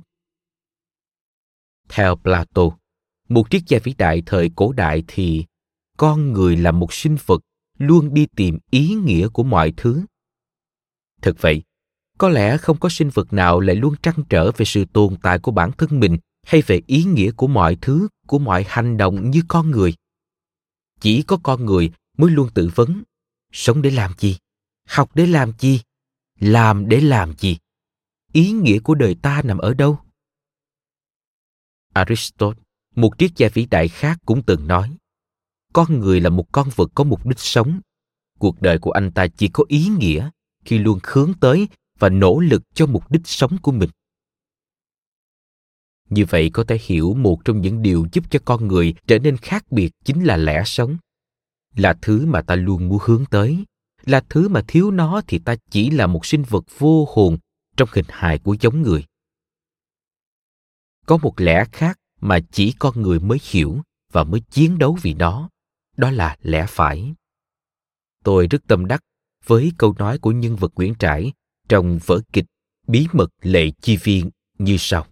Theo 1.89 2.17
plato, 2.17 2.63
một 3.29 3.51
triết 3.51 3.63
gia 3.67 3.79
vĩ 3.85 3.95
đại 3.99 4.23
thời 4.27 4.51
cổ 4.57 4.73
đại 4.73 5.05
thì, 5.07 5.45
con 5.97 6.33
người 6.33 6.57
là 6.57 6.71
một 6.71 6.93
sinh 6.93 7.17
vật 7.27 7.43
luôn 7.79 8.15
đi 8.15 8.27
tìm 8.37 8.59
ý 8.71 8.95
nghĩa 8.95 9.29
của 9.29 9.43
mọi 9.43 9.73
thứ. 9.77 10.05
Thật 11.23 11.37
vậy, 11.41 11.63
có 12.19 12.29
lẽ 12.29 12.57
không 12.57 12.79
có 12.81 12.89
sinh 12.89 13.11
vật 13.15 13.33
nào 13.33 13.61
lại 13.61 13.77
luôn 13.77 13.95
trăn 14.03 14.15
trở 14.29 14.53
về 14.53 14.65
sự 14.65 14.85
tồn 14.85 15.17
tại 15.23 15.39
của 15.39 15.51
bản 15.51 15.73
thân 15.73 16.01
mình 16.01 16.19
hay 16.47 16.63
về 16.63 16.81
ý 16.87 17.05
nghĩa 17.05 17.31
của 17.31 17.47
mọi 17.47 17.77
thứ, 17.81 18.09
của 18.27 18.39
mọi 18.39 18.65
hành 18.69 18.97
động 18.97 19.31
như 19.31 19.43
con 19.49 19.71
người. 19.71 19.95
Chỉ 21.01 21.23
có 21.23 21.39
con 21.43 21.65
người 21.65 21.93
mới 22.19 22.31
luôn 22.31 22.49
tự 22.55 22.71
vấn. 22.75 23.03
Sống 23.53 23.83
để 23.83 23.91
làm 23.91 24.13
gì 24.19 24.37
học 24.89 25.11
để 25.15 25.27
làm 25.27 25.53
gì 25.59 25.81
làm 26.41 26.89
để 26.89 27.01
làm 27.01 27.35
gì 27.39 27.59
ý 28.33 28.53
nghĩa 28.53 28.79
của 28.79 28.95
đời 28.95 29.17
ta 29.23 29.43
nằm 29.45 29.59
ở 29.59 29.75
đâu? 29.75 29.99
Aristotle, 31.93 32.63
một 32.95 33.11
triết 33.19 33.31
gia 33.37 33.49
vĩ 33.49 33.67
đại 33.67 33.89
khác 33.89 34.19
cũng 34.27 34.43
từng 34.43 34.67
nói, 34.67 34.97
con 35.73 36.01
người 36.01 36.21
là 36.21 36.31
một 36.31 36.53
con 36.53 36.69
vật 36.77 36.91
có 36.95 37.05
mục 37.05 37.27
đích 37.27 37.39
sống. 37.39 37.81
Cuộc 38.39 38.63
đời 38.63 38.79
của 38.79 38.91
anh 38.91 39.11
ta 39.13 39.27
chỉ 39.27 39.49
có 39.49 39.65
ý 39.69 39.89
nghĩa 39.99 40.31
khi 40.65 40.79
luôn 40.79 40.99
hướng 41.03 41.33
tới 41.41 41.69
và 41.99 42.09
nỗ 42.09 42.41
lực 42.41 42.63
cho 42.75 42.87
mục 42.87 43.11
đích 43.11 43.23
sống 43.25 43.59
của 43.63 43.73
mình. 43.73 43.91
Như 46.11 46.25
vậy 46.29 46.51
có 46.53 46.65
thể 46.65 46.79
hiểu 46.83 47.15
một 47.15 47.45
trong 47.45 47.61
những 47.61 47.83
điều 47.83 48.07
giúp 48.13 48.25
cho 48.31 48.39
con 48.45 48.69
người 48.69 48.95
trở 49.07 49.19
nên 49.19 49.37
khác 49.37 49.73
biệt 49.73 49.91
chính 50.05 50.25
là 50.25 50.37
lẽ 50.37 50.63
sống 50.67 50.97
là 51.77 51.95
thứ 52.03 52.27
mà 52.27 52.43
ta 52.43 52.55
luôn 52.55 52.89
muốn 52.89 52.99
hướng 53.03 53.25
tới 53.31 53.65
là 54.05 54.25
thứ 54.29 54.49
mà 54.49 54.63
thiếu 54.69 54.91
nó 54.91 55.23
thì 55.27 55.39
ta 55.39 55.55
chỉ 55.71 55.91
là 55.91 56.07
một 56.07 56.27
sinh 56.27 56.43
vật 56.43 56.65
vô 56.79 57.09
hồn 57.15 57.39
trong 57.77 57.89
hình 57.93 58.05
hài 58.09 58.39
của 58.39 58.57
giống 58.61 58.83
người 58.83 59.05
có 61.07 61.17
một 61.17 61.35
lẽ 61.37 61.65
khác 61.73 61.99
mà 62.21 62.39
chỉ 62.53 62.75
con 62.79 63.03
người 63.03 63.21
mới 63.21 63.39
hiểu 63.51 63.81
và 64.13 64.25
mới 64.25 64.41
chiến 64.41 64.79
đấu 64.79 64.99
vì 65.03 65.15
nó 65.15 65.49
đó 65.97 66.11
là 66.11 66.37
lẽ 66.43 66.67
phải 66.69 67.15
tôi 68.25 68.47
rất 68.47 68.63
tâm 68.69 68.87
đắc 68.87 69.05
với 69.47 69.73
câu 69.79 69.95
nói 69.99 70.19
của 70.19 70.33
nhân 70.33 70.57
vật 70.57 70.73
Nguyễn 70.75 70.95
Trãi 70.99 71.33
trong 71.69 71.99
vở 72.07 72.21
kịch 72.33 72.45
Bí 72.87 73.07
mật 73.13 73.31
lệ 73.43 73.71
chi 73.71 73.97
viên 73.97 74.31
như 74.59 74.77
sau. 74.79 75.07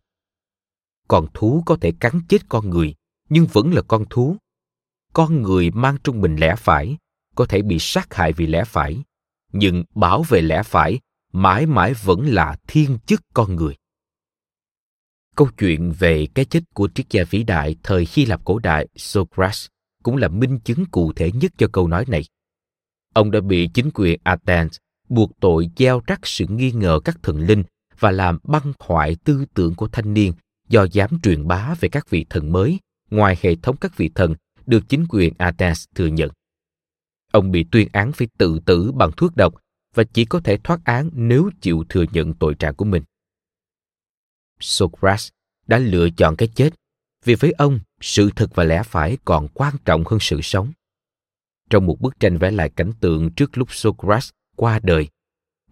Còn 1.08 1.26
thú 1.34 1.62
có 1.66 1.76
thể 1.80 1.92
cắn 2.00 2.20
chết 2.28 2.48
con 2.48 2.70
người, 2.70 2.94
nhưng 3.28 3.46
vẫn 3.46 3.74
là 3.74 3.82
con 3.82 4.04
thú. 4.10 4.36
Con 5.12 5.42
người 5.42 5.70
mang 5.70 5.96
trung 6.04 6.20
bình 6.20 6.36
lẽ 6.36 6.54
phải, 6.56 6.96
có 7.34 7.46
thể 7.46 7.62
bị 7.62 7.76
sát 7.80 8.14
hại 8.14 8.32
vì 8.32 8.46
lẽ 8.46 8.64
phải, 8.66 9.02
nhưng 9.52 9.84
bảo 9.94 10.22
vệ 10.22 10.42
lẽ 10.42 10.62
phải 10.62 11.00
mãi 11.32 11.66
mãi 11.66 11.94
vẫn 11.94 12.26
là 12.26 12.56
thiên 12.66 12.98
chức 13.06 13.22
con 13.34 13.56
người. 13.56 13.74
Câu 15.36 15.48
chuyện 15.58 15.92
về 15.98 16.26
cái 16.34 16.44
chết 16.44 16.60
của 16.74 16.88
triết 16.94 17.06
gia 17.10 17.24
vĩ 17.30 17.42
đại 17.42 17.76
thời 17.82 18.06
Hy 18.12 18.26
Lạp 18.26 18.44
cổ 18.44 18.58
đại 18.58 18.88
Socrates 18.96 19.66
cũng 20.02 20.16
là 20.16 20.28
minh 20.28 20.58
chứng 20.58 20.86
cụ 20.86 21.12
thể 21.12 21.32
nhất 21.32 21.52
cho 21.58 21.68
câu 21.72 21.88
nói 21.88 22.04
này. 22.08 22.22
Ông 23.14 23.30
đã 23.30 23.40
bị 23.40 23.68
chính 23.74 23.90
quyền 23.94 24.20
Athens 24.22 24.76
buộc 25.08 25.30
tội 25.40 25.70
gieo 25.76 26.00
rắc 26.06 26.20
sự 26.22 26.46
nghi 26.48 26.72
ngờ 26.72 27.00
các 27.04 27.18
thần 27.22 27.38
linh 27.38 27.64
và 27.98 28.10
làm 28.10 28.38
băng 28.44 28.72
hoại 28.78 29.16
tư 29.24 29.44
tưởng 29.54 29.74
của 29.74 29.88
thanh 29.88 30.14
niên 30.14 30.32
do 30.68 30.86
dám 30.92 31.10
truyền 31.22 31.46
bá 31.46 31.74
về 31.80 31.88
các 31.88 32.10
vị 32.10 32.26
thần 32.30 32.52
mới 32.52 32.78
ngoài 33.10 33.38
hệ 33.42 33.54
thống 33.56 33.76
các 33.76 33.96
vị 33.96 34.10
thần 34.14 34.34
được 34.66 34.88
chính 34.88 35.06
quyền 35.08 35.34
Athens 35.38 35.84
thừa 35.94 36.06
nhận. 36.06 36.30
Ông 37.32 37.50
bị 37.50 37.64
tuyên 37.70 37.88
án 37.92 38.12
phải 38.12 38.28
tự 38.38 38.60
tử 38.66 38.92
bằng 38.92 39.10
thuốc 39.16 39.36
độc 39.36 39.54
và 39.94 40.04
chỉ 40.12 40.24
có 40.24 40.40
thể 40.40 40.56
thoát 40.56 40.84
án 40.84 41.10
nếu 41.12 41.50
chịu 41.60 41.84
thừa 41.88 42.04
nhận 42.12 42.34
tội 42.34 42.54
trạng 42.54 42.74
của 42.74 42.84
mình. 42.84 43.02
Socrates 44.60 45.28
đã 45.66 45.78
lựa 45.78 46.10
chọn 46.10 46.36
cái 46.36 46.48
chết 46.54 46.70
vì 47.24 47.34
với 47.34 47.52
ông 47.52 47.80
sự 48.00 48.30
thật 48.36 48.50
và 48.54 48.64
lẽ 48.64 48.82
phải 48.82 49.18
còn 49.24 49.48
quan 49.54 49.74
trọng 49.84 50.04
hơn 50.06 50.20
sự 50.20 50.40
sống. 50.42 50.72
Trong 51.70 51.86
một 51.86 52.00
bức 52.00 52.20
tranh 52.20 52.38
vẽ 52.38 52.50
lại 52.50 52.70
cảnh 52.76 52.92
tượng 53.00 53.30
trước 53.30 53.58
lúc 53.58 53.74
Socrates 53.74 54.30
qua 54.56 54.80
đời, 54.82 55.08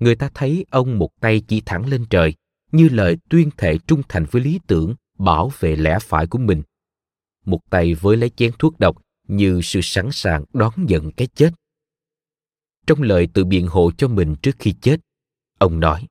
người 0.01 0.17
ta 0.17 0.31
thấy 0.35 0.65
ông 0.71 0.99
một 0.99 1.11
tay 1.21 1.41
chỉ 1.49 1.61
thẳng 1.61 1.87
lên 1.87 2.05
trời 2.11 2.35
như 2.73 2.89
lời 2.89 3.17
tuyên 3.29 3.51
thệ 3.57 3.79
trung 3.87 4.03
thành 4.09 4.27
với 4.31 4.43
lý 4.43 4.61
tưởng 4.67 4.95
bảo 5.19 5.53
vệ 5.59 5.77
lẽ 5.77 5.99
phải 6.03 6.27
của 6.27 6.39
mình. 6.39 6.63
Một 7.49 7.61
tay 7.71 7.95
với 7.95 8.17
lấy 8.17 8.31
chén 8.31 8.53
thuốc 8.59 8.79
độc 8.79 8.97
như 9.29 9.61
sự 9.63 9.81
sẵn 9.83 10.09
sàng 10.13 10.45
đón 10.53 10.73
nhận 10.77 11.13
cái 11.13 11.29
chết. 11.35 11.51
Trong 12.87 13.03
lời 13.03 13.29
tự 13.35 13.45
biện 13.45 13.67
hộ 13.67 13.91
cho 13.99 14.09
mình 14.09 14.35
trước 14.43 14.57
khi 14.59 14.75
chết, 14.81 15.01
ông 15.59 15.81
nói 15.81 16.07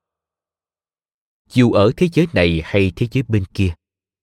dù 1.50 1.71
ở 1.71 1.91
thế 1.97 2.10
giới 2.13 2.28
này 2.34 2.62
hay 2.65 2.91
thế 2.95 3.08
giới 3.12 3.23
bên 3.28 3.43
kia 3.54 3.73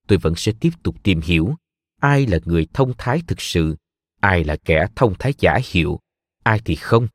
tôi 0.09 0.19
vẫn 0.19 0.35
sẽ 0.37 0.53
tiếp 0.61 0.71
tục 0.83 1.03
tìm 1.03 1.21
hiểu 1.21 1.55
ai 2.01 2.27
là 2.27 2.39
người 2.45 2.67
thông 2.73 2.93
thái 2.99 3.23
thực 3.27 3.41
sự 3.41 3.77
ai 4.21 4.45
là 4.45 4.57
kẻ 4.65 4.87
thông 4.97 5.15
thái 5.19 5.35
giả 5.39 5.59
hiệu 5.71 6.01
ai 6.43 6.61
thì 6.65 6.75
không 6.75 7.09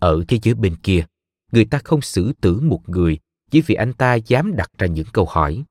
ở 0.00 0.24
thế 0.28 0.38
giới 0.42 0.54
bên 0.54 0.76
kia 0.82 1.06
người 1.52 1.64
ta 1.64 1.80
không 1.84 2.02
xử 2.02 2.32
tử 2.40 2.60
một 2.60 2.88
người 2.88 3.18
chỉ 3.50 3.60
vì 3.60 3.74
anh 3.74 3.92
ta 3.92 4.14
dám 4.14 4.56
đặt 4.56 4.70
ra 4.78 4.86
những 4.86 5.06
câu 5.12 5.26
hỏi 5.30 5.64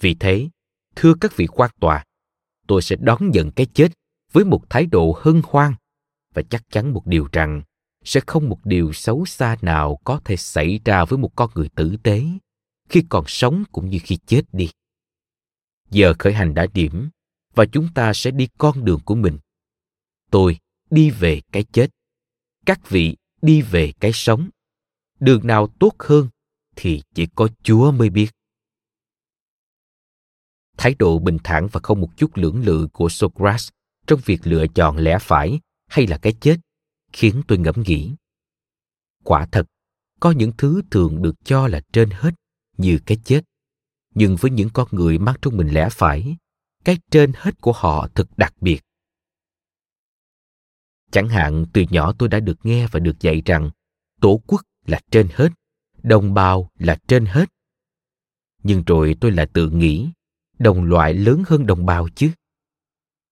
vì 0.00 0.14
thế 0.14 0.48
thưa 0.96 1.14
các 1.20 1.36
vị 1.36 1.46
quan 1.46 1.70
tòa 1.80 2.04
tôi 2.68 2.82
sẽ 2.82 2.96
đón 2.96 3.30
nhận 3.30 3.50
cái 3.50 3.66
chết 3.66 3.88
với 4.32 4.44
một 4.44 4.70
thái 4.70 4.86
độ 4.86 5.18
hân 5.22 5.42
hoan. 5.44 5.74
Và 6.34 6.42
chắc 6.42 6.62
chắn 6.70 6.92
một 6.92 7.06
điều 7.06 7.28
rằng, 7.32 7.62
sẽ 8.04 8.20
không 8.26 8.48
một 8.48 8.58
điều 8.64 8.92
xấu 8.92 9.24
xa 9.26 9.56
nào 9.62 9.98
có 10.04 10.20
thể 10.24 10.36
xảy 10.36 10.80
ra 10.84 11.04
với 11.04 11.18
một 11.18 11.36
con 11.36 11.50
người 11.54 11.68
tử 11.68 11.96
tế 12.02 12.24
khi 12.88 13.02
còn 13.08 13.24
sống 13.26 13.64
cũng 13.72 13.90
như 13.90 13.98
khi 14.02 14.18
chết 14.26 14.42
đi. 14.52 14.70
Giờ 15.90 16.14
khởi 16.18 16.32
hành 16.32 16.54
đã 16.54 16.66
điểm, 16.74 17.08
và 17.54 17.66
chúng 17.72 17.88
ta 17.94 18.12
sẽ 18.12 18.30
đi 18.30 18.48
con 18.58 18.84
đường 18.84 19.00
của 19.04 19.14
mình. 19.14 19.38
Tôi 20.30 20.58
đi 20.90 21.10
về 21.10 21.40
cái 21.52 21.64
chết, 21.72 21.90
các 22.66 22.90
vị 22.90 23.16
đi 23.42 23.62
về 23.62 23.92
cái 24.00 24.12
sống. 24.14 24.48
Đường 25.20 25.46
nào 25.46 25.66
tốt 25.78 25.92
hơn 25.98 26.28
thì 26.76 27.02
chỉ 27.14 27.26
có 27.34 27.48
chúa 27.62 27.90
mới 27.90 28.10
biết 28.10 28.30
thái 30.78 30.94
độ 30.98 31.18
bình 31.18 31.38
thản 31.44 31.68
và 31.72 31.80
không 31.82 32.00
một 32.00 32.16
chút 32.16 32.30
lưỡng 32.34 32.62
lự 32.64 32.88
của 32.92 33.08
socrates 33.08 33.68
trong 34.06 34.20
việc 34.24 34.40
lựa 34.44 34.66
chọn 34.66 34.96
lẽ 34.96 35.18
phải 35.20 35.60
hay 35.86 36.06
là 36.06 36.18
cái 36.18 36.32
chết, 36.40 36.56
khiến 37.12 37.42
tôi 37.48 37.58
ngẫm 37.58 37.82
nghĩ. 37.86 38.14
Quả 39.24 39.46
thật, 39.52 39.66
có 40.20 40.30
những 40.30 40.52
thứ 40.58 40.82
thường 40.90 41.22
được 41.22 41.34
cho 41.44 41.68
là 41.68 41.80
trên 41.92 42.10
hết 42.10 42.34
như 42.76 42.98
cái 43.06 43.18
chết. 43.24 43.40
Nhưng 44.14 44.36
với 44.36 44.50
những 44.50 44.70
con 44.70 44.88
người 44.90 45.18
mang 45.18 45.36
trong 45.42 45.56
mình 45.56 45.68
lẽ 45.68 45.88
phải, 45.92 46.36
cái 46.84 46.98
trên 47.10 47.32
hết 47.36 47.60
của 47.60 47.72
họ 47.72 48.08
thật 48.14 48.28
đặc 48.36 48.54
biệt. 48.60 48.80
Chẳng 51.10 51.28
hạn, 51.28 51.66
từ 51.72 51.84
nhỏ 51.90 52.12
tôi 52.18 52.28
đã 52.28 52.40
được 52.40 52.58
nghe 52.62 52.86
và 52.86 53.00
được 53.00 53.20
dạy 53.20 53.42
rằng 53.44 53.70
tổ 54.20 54.40
quốc 54.46 54.60
là 54.86 55.00
trên 55.10 55.28
hết, 55.32 55.48
đồng 56.02 56.34
bào 56.34 56.70
là 56.78 56.98
trên 57.08 57.26
hết. 57.26 57.48
Nhưng 58.62 58.82
rồi 58.86 59.16
tôi 59.20 59.30
lại 59.30 59.46
tự 59.52 59.70
nghĩ 59.70 60.10
đồng 60.58 60.84
loại 60.84 61.14
lớn 61.14 61.42
hơn 61.46 61.66
đồng 61.66 61.86
bào 61.86 62.08
chứ 62.14 62.30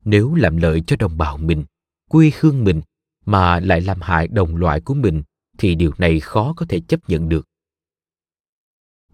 nếu 0.05 0.35
làm 0.35 0.57
lợi 0.57 0.83
cho 0.87 0.97
đồng 0.97 1.19
bào 1.19 1.37
mình 1.37 1.65
quê 2.11 2.31
hương 2.41 2.65
mình 2.65 2.83
mà 3.25 3.61
lại 3.61 3.81
làm 3.81 4.01
hại 4.01 4.29
đồng 4.29 4.57
loại 4.57 4.81
của 4.81 4.95
mình 4.95 5.23
thì 5.59 5.75
điều 5.75 5.93
này 5.99 6.21
khó 6.21 6.55
có 6.57 6.67
thể 6.69 6.81
chấp 6.81 7.09
nhận 7.09 7.29
được 7.29 7.47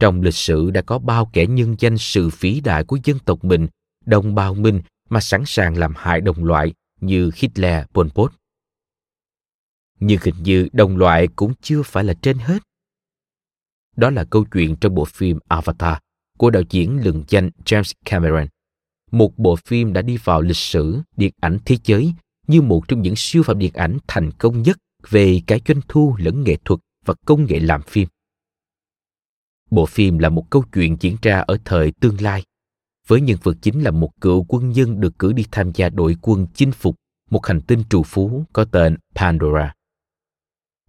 trong 0.02 0.22
lịch 0.22 0.34
sử 0.34 0.70
đã 0.70 0.82
có 0.82 0.98
bao 0.98 1.30
kẻ 1.32 1.46
nhân 1.46 1.76
danh 1.78 1.98
sự 1.98 2.30
vĩ 2.40 2.60
đại 2.60 2.84
của 2.84 2.98
dân 3.04 3.18
tộc 3.18 3.44
mình, 3.44 3.68
đồng 4.04 4.34
bào 4.34 4.54
mình 4.54 4.82
mà 5.08 5.20
sẵn 5.20 5.42
sàng 5.46 5.78
làm 5.78 5.94
hại 5.96 6.20
đồng 6.20 6.44
loại 6.44 6.72
như 7.00 7.30
Hitler, 7.34 7.86
Pol 7.94 8.08
Pot. 8.08 8.32
Nhưng 10.00 10.20
hình 10.22 10.34
như 10.42 10.68
đồng 10.72 10.96
loại 10.96 11.28
cũng 11.36 11.52
chưa 11.62 11.82
phải 11.82 12.04
là 12.04 12.14
trên 12.22 12.38
hết. 12.38 12.58
Đó 13.96 14.10
là 14.10 14.24
câu 14.24 14.44
chuyện 14.52 14.76
trong 14.76 14.94
bộ 14.94 15.04
phim 15.04 15.38
Avatar 15.48 15.96
của 16.38 16.50
đạo 16.50 16.62
diễn 16.70 16.98
lừng 17.04 17.24
danh 17.28 17.50
James 17.64 17.92
Cameron. 18.04 18.46
Một 19.10 19.38
bộ 19.38 19.56
phim 19.56 19.92
đã 19.92 20.02
đi 20.02 20.16
vào 20.24 20.40
lịch 20.40 20.56
sử 20.56 21.00
điện 21.16 21.32
ảnh 21.40 21.58
thế 21.64 21.76
giới 21.84 22.12
như 22.46 22.62
một 22.62 22.88
trong 22.88 23.02
những 23.02 23.16
siêu 23.16 23.42
phẩm 23.42 23.58
điện 23.58 23.72
ảnh 23.74 23.98
thành 24.06 24.30
công 24.30 24.62
nhất 24.62 24.78
về 25.08 25.40
cả 25.46 25.58
doanh 25.68 25.80
thu 25.88 26.14
lẫn 26.18 26.44
nghệ 26.44 26.56
thuật 26.64 26.80
và 27.04 27.14
công 27.26 27.46
nghệ 27.46 27.60
làm 27.60 27.82
phim. 27.82 28.08
Bộ 29.70 29.86
phim 29.86 30.18
là 30.18 30.28
một 30.28 30.50
câu 30.50 30.64
chuyện 30.72 30.96
diễn 31.00 31.16
ra 31.22 31.40
ở 31.40 31.58
thời 31.64 31.92
tương 32.00 32.20
lai, 32.20 32.42
với 33.06 33.20
nhân 33.20 33.38
vật 33.42 33.56
chính 33.62 33.82
là 33.82 33.90
một 33.90 34.10
cựu 34.20 34.44
quân 34.48 34.70
nhân 34.70 35.00
được 35.00 35.18
cử 35.18 35.32
đi 35.32 35.44
tham 35.50 35.70
gia 35.74 35.88
đội 35.88 36.16
quân 36.22 36.46
chinh 36.54 36.72
phục 36.72 36.96
một 37.30 37.46
hành 37.46 37.60
tinh 37.60 37.84
trù 37.90 38.02
phú 38.02 38.44
có 38.52 38.64
tên 38.64 38.96
Pandora. 39.14 39.74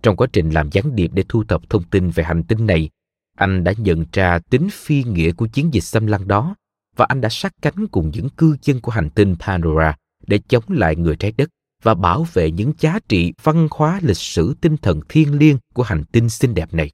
Trong 0.04 0.16
quá 0.16 0.28
trình 0.34 0.50
làm 0.50 0.70
gián 0.72 0.96
điệp 0.96 1.12
để 1.14 1.24
thu 1.30 1.44
thập 1.44 1.70
thông 1.70 1.84
tin 1.84 2.10
về 2.10 2.24
hành 2.24 2.44
tinh 2.44 2.66
này, 2.66 2.90
anh 3.38 3.64
đã 3.64 3.74
nhận 3.78 4.06
ra 4.14 4.40
tính 4.40 4.68
phi 4.72 5.04
nghĩa 5.04 5.32
của 5.32 5.48
chiến 5.48 5.74
dịch 5.74 5.84
xâm 5.84 6.08
lăng 6.08 6.28
đó, 6.28 6.56
và 6.96 7.06
anh 7.10 7.22
đã 7.22 7.30
sát 7.30 7.54
cánh 7.62 7.88
cùng 7.88 8.12
những 8.14 8.30
cư 8.30 8.58
dân 8.62 8.82
của 8.82 8.92
hành 8.92 9.10
tinh 9.10 9.36
Pandora 9.40 9.96
để 10.28 10.40
chống 10.48 10.64
lại 10.68 10.96
người 10.96 11.16
trái 11.16 11.32
đất 11.38 11.50
và 11.84 11.94
bảo 11.94 12.28
vệ 12.34 12.52
những 12.52 12.74
giá 12.80 13.00
trị 13.08 13.34
văn 13.44 13.68
hóa 13.72 14.00
lịch 14.04 14.18
sử 14.18 14.56
tinh 14.62 14.78
thần 14.78 15.02
thiêng 15.10 15.38
liêng 15.38 15.58
của 15.74 15.84
hành 15.84 16.04
tinh 16.12 16.30
xinh 16.30 16.54
đẹp 16.54 16.74
này. 16.74 16.92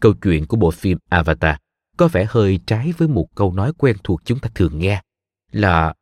Câu 0.00 0.12
chuyện 0.22 0.46
của 0.46 0.56
bộ 0.56 0.70
phim 0.70 0.98
Avatar 1.08 1.56
có 1.96 2.08
vẻ 2.08 2.26
hơi 2.28 2.60
trái 2.66 2.92
với 2.98 3.08
một 3.08 3.26
câu 3.34 3.52
nói 3.52 3.72
quen 3.78 3.96
thuộc 4.04 4.20
chúng 4.24 4.38
ta 4.38 4.50
thường 4.54 4.78
nghe, 4.78 5.02
là 5.52 5.94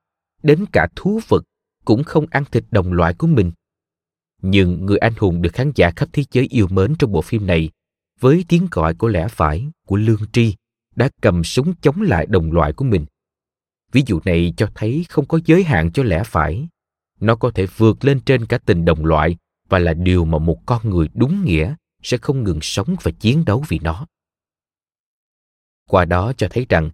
đến 0.42 0.64
cả 0.72 0.88
thú 0.96 1.20
vật 1.29 1.44
cũng 1.85 2.05
không 2.05 2.27
ăn 2.31 2.44
thịt 2.51 2.64
đồng 2.70 2.92
loại 2.92 3.14
của 3.14 3.27
mình. 3.27 3.53
Nhưng 4.42 4.87
người 4.87 4.99
anh 4.99 5.12
hùng 5.18 5.42
được 5.42 5.53
khán 5.53 5.72
giả 5.75 5.90
khắp 5.96 6.09
thế 6.12 6.25
giới 6.33 6.46
yêu 6.51 6.66
mến 6.70 6.94
trong 6.99 7.12
bộ 7.12 7.22
phim 7.22 7.46
này 7.46 7.70
với 8.20 8.44
tiếng 8.48 8.68
gọi 8.70 8.94
của 8.94 9.09
lẽ 9.09 9.29
phải, 9.29 9.70
của 9.87 9.96
lương 9.96 10.22
tri, 10.33 10.55
đã 10.96 11.09
cầm 11.22 11.44
súng 11.44 11.74
chống 11.81 12.02
lại 12.02 12.26
đồng 12.26 12.52
loại 12.52 12.72
của 12.72 12.85
mình. 12.85 13.07
Ví 13.92 14.02
dụ 14.07 14.20
này 14.24 14.55
cho 14.57 14.70
thấy 14.74 15.07
không 15.09 15.26
có 15.26 15.40
giới 15.44 15.64
hạn 15.64 15.92
cho 15.92 16.02
lẽ 16.02 16.22
phải. 16.24 16.68
Nó 17.20 17.37
có 17.37 17.50
thể 17.55 17.66
vượt 17.76 18.05
lên 18.05 18.20
trên 18.20 18.46
cả 18.46 18.59
tình 18.59 18.85
đồng 18.85 19.05
loại 19.05 19.37
và 19.68 19.79
là 19.79 19.94
điều 19.94 20.24
mà 20.24 20.38
một 20.38 20.66
con 20.66 20.90
người 20.90 21.09
đúng 21.14 21.44
nghĩa 21.44 21.74
sẽ 22.02 22.18
không 22.18 22.44
ngừng 22.44 22.59
sống 22.62 22.96
và 23.02 23.11
chiến 23.20 23.44
đấu 23.44 23.64
vì 23.68 23.79
nó 23.79 24.07
qua 25.90 26.05
đó 26.05 26.33
cho 26.37 26.48
thấy 26.50 26.66
rằng 26.68 26.90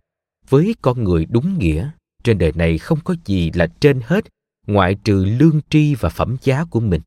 với 0.49 0.75
con 0.83 1.05
người 1.05 1.27
đúng 1.31 1.59
nghĩa 1.59 1.91
trên 2.25 2.39
đời 2.39 2.53
này 2.55 2.79
không 2.79 2.99
có 3.05 3.15
gì 3.25 3.51
là 3.55 3.67
trên 3.81 4.01
hết 4.05 4.25
ngoại 4.67 4.97
trừ 5.05 5.25
lương 5.25 5.61
tri 5.71 5.95
và 5.95 6.09
phẩm 6.09 6.37
giá 6.43 6.65
của 6.65 6.81
mình 6.81 7.01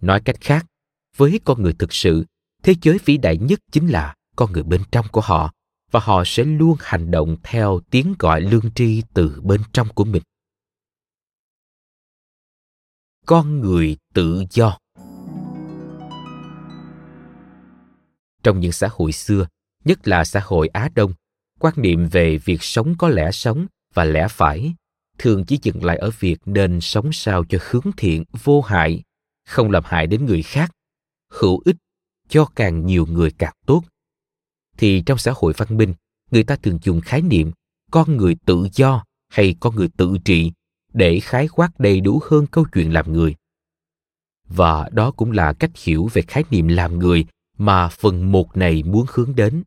nói 0.00 0.20
cách 0.20 0.40
khác 0.40 0.66
với 1.16 1.40
con 1.44 1.62
người 1.62 1.72
thực 1.78 1.92
sự 1.92 2.24
thế 2.64 2.74
giới 2.82 2.98
vĩ 3.04 3.16
đại 3.16 3.36
nhất 3.36 3.60
chính 3.72 3.88
là 3.88 4.14
con 4.36 4.52
người 4.52 4.62
bên 4.62 4.82
trong 4.92 5.06
của 5.12 5.20
họ 5.20 5.52
và 5.90 6.00
họ 6.00 6.22
sẽ 6.26 6.44
luôn 6.44 6.76
hành 6.80 7.10
động 7.10 7.36
theo 7.42 7.80
tiếng 7.90 8.14
gọi 8.18 8.40
lương 8.40 8.72
tri 8.74 9.02
từ 9.14 9.40
bên 9.44 9.60
trong 9.72 9.88
của 9.94 10.04
mình. 10.04 10.22
Con 13.26 13.60
người 13.60 13.96
tự 14.14 14.44
do. 14.50 14.78
Trong 18.42 18.60
những 18.60 18.72
xã 18.72 18.88
hội 18.92 19.12
xưa, 19.12 19.46
nhất 19.84 20.08
là 20.08 20.24
xã 20.24 20.40
hội 20.44 20.68
Á 20.68 20.88
Đông, 20.94 21.12
quan 21.58 21.74
niệm 21.76 22.08
về 22.08 22.38
việc 22.38 22.62
sống 22.62 22.94
có 22.98 23.08
lẽ 23.08 23.30
sống 23.32 23.66
và 23.94 24.04
lẽ 24.04 24.26
phải 24.30 24.74
thường 25.18 25.44
chỉ 25.44 25.58
dừng 25.62 25.84
lại 25.84 25.96
ở 25.96 26.10
việc 26.18 26.38
nên 26.44 26.80
sống 26.80 27.12
sao 27.12 27.44
cho 27.48 27.58
hướng 27.70 27.92
thiện, 27.96 28.24
vô 28.42 28.60
hại, 28.60 29.02
không 29.46 29.70
làm 29.70 29.82
hại 29.86 30.06
đến 30.06 30.26
người 30.26 30.42
khác. 30.42 30.70
Hữu 31.30 31.62
ích 31.64 31.76
cho 32.28 32.46
càng 32.54 32.86
nhiều 32.86 33.06
người 33.06 33.30
càng 33.30 33.54
tốt. 33.66 33.82
Thì 34.76 35.02
trong 35.06 35.18
xã 35.18 35.32
hội 35.36 35.52
văn 35.56 35.76
minh, 35.76 35.94
người 36.30 36.44
ta 36.44 36.56
thường 36.56 36.78
dùng 36.82 37.00
khái 37.00 37.22
niệm 37.22 37.50
con 37.90 38.16
người 38.16 38.36
tự 38.46 38.68
do 38.72 39.04
hay 39.28 39.56
con 39.60 39.74
người 39.74 39.88
tự 39.96 40.16
trị 40.24 40.52
để 40.92 41.20
khái 41.20 41.48
quát 41.48 41.70
đầy 41.78 42.00
đủ 42.00 42.20
hơn 42.30 42.46
câu 42.46 42.66
chuyện 42.72 42.92
làm 42.92 43.12
người. 43.12 43.34
Và 44.48 44.88
đó 44.92 45.10
cũng 45.10 45.32
là 45.32 45.52
cách 45.52 45.70
hiểu 45.76 46.08
về 46.12 46.22
khái 46.22 46.44
niệm 46.50 46.68
làm 46.68 46.98
người 46.98 47.26
mà 47.58 47.88
phần 47.88 48.32
một 48.32 48.56
này 48.56 48.82
muốn 48.82 49.06
hướng 49.08 49.34
đến. 49.34 49.62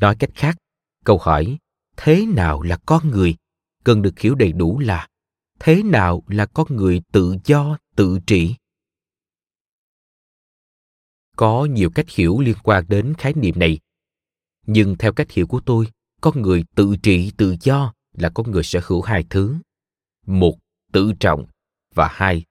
Nói 0.00 0.16
cách 0.18 0.30
khác, 0.34 0.56
câu 1.04 1.18
hỏi 1.18 1.58
thế 1.96 2.26
nào 2.26 2.62
là 2.62 2.76
con 2.86 3.10
người? 3.10 3.36
cần 3.84 4.02
được 4.02 4.18
hiểu 4.18 4.34
đầy 4.34 4.52
đủ 4.52 4.78
là 4.78 5.08
thế 5.60 5.82
nào 5.82 6.22
là 6.26 6.46
con 6.46 6.76
người 6.76 7.02
tự 7.12 7.36
do, 7.44 7.78
tự 7.96 8.18
trị? 8.26 8.54
Có 11.36 11.64
nhiều 11.64 11.90
cách 11.90 12.10
hiểu 12.10 12.40
liên 12.40 12.56
quan 12.62 12.84
đến 12.88 13.14
khái 13.18 13.34
niệm 13.34 13.58
này. 13.58 13.78
Nhưng 14.66 14.96
theo 14.96 15.12
cách 15.12 15.30
hiểu 15.30 15.46
của 15.46 15.60
tôi, 15.60 15.86
con 16.20 16.42
người 16.42 16.64
tự 16.74 16.96
trị 17.02 17.32
tự 17.36 17.56
do 17.60 17.92
là 18.12 18.28
con 18.28 18.50
người 18.50 18.62
sở 18.62 18.80
hữu 18.84 19.02
hai 19.02 19.24
thứ. 19.30 19.56
Một, 20.26 20.58
tự 20.92 21.12
trọng, 21.20 21.46
và 21.94 22.08
hai, 22.12 22.44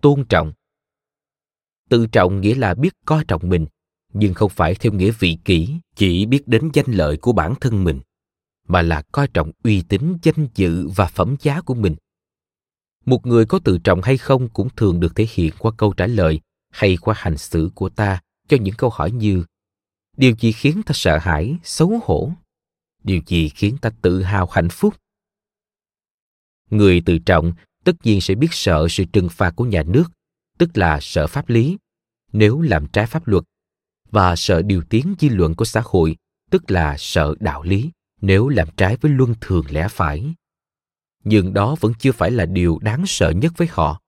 tôn 0.00 0.24
trọng. 0.28 0.52
Tự 1.88 2.06
trọng 2.06 2.40
nghĩa 2.40 2.54
là 2.54 2.74
biết 2.74 2.94
coi 3.04 3.24
trọng 3.28 3.48
mình, 3.48 3.66
nhưng 4.12 4.34
không 4.34 4.50
phải 4.50 4.74
theo 4.74 4.92
nghĩa 4.92 5.10
vị 5.18 5.38
kỷ, 5.44 5.74
chỉ 5.96 6.26
biết 6.26 6.48
đến 6.48 6.70
danh 6.72 6.86
lợi 6.92 7.16
của 7.16 7.32
bản 7.32 7.54
thân 7.60 7.84
mình, 7.84 8.00
mà 8.68 8.82
là 8.82 9.02
coi 9.12 9.28
trọng 9.28 9.50
uy 9.64 9.82
tín, 9.82 10.16
danh 10.22 10.48
dự 10.54 10.88
và 10.88 11.06
phẩm 11.06 11.36
giá 11.40 11.60
của 11.60 11.74
mình. 11.74 11.96
Một 13.06 13.26
người 13.26 13.46
có 13.46 13.58
tự 13.64 13.78
trọng 13.78 14.02
hay 14.02 14.18
không 14.18 14.48
cũng 14.48 14.68
thường 14.76 15.00
được 15.00 15.16
thể 15.16 15.26
hiện 15.30 15.52
qua 15.58 15.72
câu 15.76 15.92
trả 15.92 16.06
lời 16.06 16.40
hay 16.70 16.96
qua 16.96 17.14
hành 17.18 17.38
xử 17.38 17.70
của 17.74 17.88
ta 17.88 18.20
những 18.58 18.74
câu 18.78 18.90
hỏi 18.90 19.10
như, 19.10 19.44
điều 20.16 20.34
gì 20.40 20.52
khiến 20.52 20.82
ta 20.86 20.92
sợ 20.94 21.18
hãi, 21.18 21.58
xấu 21.62 22.00
hổ? 22.04 22.32
Điều 23.04 23.20
gì 23.26 23.48
khiến 23.48 23.76
ta 23.82 23.90
tự 24.02 24.22
hào 24.22 24.46
hạnh 24.46 24.68
phúc? 24.70 24.94
Người 26.70 27.02
tự 27.06 27.18
trọng 27.18 27.52
tất 27.84 27.92
nhiên 28.04 28.20
sẽ 28.20 28.34
biết 28.34 28.48
sợ 28.50 28.86
sự 28.90 29.04
trừng 29.04 29.28
phạt 29.28 29.50
của 29.56 29.64
nhà 29.64 29.82
nước, 29.82 30.04
tức 30.58 30.78
là 30.78 30.98
sợ 31.02 31.26
pháp 31.26 31.48
lý, 31.48 31.78
nếu 32.32 32.60
làm 32.60 32.86
trái 32.86 33.06
pháp 33.06 33.28
luật, 33.28 33.44
và 34.10 34.36
sợ 34.36 34.62
điều 34.62 34.82
tiếng 34.90 35.14
dư 35.18 35.28
luận 35.28 35.54
của 35.54 35.64
xã 35.64 35.82
hội, 35.84 36.16
tức 36.50 36.70
là 36.70 36.96
sợ 36.98 37.34
đạo 37.40 37.62
lý, 37.62 37.90
nếu 38.20 38.48
làm 38.48 38.68
trái 38.76 38.96
với 38.96 39.12
luân 39.12 39.34
thường 39.40 39.64
lẽ 39.70 39.88
phải. 39.90 40.34
Nhưng 41.24 41.54
đó 41.54 41.76
vẫn 41.80 41.92
chưa 41.98 42.12
phải 42.12 42.30
là 42.30 42.46
điều 42.46 42.78
đáng 42.78 43.04
sợ 43.06 43.30
nhất 43.30 43.52
với 43.56 43.68
họ. 43.70 44.00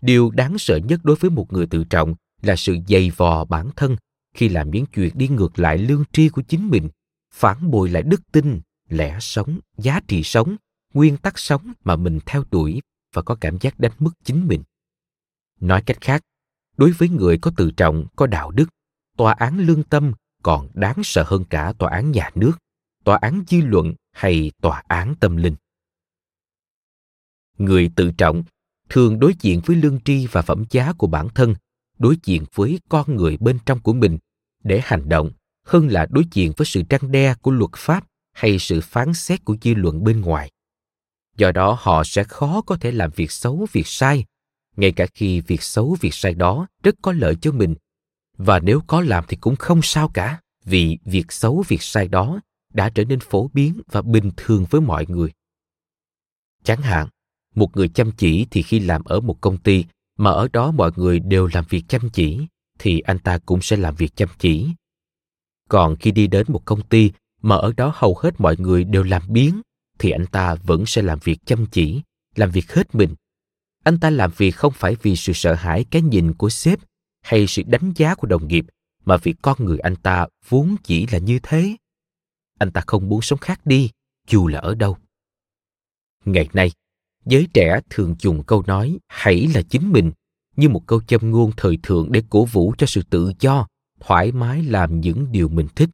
Điều 0.00 0.30
đáng 0.30 0.58
sợ 0.58 0.76
nhất 0.76 1.00
đối 1.02 1.16
với 1.16 1.30
một 1.30 1.52
người 1.52 1.66
tự 1.66 1.84
trọng 1.84 2.14
là 2.42 2.56
sự 2.56 2.76
dày 2.88 3.10
vò 3.16 3.44
bản 3.44 3.70
thân 3.76 3.96
khi 4.34 4.48
làm 4.48 4.70
những 4.70 4.86
chuyện 4.86 5.10
đi 5.14 5.28
ngược 5.28 5.58
lại 5.58 5.78
lương 5.78 6.04
tri 6.12 6.28
của 6.28 6.42
chính 6.42 6.68
mình, 6.68 6.88
phản 7.34 7.70
bội 7.70 7.88
lại 7.88 8.02
đức 8.02 8.20
tin, 8.32 8.60
lẽ 8.88 9.18
sống, 9.20 9.58
giá 9.78 10.00
trị 10.08 10.22
sống, 10.22 10.56
nguyên 10.94 11.16
tắc 11.16 11.38
sống 11.38 11.72
mà 11.84 11.96
mình 11.96 12.18
theo 12.26 12.44
đuổi 12.50 12.80
và 13.14 13.22
có 13.22 13.34
cảm 13.34 13.58
giác 13.60 13.80
đánh 13.80 13.92
mất 13.98 14.10
chính 14.24 14.46
mình. 14.46 14.62
Nói 15.60 15.82
cách 15.86 16.00
khác, 16.00 16.22
đối 16.76 16.92
với 16.92 17.08
người 17.08 17.38
có 17.38 17.50
tự 17.56 17.70
trọng, 17.70 18.06
có 18.16 18.26
đạo 18.26 18.50
đức, 18.50 18.66
tòa 19.16 19.32
án 19.32 19.58
lương 19.58 19.82
tâm 19.82 20.12
còn 20.42 20.68
đáng 20.74 20.96
sợ 21.04 21.24
hơn 21.26 21.44
cả 21.44 21.72
tòa 21.78 21.90
án 21.90 22.10
nhà 22.10 22.30
nước, 22.34 22.52
tòa 23.04 23.16
án 23.16 23.44
dư 23.48 23.60
luận 23.60 23.94
hay 24.12 24.52
tòa 24.62 24.82
án 24.88 25.14
tâm 25.20 25.36
linh. 25.36 25.56
Người 27.58 27.90
tự 27.96 28.10
trọng 28.18 28.42
thường 28.88 29.18
đối 29.18 29.34
diện 29.40 29.60
với 29.66 29.76
lương 29.76 30.00
tri 30.00 30.26
và 30.26 30.42
phẩm 30.42 30.64
giá 30.70 30.92
của 30.92 31.06
bản 31.06 31.28
thân 31.34 31.54
đối 31.98 32.16
diện 32.24 32.44
với 32.54 32.80
con 32.88 33.16
người 33.16 33.36
bên 33.40 33.58
trong 33.66 33.80
của 33.80 33.92
mình 33.92 34.18
để 34.64 34.80
hành 34.84 35.08
động 35.08 35.30
hơn 35.64 35.88
là 35.88 36.06
đối 36.10 36.24
diện 36.32 36.52
với 36.56 36.66
sự 36.66 36.82
trăng 36.82 37.12
đe 37.12 37.34
của 37.34 37.50
luật 37.50 37.70
pháp 37.76 38.04
hay 38.32 38.58
sự 38.58 38.80
phán 38.80 39.14
xét 39.14 39.44
của 39.44 39.56
dư 39.62 39.74
luận 39.74 40.04
bên 40.04 40.20
ngoài. 40.20 40.50
Do 41.36 41.52
đó, 41.52 41.78
họ 41.80 42.04
sẽ 42.04 42.24
khó 42.24 42.62
có 42.66 42.76
thể 42.76 42.92
làm 42.92 43.10
việc 43.10 43.30
xấu, 43.30 43.66
việc 43.72 43.86
sai, 43.86 44.24
ngay 44.76 44.92
cả 44.92 45.06
khi 45.14 45.40
việc 45.40 45.62
xấu, 45.62 45.96
việc 46.00 46.14
sai 46.14 46.34
đó 46.34 46.66
rất 46.82 46.94
có 47.02 47.12
lợi 47.12 47.36
cho 47.40 47.52
mình. 47.52 47.74
Và 48.36 48.58
nếu 48.58 48.80
có 48.86 49.00
làm 49.00 49.24
thì 49.28 49.36
cũng 49.36 49.56
không 49.56 49.80
sao 49.82 50.08
cả, 50.08 50.40
vì 50.64 50.98
việc 51.04 51.32
xấu, 51.32 51.64
việc 51.68 51.82
sai 51.82 52.08
đó 52.08 52.40
đã 52.74 52.90
trở 52.90 53.04
nên 53.04 53.20
phổ 53.20 53.50
biến 53.52 53.80
và 53.90 54.02
bình 54.02 54.30
thường 54.36 54.66
với 54.70 54.80
mọi 54.80 55.06
người. 55.08 55.30
Chẳng 56.64 56.82
hạn, 56.82 57.08
một 57.54 57.76
người 57.76 57.88
chăm 57.88 58.10
chỉ 58.12 58.46
thì 58.50 58.62
khi 58.62 58.80
làm 58.80 59.04
ở 59.04 59.20
một 59.20 59.40
công 59.40 59.58
ty 59.58 59.84
mà 60.18 60.30
ở 60.30 60.48
đó 60.52 60.70
mọi 60.70 60.92
người 60.96 61.20
đều 61.20 61.48
làm 61.52 61.64
việc 61.68 61.84
chăm 61.88 62.10
chỉ, 62.10 62.46
thì 62.78 63.00
anh 63.00 63.18
ta 63.18 63.38
cũng 63.38 63.60
sẽ 63.62 63.76
làm 63.76 63.94
việc 63.94 64.16
chăm 64.16 64.28
chỉ. 64.38 64.68
Còn 65.68 65.96
khi 65.96 66.10
đi 66.10 66.26
đến 66.26 66.46
một 66.48 66.62
công 66.64 66.82
ty 66.88 67.12
mà 67.42 67.56
ở 67.56 67.72
đó 67.76 67.92
hầu 67.94 68.18
hết 68.22 68.40
mọi 68.40 68.56
người 68.58 68.84
đều 68.84 69.02
làm 69.02 69.22
biến 69.28 69.62
thì 69.98 70.10
anh 70.10 70.26
ta 70.26 70.54
vẫn 70.54 70.86
sẽ 70.86 71.02
làm 71.02 71.18
việc 71.24 71.38
chăm 71.46 71.66
chỉ, 71.66 72.02
làm 72.34 72.50
việc 72.50 72.72
hết 72.72 72.94
mình. 72.94 73.14
Anh 73.84 74.00
ta 74.00 74.10
làm 74.10 74.30
việc 74.36 74.50
không 74.50 74.72
phải 74.72 74.96
vì 75.02 75.16
sự 75.16 75.32
sợ 75.32 75.54
hãi 75.54 75.84
cái 75.90 76.02
nhìn 76.02 76.34
của 76.34 76.50
sếp 76.50 76.78
hay 77.22 77.46
sự 77.46 77.62
đánh 77.66 77.92
giá 77.96 78.14
của 78.14 78.26
đồng 78.26 78.48
nghiệp, 78.48 78.64
mà 79.04 79.16
vì 79.16 79.34
con 79.42 79.64
người 79.64 79.78
anh 79.78 79.96
ta 79.96 80.26
vốn 80.48 80.76
chỉ 80.84 81.06
là 81.06 81.18
như 81.18 81.38
thế. 81.42 81.76
Anh 82.58 82.72
ta 82.72 82.82
không 82.86 83.08
muốn 83.08 83.22
sống 83.22 83.38
khác 83.38 83.60
đi, 83.64 83.90
dù 84.28 84.48
là 84.48 84.58
ở 84.58 84.74
đâu. 84.74 84.96
Ngày 86.24 86.48
nay 86.52 86.70
giới 87.28 87.48
trẻ 87.54 87.80
thường 87.90 88.14
dùng 88.18 88.42
câu 88.44 88.62
nói 88.66 88.98
hãy 89.08 89.48
là 89.54 89.62
chính 89.62 89.92
mình 89.92 90.12
như 90.56 90.68
một 90.68 90.86
câu 90.86 91.02
châm 91.02 91.30
ngôn 91.30 91.52
thời 91.56 91.78
thượng 91.82 92.12
để 92.12 92.22
cổ 92.30 92.44
vũ 92.44 92.74
cho 92.78 92.86
sự 92.86 93.02
tự 93.10 93.32
do, 93.40 93.66
thoải 94.00 94.32
mái 94.32 94.62
làm 94.62 95.00
những 95.00 95.32
điều 95.32 95.48
mình 95.48 95.68
thích. 95.76 95.90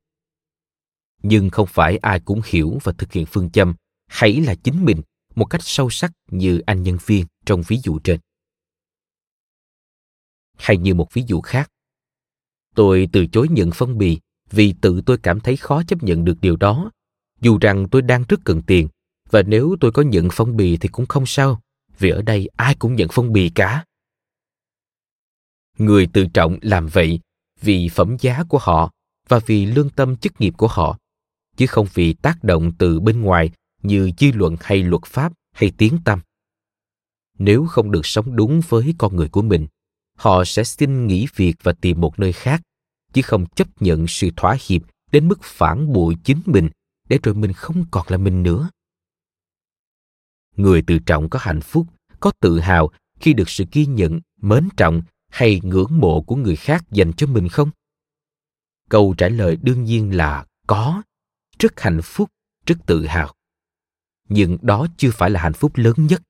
Nhưng 1.23 1.51
không 1.51 1.67
phải 1.67 1.97
ai 1.97 2.21
cũng 2.21 2.41
hiểu 2.47 2.79
và 2.83 2.93
thực 2.93 3.13
hiện 3.13 3.27
phương 3.27 3.51
châm 3.51 3.75
hãy 4.07 4.41
là 4.41 4.55
chính 4.55 4.85
mình 4.85 5.03
một 5.35 5.45
cách 5.45 5.61
sâu 5.65 5.91
sắc 5.91 6.13
như 6.31 6.63
anh 6.67 6.83
nhân 6.83 6.99
viên 7.07 7.27
trong 7.47 7.63
ví 7.67 7.79
dụ 7.83 7.99
trên. 7.99 8.21
Hay 10.57 10.77
như 10.77 10.95
một 10.95 11.13
ví 11.13 11.25
dụ 11.27 11.41
khác, 11.41 11.71
tôi 12.75 13.09
từ 13.13 13.27
chối 13.27 13.49
nhận 13.51 13.71
phân 13.71 13.99
bì 13.99 14.19
vì 14.51 14.75
tự 14.81 15.01
tôi 15.07 15.19
cảm 15.19 15.41
thấy 15.41 15.57
khó 15.57 15.83
chấp 15.83 16.03
nhận 16.03 16.25
được 16.25 16.41
điều 16.41 16.57
đó, 16.57 16.91
dù 17.41 17.59
rằng 17.61 17.87
tôi 17.91 18.03
đang 18.03 18.25
rất 18.29 18.41
cần 18.45 18.63
tiền 18.63 18.89
và 19.31 19.43
nếu 19.43 19.77
tôi 19.81 19.93
có 19.93 20.03
nhận 20.03 20.29
phong 20.33 20.57
bì 20.57 20.77
thì 20.77 20.89
cũng 20.89 21.07
không 21.07 21.27
sao, 21.27 21.61
vì 21.99 22.11
ở 22.11 22.23
đây 22.23 22.49
ai 22.57 22.75
cũng 22.75 22.97
nhận 22.97 23.09
phong 23.13 23.33
bì 23.33 23.51
cả. 23.55 23.85
Người 25.79 26.07
tự 26.13 26.27
trọng 26.35 26.59
làm 26.63 26.87
vậy 26.87 27.21
vì 27.61 27.89
phẩm 27.89 28.17
giá 28.21 28.45
của 28.49 28.59
họ 28.59 28.91
và 29.29 29.41
vì 29.47 29.67
lương 29.67 29.91
tâm 29.91 30.17
chức 30.17 30.41
nghiệp 30.41 30.55
của 30.57 30.69
họ, 30.69 30.99
chứ 31.57 31.67
không 31.67 31.87
vì 31.95 32.13
tác 32.13 32.45
động 32.45 32.73
từ 32.79 33.01
bên 33.01 33.21
ngoài 33.21 33.51
như 33.83 34.11
dư 34.19 34.33
luận 34.33 34.57
hay 34.61 34.83
luật 34.83 35.03
pháp 35.05 35.33
hay 35.53 35.73
tiếng 35.79 35.99
tâm 36.05 36.21
nếu 37.39 37.67
không 37.67 37.91
được 37.91 38.07
sống 38.07 38.37
đúng 38.37 38.61
với 38.69 38.95
con 38.99 39.17
người 39.17 39.29
của 39.29 39.43
mình, 39.43 39.67
họ 40.17 40.45
sẽ 40.45 40.65
xin 40.65 41.07
nghỉ 41.07 41.27
việc 41.35 41.55
và 41.63 41.73
tìm 41.73 42.01
một 42.01 42.19
nơi 42.19 42.33
khác, 42.33 42.63
chứ 43.13 43.23
không 43.23 43.47
chấp 43.47 43.83
nhận 43.83 44.07
sự 44.07 44.31
thỏa 44.37 44.57
hiệp 44.67 44.83
đến 45.13 45.29
mức 45.29 45.39
phản 45.43 45.93
bội 45.93 46.17
chính 46.25 46.41
mình 46.47 46.69
để 47.09 47.19
rồi 47.23 47.35
mình 47.35 47.53
không 47.53 47.85
còn 47.91 48.07
là 48.09 48.17
mình 48.17 48.43
nữa 48.43 48.71
người 50.57 50.83
tự 50.83 50.99
trọng 50.99 51.29
có 51.29 51.39
hạnh 51.43 51.61
phúc, 51.61 51.87
có 52.21 52.33
tự 52.41 52.61
hào 52.61 52.91
khi 53.21 53.33
được 53.33 53.49
sự 53.49 53.65
ghi 53.73 53.87
nhận, 53.87 54.21
mến 54.41 54.69
trọng 54.77 55.03
hay 55.31 55.61
ngưỡng 55.65 55.99
mộ 55.99 56.21
của 56.21 56.37
người 56.37 56.57
khác 56.57 56.85
dành 56.91 57.13
cho 57.13 57.27
mình 57.27 57.49
không? 57.49 57.71
Câu 58.89 59.15
trả 59.19 59.29
lời 59.29 59.57
đương 59.63 59.85
nhiên 59.85 60.17
là 60.17 60.47
có, 60.67 61.03
rất 61.59 61.81
hạnh 61.81 62.01
phúc, 62.03 62.31
rất 62.67 62.75
tự 62.87 63.07
hào. 63.07 63.35
Nhưng 64.29 64.59
đó 64.63 64.87
chưa 64.97 65.11
phải 65.11 65.31
là 65.31 65.41
hạnh 65.41 65.53
phúc 65.53 65.73
lớn 65.75 65.95
nhất. 65.97 66.23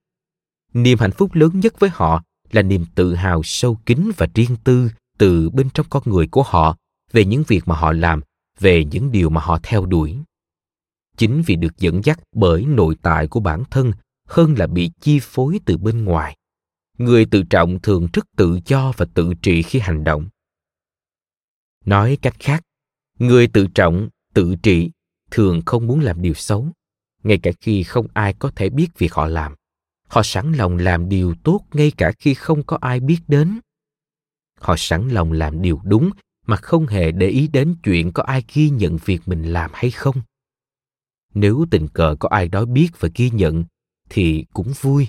Niềm 0.72 0.98
hạnh 0.98 1.12
phúc 1.12 1.34
lớn 1.34 1.60
nhất 1.60 1.80
với 1.80 1.90
họ 1.92 2.22
là 2.50 2.62
niềm 2.62 2.84
tự 2.94 3.14
hào 3.14 3.42
sâu 3.42 3.78
kín 3.86 4.10
và 4.16 4.26
riêng 4.34 4.56
tư 4.64 4.90
từ 5.18 5.50
bên 5.50 5.70
trong 5.74 5.86
con 5.90 6.02
người 6.06 6.26
của 6.26 6.42
họ 6.42 6.76
về 7.12 7.24
những 7.24 7.42
việc 7.48 7.68
mà 7.68 7.76
họ 7.76 7.92
làm, 7.92 8.20
về 8.60 8.84
những 8.84 9.12
điều 9.12 9.30
mà 9.30 9.40
họ 9.40 9.58
theo 9.62 9.86
đuổi. 9.86 10.18
Chính 11.16 11.42
vì 11.46 11.56
được 11.56 11.78
dẫn 11.78 12.04
dắt 12.04 12.20
bởi 12.32 12.64
nội 12.64 12.96
tại 13.02 13.28
của 13.28 13.40
bản 13.40 13.64
thân 13.70 13.92
hơn 14.28 14.54
là 14.58 14.66
bị 14.66 14.90
chi 15.00 15.18
phối 15.22 15.60
từ 15.64 15.76
bên 15.76 16.04
ngoài. 16.04 16.36
Người 16.98 17.26
tự 17.26 17.42
trọng 17.42 17.80
thường 17.82 18.08
rất 18.12 18.26
tự 18.36 18.58
do 18.66 18.92
và 18.96 19.06
tự 19.14 19.34
trị 19.42 19.62
khi 19.62 19.78
hành 19.78 20.04
động. 20.04 20.28
Nói 21.84 22.18
cách 22.22 22.36
khác, 22.38 22.62
người 23.18 23.48
tự 23.48 23.66
trọng, 23.74 24.08
tự 24.34 24.54
trị 24.62 24.90
thường 25.30 25.62
không 25.66 25.86
muốn 25.86 26.00
làm 26.00 26.22
điều 26.22 26.34
xấu, 26.34 26.68
ngay 27.22 27.38
cả 27.42 27.52
khi 27.60 27.82
không 27.82 28.06
ai 28.14 28.34
có 28.38 28.50
thể 28.56 28.68
biết 28.68 28.98
việc 28.98 29.14
họ 29.14 29.26
làm. 29.26 29.54
Họ 30.08 30.22
sẵn 30.22 30.52
lòng 30.52 30.76
làm 30.76 31.08
điều 31.08 31.34
tốt 31.44 31.60
ngay 31.72 31.92
cả 31.96 32.12
khi 32.18 32.34
không 32.34 32.62
có 32.62 32.78
ai 32.80 33.00
biết 33.00 33.18
đến. 33.28 33.60
Họ 34.60 34.74
sẵn 34.78 35.08
lòng 35.08 35.32
làm 35.32 35.62
điều 35.62 35.80
đúng 35.84 36.10
mà 36.46 36.56
không 36.56 36.86
hề 36.86 37.12
để 37.12 37.28
ý 37.28 37.48
đến 37.48 37.76
chuyện 37.84 38.12
có 38.12 38.22
ai 38.22 38.44
ghi 38.54 38.70
nhận 38.70 38.96
việc 39.04 39.20
mình 39.26 39.42
làm 39.42 39.70
hay 39.74 39.90
không. 39.90 40.16
Nếu 41.34 41.66
tình 41.70 41.88
cờ 41.88 42.16
có 42.20 42.28
ai 42.28 42.48
đó 42.48 42.64
biết 42.64 42.88
và 42.98 43.08
ghi 43.14 43.30
nhận 43.30 43.64
thì 44.08 44.44
cũng 44.52 44.72
vui. 44.80 45.08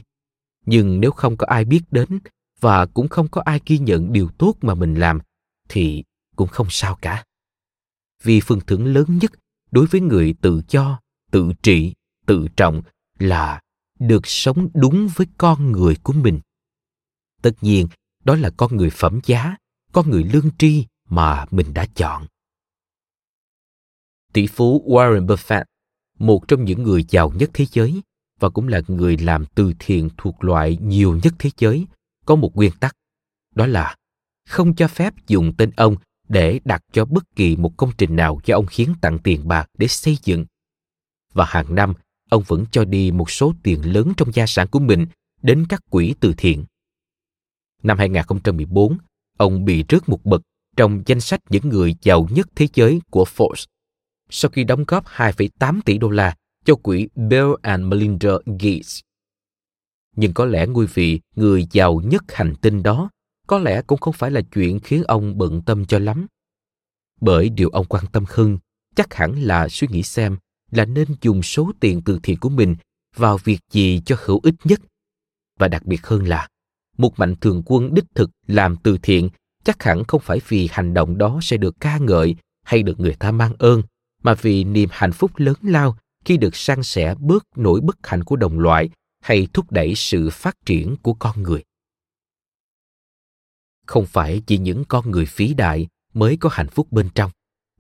Nhưng 0.66 1.02
nếu 1.02 1.12
không 1.12 1.38
có 1.38 1.48
ai 1.48 1.66
biết 1.66 1.82
đến 1.92 2.20
và 2.60 2.86
cũng 2.86 3.08
không 3.08 3.28
có 3.28 3.42
ai 3.46 3.62
ghi 3.66 3.78
nhận 3.78 4.14
điều 4.14 4.30
tốt 4.38 4.56
mà 4.62 4.76
mình 4.76 4.96
làm, 4.96 5.20
thì 5.70 6.04
cũng 6.36 6.48
không 6.48 6.68
sao 6.70 6.98
cả. 7.02 7.24
Vì 8.24 8.40
phần 8.40 8.60
thưởng 8.68 8.86
lớn 8.86 9.18
nhất 9.22 9.32
đối 9.72 9.86
với 9.86 10.02
người 10.02 10.36
tự 10.42 10.62
do, 10.70 11.00
tự 11.32 11.52
trị, 11.62 11.94
tự 12.26 12.48
trọng 12.58 12.82
là 13.20 13.62
được 14.00 14.28
sống 14.28 14.70
đúng 14.74 15.10
với 15.16 15.28
con 15.38 15.72
người 15.72 15.96
của 16.04 16.14
mình. 16.14 16.40
Tất 17.42 17.52
nhiên, 17.62 17.88
đó 18.24 18.36
là 18.36 18.50
con 18.58 18.78
người 18.78 18.90
phẩm 18.90 19.20
giá, 19.26 19.56
con 19.92 20.10
người 20.10 20.24
lương 20.24 20.50
tri 20.58 20.86
mà 21.10 21.46
mình 21.52 21.74
đã 21.74 21.86
chọn. 21.96 22.26
Tỷ 24.34 24.48
phú 24.48 24.84
warren 24.88 25.26
buffett, 25.26 25.64
một 26.20 26.48
trong 26.48 26.66
những 26.66 26.84
người 26.84 27.06
giàu 27.10 27.34
nhất 27.36 27.50
thế 27.54 27.66
giới 27.66 28.02
và 28.46 28.50
cũng 28.50 28.68
là 28.68 28.82
người 28.88 29.18
làm 29.18 29.46
từ 29.46 29.74
thiện 29.80 30.10
thuộc 30.18 30.44
loại 30.44 30.78
nhiều 30.82 31.20
nhất 31.24 31.34
thế 31.40 31.50
giới 31.58 31.88
có 32.26 32.36
một 32.36 32.56
nguyên 32.56 32.72
tắc 32.80 32.96
đó 33.56 33.66
là 33.66 33.96
không 34.50 34.76
cho 34.76 34.88
phép 34.88 35.14
dùng 35.28 35.54
tên 35.58 35.72
ông 35.76 35.96
để 36.28 36.60
đặt 36.66 36.82
cho 36.92 37.06
bất 37.06 37.36
kỳ 37.36 37.56
một 37.56 37.78
công 37.78 37.92
trình 37.98 38.16
nào 38.16 38.40
do 38.46 38.56
ông 38.56 38.66
khiến 38.66 38.94
tặng 39.02 39.20
tiền 39.20 39.48
bạc 39.48 39.70
để 39.78 39.88
xây 39.88 40.18
dựng. 40.24 40.46
Và 41.34 41.46
hàng 41.46 41.76
năm, 41.76 41.94
ông 42.30 42.44
vẫn 42.48 42.66
cho 42.72 42.86
đi 42.86 43.12
một 43.12 43.32
số 43.32 43.54
tiền 43.64 43.94
lớn 43.94 44.14
trong 44.18 44.32
gia 44.34 44.46
sản 44.46 44.68
của 44.68 44.80
mình 44.80 45.06
đến 45.42 45.66
các 45.70 45.82
quỹ 45.90 46.16
từ 46.20 46.34
thiện. 46.38 46.66
Năm 47.84 47.98
2014, 47.98 48.98
ông 49.38 49.66
bị 49.66 49.84
rớt 49.90 50.10
một 50.10 50.26
bậc 50.26 50.42
trong 50.78 51.04
danh 51.06 51.20
sách 51.20 51.40
những 51.50 51.70
người 51.70 51.96
giàu 52.02 52.28
nhất 52.32 52.48
thế 52.56 52.68
giới 52.74 53.02
của 53.12 53.26
Forbes 53.36 53.66
sau 54.30 54.52
khi 54.52 54.64
đóng 54.64 54.84
góp 54.88 55.06
2,8 55.06 55.80
tỷ 55.86 55.98
đô 55.98 56.10
la 56.10 56.36
cho 56.66 56.76
quỹ 56.76 57.08
Bill 57.16 57.48
and 57.62 57.84
Melinda 57.86 58.32
Gates. 58.46 59.00
Nhưng 60.16 60.34
có 60.34 60.46
lẽ 60.46 60.68
ngôi 60.68 60.86
vị 60.86 61.20
người 61.36 61.68
giàu 61.72 62.02
nhất 62.06 62.24
hành 62.28 62.56
tinh 62.62 62.84
đó 62.84 63.10
có 63.48 63.60
lẽ 63.60 63.82
cũng 63.82 64.00
không 64.00 64.14
phải 64.14 64.32
là 64.32 64.42
chuyện 64.54 64.80
khiến 64.80 65.04
ông 65.04 65.38
bận 65.38 65.62
tâm 65.62 65.86
cho 65.86 66.00
lắm. 66.00 66.28
Bởi 67.22 67.50
điều 67.50 67.70
ông 67.70 67.86
quan 67.86 68.06
tâm 68.12 68.24
hơn 68.28 68.58
chắc 68.96 69.14
hẳn 69.14 69.42
là 69.42 69.70
suy 69.70 69.88
nghĩ 69.92 70.04
xem 70.04 70.38
là 70.72 70.86
nên 70.86 71.08
dùng 71.22 71.44
số 71.44 71.72
tiền 71.80 72.02
từ 72.06 72.20
thiện 72.24 72.38
của 72.40 72.50
mình 72.50 72.76
vào 73.16 73.38
việc 73.38 73.60
gì 73.72 74.02
cho 74.06 74.16
hữu 74.26 74.40
ích 74.44 74.56
nhất. 74.64 74.80
Và 75.60 75.68
đặc 75.68 75.86
biệt 75.86 76.08
hơn 76.08 76.28
là, 76.28 76.48
một 76.98 77.20
mạnh 77.20 77.36
thường 77.42 77.64
quân 77.66 77.94
đích 77.94 78.06
thực 78.16 78.30
làm 78.48 78.76
từ 78.84 78.98
thiện 79.04 79.30
chắc 79.64 79.84
hẳn 79.84 80.04
không 80.04 80.22
phải 80.22 80.40
vì 80.48 80.70
hành 80.72 80.94
động 80.94 81.18
đó 81.18 81.40
sẽ 81.42 81.58
được 81.58 81.76
ca 81.80 81.98
ngợi 81.98 82.36
hay 82.64 82.84
được 82.84 83.00
người 83.00 83.16
ta 83.20 83.32
mang 83.32 83.54
ơn, 83.60 83.82
mà 84.24 84.34
vì 84.34 84.64
niềm 84.64 84.90
hạnh 84.92 85.12
phúc 85.12 85.32
lớn 85.36 85.56
lao 85.62 85.98
khi 86.26 86.38
được 86.38 86.56
san 86.56 86.84
sẻ 86.84 87.16
bớt 87.20 87.46
nỗi 87.56 87.82
bất 87.82 88.08
hạnh 88.08 88.24
của 88.24 88.36
đồng 88.36 88.60
loại 88.60 88.90
hay 89.22 89.48
thúc 89.54 89.72
đẩy 89.72 89.96
sự 89.96 90.30
phát 90.30 90.58
triển 90.66 90.96
của 91.02 91.14
con 91.14 91.44
người 91.44 91.64
không 93.86 94.06
phải 94.06 94.42
chỉ 94.48 94.58
những 94.58 94.84
con 94.88 95.12
người 95.12 95.26
phí 95.26 95.54
đại 95.54 95.88
mới 96.14 96.38
có 96.38 96.50
hạnh 96.54 96.68
phúc 96.68 96.88
bên 96.92 97.10
trong 97.16 97.32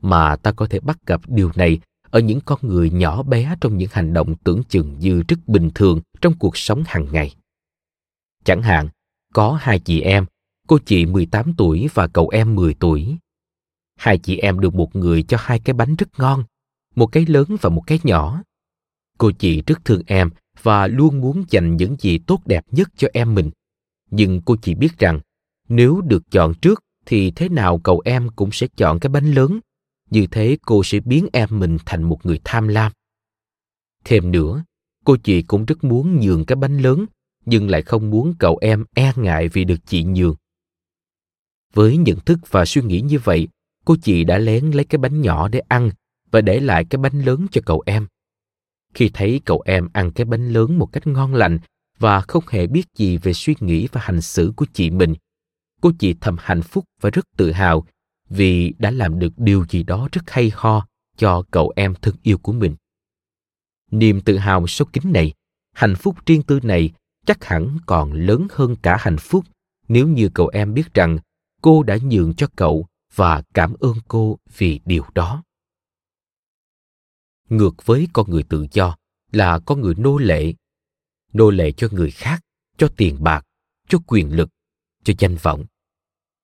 mà 0.01 0.35
ta 0.35 0.51
có 0.51 0.67
thể 0.67 0.79
bắt 0.79 0.97
gặp 1.05 1.21
điều 1.27 1.51
này 1.55 1.79
ở 2.09 2.19
những 2.19 2.39
con 2.45 2.59
người 2.61 2.89
nhỏ 2.89 3.23
bé 3.23 3.55
trong 3.61 3.77
những 3.77 3.89
hành 3.91 4.13
động 4.13 4.35
tưởng 4.43 4.63
chừng 4.69 4.99
như 4.99 5.23
rất 5.27 5.47
bình 5.47 5.71
thường 5.75 6.01
trong 6.21 6.33
cuộc 6.39 6.57
sống 6.57 6.83
hàng 6.87 7.07
ngày. 7.11 7.35
Chẳng 8.43 8.61
hạn, 8.61 8.89
có 9.33 9.59
hai 9.61 9.79
chị 9.79 10.01
em, 10.01 10.25
cô 10.67 10.77
chị 10.85 11.05
18 11.05 11.53
tuổi 11.57 11.89
và 11.93 12.07
cậu 12.07 12.29
em 12.29 12.55
10 12.55 12.73
tuổi. 12.73 13.17
Hai 13.95 14.17
chị 14.17 14.37
em 14.37 14.59
được 14.59 14.75
một 14.75 14.95
người 14.95 15.23
cho 15.23 15.37
hai 15.41 15.59
cái 15.59 15.73
bánh 15.73 15.95
rất 15.95 16.07
ngon, 16.19 16.43
một 16.95 17.07
cái 17.07 17.25
lớn 17.25 17.47
và 17.61 17.69
một 17.69 17.83
cái 17.87 17.99
nhỏ. 18.03 18.43
Cô 19.17 19.31
chị 19.31 19.61
rất 19.67 19.85
thương 19.85 20.01
em 20.07 20.29
và 20.61 20.87
luôn 20.87 21.21
muốn 21.21 21.43
dành 21.49 21.77
những 21.77 21.95
gì 21.99 22.17
tốt 22.17 22.41
đẹp 22.45 22.65
nhất 22.71 22.89
cho 22.97 23.07
em 23.13 23.35
mình. 23.35 23.51
Nhưng 24.11 24.41
cô 24.41 24.55
chị 24.61 24.75
biết 24.75 24.97
rằng, 24.97 25.19
nếu 25.69 26.01
được 26.01 26.31
chọn 26.31 26.53
trước 26.53 26.83
thì 27.05 27.31
thế 27.31 27.49
nào 27.49 27.77
cậu 27.77 28.01
em 28.05 28.29
cũng 28.35 28.51
sẽ 28.51 28.67
chọn 28.77 28.99
cái 28.99 29.09
bánh 29.09 29.31
lớn 29.31 29.59
như 30.09 30.27
thế 30.31 30.57
cô 30.61 30.83
sẽ 30.83 30.99
biến 30.99 31.27
em 31.33 31.49
mình 31.51 31.77
thành 31.85 32.03
một 32.03 32.25
người 32.25 32.39
tham 32.43 32.67
lam 32.67 32.91
thêm 34.05 34.31
nữa, 34.31 34.63
cô 35.05 35.15
chị 35.15 35.41
cũng 35.41 35.65
rất 35.65 35.83
muốn 35.83 36.19
nhường 36.19 36.45
cái 36.45 36.55
bánh 36.55 36.77
lớn, 36.77 37.05
nhưng 37.45 37.69
lại 37.69 37.81
không 37.81 38.09
muốn 38.09 38.33
cậu 38.39 38.57
em 38.61 38.85
e 38.95 39.13
ngại 39.15 39.47
vì 39.47 39.63
được 39.63 39.79
chị 39.85 40.03
nhường 40.03 40.35
với 41.73 41.97
nhận 41.97 42.19
thức 42.19 42.39
và 42.49 42.65
suy 42.65 42.81
nghĩ 42.81 43.01
như 43.01 43.19
vậy, 43.19 43.47
cô 43.85 43.95
chị 44.01 44.23
đã 44.23 44.37
lén 44.37 44.71
lấy 44.71 44.85
cái 44.85 44.97
bánh 44.97 45.21
nhỏ 45.21 45.47
để 45.47 45.59
ăn 45.67 45.91
và 46.35 46.41
để 46.41 46.59
lại 46.59 46.85
cái 46.85 46.97
bánh 46.97 47.21
lớn 47.21 47.47
cho 47.51 47.61
cậu 47.65 47.83
em 47.85 48.07
khi 48.93 49.09
thấy 49.13 49.41
cậu 49.45 49.61
em 49.65 49.89
ăn 49.93 50.11
cái 50.11 50.25
bánh 50.25 50.49
lớn 50.49 50.79
một 50.79 50.85
cách 50.85 51.07
ngon 51.07 51.33
lành 51.33 51.59
và 51.99 52.21
không 52.21 52.43
hề 52.49 52.67
biết 52.67 52.85
gì 52.95 53.17
về 53.17 53.33
suy 53.33 53.55
nghĩ 53.59 53.87
và 53.91 54.01
hành 54.03 54.21
xử 54.21 54.53
của 54.55 54.65
chị 54.73 54.89
mình 54.89 55.13
cô 55.81 55.91
chị 55.99 56.15
thầm 56.21 56.35
hạnh 56.39 56.61
phúc 56.61 56.85
và 57.01 57.09
rất 57.09 57.25
tự 57.37 57.51
hào 57.51 57.85
vì 58.29 58.73
đã 58.79 58.91
làm 58.91 59.19
được 59.19 59.33
điều 59.37 59.65
gì 59.69 59.83
đó 59.83 60.09
rất 60.11 60.21
hay 60.27 60.51
ho 60.55 60.87
cho 61.17 61.43
cậu 61.51 61.73
em 61.75 61.93
thân 62.01 62.15
yêu 62.23 62.37
của 62.37 62.53
mình. 62.53 62.75
Niềm 63.91 64.21
tự 64.21 64.37
hào 64.37 64.67
sâu 64.67 64.87
kín 64.93 65.03
này, 65.13 65.33
hạnh 65.73 65.95
phúc 65.95 66.25
riêng 66.25 66.43
tư 66.43 66.59
này 66.63 66.91
chắc 67.25 67.43
hẳn 67.43 67.77
còn 67.85 68.13
lớn 68.13 68.47
hơn 68.51 68.75
cả 68.81 68.97
hạnh 68.99 69.17
phúc 69.17 69.45
nếu 69.87 70.07
như 70.07 70.29
cậu 70.33 70.47
em 70.47 70.73
biết 70.73 70.93
rằng 70.93 71.17
cô 71.61 71.83
đã 71.83 71.97
nhường 72.03 72.33
cho 72.33 72.47
cậu 72.55 72.85
và 73.15 73.43
cảm 73.53 73.73
ơn 73.79 73.95
cô 74.07 74.37
vì 74.57 74.79
điều 74.85 75.03
đó. 75.13 75.43
Ngược 77.49 77.85
với 77.85 78.07
con 78.13 78.29
người 78.29 78.43
tự 78.43 78.65
do 78.71 78.95
là 79.31 79.59
con 79.65 79.81
người 79.81 79.95
nô 79.97 80.17
lệ. 80.17 80.53
Nô 81.33 81.49
lệ 81.49 81.71
cho 81.71 81.87
người 81.91 82.11
khác, 82.11 82.41
cho 82.77 82.87
tiền 82.97 83.23
bạc, 83.23 83.45
cho 83.87 83.99
quyền 84.07 84.35
lực, 84.35 84.49
cho 85.03 85.13
danh 85.17 85.35
vọng. 85.35 85.65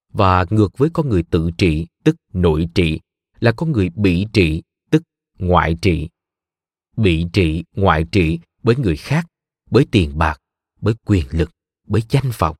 Và 0.09 0.45
ngược 0.49 0.77
với 0.77 0.89
con 0.93 1.09
người 1.09 1.23
tự 1.23 1.49
trị 1.57 1.87
tức 2.03 2.15
nội 2.33 2.69
trị 2.75 2.99
là 3.39 3.51
con 3.51 3.71
người 3.71 3.89
bị 3.89 4.25
trị 4.33 4.63
tức 4.89 5.03
ngoại 5.39 5.77
trị. 5.81 6.09
Bị 6.97 7.25
trị 7.33 7.63
ngoại 7.75 8.05
trị 8.11 8.39
bởi 8.63 8.75
người 8.75 8.97
khác 8.97 9.27
bởi 9.71 9.85
tiền 9.91 10.17
bạc 10.17 10.41
bởi 10.81 10.93
quyền 11.05 11.25
lực 11.31 11.51
bởi 11.87 12.01
danh 12.09 12.31
vọng. 12.37 12.55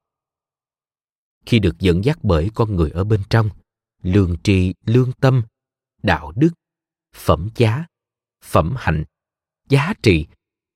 Khi 1.45 1.59
được 1.59 1.79
dẫn 1.79 2.05
dắt 2.05 2.19
bởi 2.23 2.49
con 2.53 2.75
người 2.75 2.89
ở 2.89 3.03
bên 3.03 3.21
trong 3.29 3.49
lương 4.03 4.35
tri 4.43 4.73
lương 4.85 5.11
tâm 5.11 5.43
đạo 6.03 6.31
đức 6.35 6.49
phẩm 7.15 7.49
giá 7.55 7.85
phẩm 8.43 8.73
hạnh, 8.77 9.03
giá 9.69 9.93
trị 10.03 10.25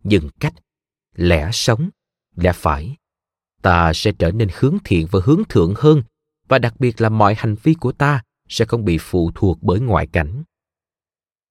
nhân 0.04 0.30
cách, 0.40 0.54
lẽ 1.16 1.50
sống, 1.54 1.90
lẽ 2.36 2.52
phải. 2.56 2.96
Ta 3.62 3.94
sẽ 3.94 4.12
trở 4.20 4.32
nên 4.32 4.50
hướng 4.54 4.78
thiện 4.84 5.08
và 5.12 5.20
hướng 5.24 5.42
thượng 5.50 5.74
hơn, 5.78 6.04
và 6.48 6.60
đặc 6.60 6.80
biệt 6.80 7.02
là 7.02 7.10
mọi 7.10 7.36
hành 7.38 7.56
vi 7.64 7.74
của 7.74 7.92
ta 7.92 8.24
sẽ 8.50 8.66
không 8.66 8.86
bị 8.86 8.98
phụ 8.98 9.32
thuộc 9.36 9.58
bởi 9.62 9.80
ngoại 9.80 10.08
cảnh. 10.08 10.44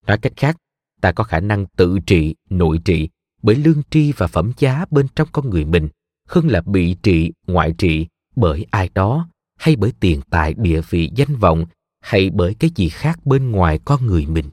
Nói 0.07 0.19
cách 0.19 0.33
khác, 0.37 0.57
ta 1.01 1.13
có 1.13 1.25
khả 1.25 1.41
năng 1.41 1.67
tự 1.67 1.99
trị, 2.07 2.35
nội 2.51 2.81
trị 2.85 3.09
bởi 3.43 3.57
lương 3.57 3.83
tri 3.91 4.13
và 4.13 4.27
phẩm 4.27 4.53
giá 4.59 4.85
bên 4.91 5.07
trong 5.17 5.29
con 5.33 5.51
người 5.51 5.65
mình, 5.65 5.89
hơn 6.29 6.49
là 6.49 6.61
bị 6.61 6.97
trị, 7.03 7.33
ngoại 7.47 7.75
trị 7.79 8.07
bởi 8.37 8.67
ai 8.71 8.91
đó, 8.95 9.29
hay 9.57 9.77
bởi 9.77 9.93
tiền 10.01 10.21
tài, 10.31 10.55
địa 10.55 10.81
vị, 10.91 11.11
danh 11.15 11.37
vọng, 11.37 11.67
hay 12.01 12.31
bởi 12.31 12.55
cái 12.55 12.71
gì 12.75 12.89
khác 12.89 13.27
bên 13.27 13.51
ngoài 13.51 13.81
con 13.85 14.07
người 14.07 14.27
mình 14.27 14.51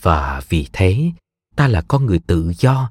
và 0.00 0.42
vì 0.48 0.66
thế, 0.72 1.12
ta 1.56 1.68
là 1.68 1.82
con 1.88 2.06
người 2.06 2.18
tự 2.18 2.52
do 2.58 2.90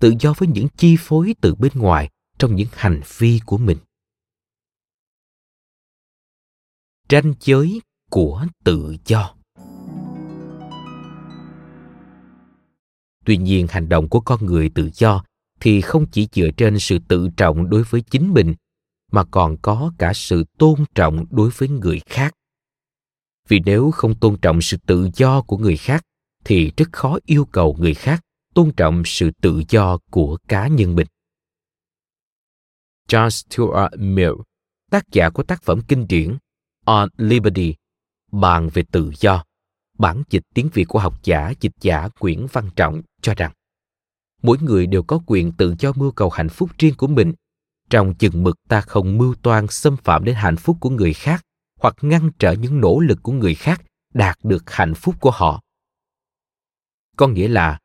tự 0.00 0.14
do 0.20 0.34
với 0.38 0.48
những 0.48 0.68
chi 0.76 0.96
phối 0.98 1.34
từ 1.40 1.54
bên 1.54 1.72
ngoài 1.74 2.10
trong 2.38 2.56
những 2.56 2.68
hành 2.72 3.00
vi 3.18 3.40
của 3.46 3.58
mình. 3.58 3.78
Ranh 7.10 7.34
giới 7.40 7.80
của 8.10 8.46
tự 8.64 8.96
do. 9.06 9.34
Tuy 13.24 13.36
nhiên, 13.36 13.66
hành 13.70 13.88
động 13.88 14.08
của 14.08 14.20
con 14.20 14.46
người 14.46 14.70
tự 14.74 14.90
do 14.94 15.24
thì 15.60 15.80
không 15.80 16.06
chỉ 16.10 16.28
dựa 16.32 16.50
trên 16.56 16.78
sự 16.78 16.98
tự 17.08 17.28
trọng 17.36 17.70
đối 17.70 17.82
với 17.82 18.00
chính 18.00 18.34
mình, 18.34 18.54
mà 19.12 19.24
còn 19.24 19.56
có 19.62 19.92
cả 19.98 20.12
sự 20.14 20.44
tôn 20.58 20.84
trọng 20.94 21.24
đối 21.30 21.50
với 21.50 21.68
người 21.68 22.00
khác. 22.06 22.34
Vì 23.48 23.60
nếu 23.64 23.90
không 23.90 24.14
tôn 24.14 24.36
trọng 24.42 24.62
sự 24.62 24.76
tự 24.86 25.08
do 25.14 25.42
của 25.42 25.58
người 25.58 25.76
khác 25.76 26.04
thì 26.48 26.72
rất 26.76 26.92
khó 26.92 27.18
yêu 27.26 27.44
cầu 27.44 27.76
người 27.78 27.94
khác 27.94 28.24
tôn 28.54 28.72
trọng 28.76 29.02
sự 29.06 29.30
tự 29.40 29.62
do 29.68 29.98
của 30.10 30.38
cá 30.48 30.68
nhân 30.68 30.94
mình. 30.94 31.06
John 33.08 33.30
Stuart 33.30 33.92
Mill, 33.98 34.32
tác 34.90 35.04
giả 35.12 35.30
của 35.30 35.42
tác 35.42 35.62
phẩm 35.62 35.80
kinh 35.88 36.06
điển 36.08 36.36
on 36.84 37.08
Liberty, 37.16 37.74
bàn 38.32 38.68
về 38.74 38.82
tự 38.92 39.12
do, 39.20 39.44
bản 39.98 40.22
dịch 40.30 40.42
tiếng 40.54 40.68
Việt 40.72 40.84
của 40.84 40.98
học 40.98 41.24
giả 41.24 41.52
dịch 41.60 41.72
giả 41.80 42.08
Nguyễn 42.20 42.46
Văn 42.52 42.70
Trọng 42.76 43.02
cho 43.22 43.34
rằng 43.34 43.52
mỗi 44.42 44.58
người 44.60 44.86
đều 44.86 45.02
có 45.02 45.20
quyền 45.26 45.52
tự 45.52 45.74
do 45.78 45.92
mưu 45.96 46.10
cầu 46.10 46.30
hạnh 46.30 46.48
phúc 46.48 46.70
riêng 46.78 46.94
của 46.94 47.06
mình. 47.06 47.32
Trong 47.90 48.14
chừng 48.14 48.42
mực 48.42 48.56
ta 48.68 48.80
không 48.80 49.18
mưu 49.18 49.34
toan 49.34 49.66
xâm 49.70 49.96
phạm 49.96 50.24
đến 50.24 50.34
hạnh 50.34 50.56
phúc 50.56 50.76
của 50.80 50.90
người 50.90 51.12
khác 51.12 51.44
hoặc 51.80 51.96
ngăn 52.00 52.30
trở 52.38 52.52
những 52.52 52.80
nỗ 52.80 53.00
lực 53.00 53.18
của 53.22 53.32
người 53.32 53.54
khác 53.54 53.82
đạt 54.14 54.38
được 54.42 54.70
hạnh 54.70 54.94
phúc 54.94 55.14
của 55.20 55.30
họ 55.30 55.60
có 57.18 57.28
nghĩa 57.28 57.48
là, 57.48 57.78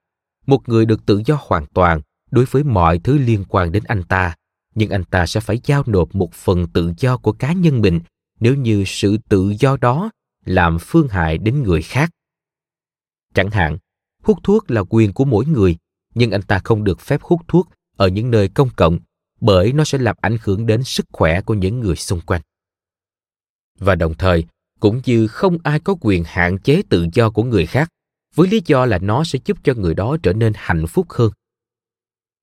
một 0.46 0.70
người 0.70 0.86
được 0.86 1.06
tự 1.06 1.22
do 1.26 1.38
hoàn 1.42 1.66
toàn 1.66 2.02
đối 2.32 2.46
với 2.46 2.64
mọi 2.64 3.00
thứ 3.00 3.18
liên 3.18 3.44
quan 3.50 3.72
đến 3.72 3.84
anh 3.88 4.04
ta, 4.04 4.36
nhưng 4.76 4.90
anh 4.90 5.04
ta 5.04 5.26
sẽ 5.26 5.40
phải 5.40 5.60
giao 5.64 5.84
nộp 5.86 6.16
một 6.16 6.34
phần 6.34 6.68
tự 6.68 6.94
do 6.98 7.18
của 7.18 7.32
cá 7.32 7.54
nhân 7.54 7.82
mình 7.82 8.02
nếu 8.40 8.56
như 8.56 8.84
sự 8.88 9.18
tự 9.30 9.54
do 9.60 9.78
đó 9.78 10.12
làm 10.46 10.78
phương 10.82 11.08
hại 11.08 11.38
đến 11.38 11.64
người 11.64 11.82
khác. 11.82 12.10
Chẳng 13.34 13.52
hạn, 13.52 13.78
hút 14.24 14.38
thuốc 14.44 14.72
là 14.72 14.84
quyền 14.90 15.14
của 15.14 15.26
mỗi 15.26 15.46
người, 15.46 15.78
nhưng 16.16 16.32
anh 16.32 16.42
ta 16.42 16.60
không 16.64 16.84
được 16.84 17.00
phép 17.00 17.22
hút 17.22 17.42
thuốc 17.48 17.70
ở 17.98 18.08
những 18.08 18.32
nơi 18.32 18.48
công 18.48 18.70
cộng 18.76 19.00
bởi 19.42 19.74
nó 19.74 19.84
sẽ 19.84 19.98
làm 19.98 20.16
ảnh 20.22 20.38
hưởng 20.44 20.66
đến 20.66 20.84
sức 20.84 21.06
khỏe 21.12 21.42
của 21.42 21.54
những 21.54 21.80
người 21.80 21.96
xung 21.96 22.22
quanh. 22.22 22.42
Và 23.80 23.96
đồng 23.96 24.14
thời, 24.14 24.46
cũng 24.80 25.02
như 25.06 25.28
không 25.28 25.58
ai 25.64 25.80
có 25.80 25.96
quyền 26.02 26.24
hạn 26.26 26.58
chế 26.60 26.82
tự 26.90 27.08
do 27.14 27.30
của 27.30 27.44
người 27.44 27.66
khác 27.66 27.90
với 28.36 28.48
lý 28.48 28.62
do 28.66 28.86
là 28.86 28.98
nó 28.98 29.24
sẽ 29.24 29.40
giúp 29.46 29.58
cho 29.64 29.74
người 29.74 29.94
đó 29.94 30.18
trở 30.24 30.34
nên 30.34 30.54
hạnh 30.56 30.88
phúc 30.88 31.08
hơn. 31.10 31.32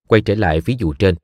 Quay 0.08 0.20
trở 0.20 0.34
lại 0.34 0.60
ví 0.60 0.76
dụ 0.78 0.92
trên, 0.92 1.14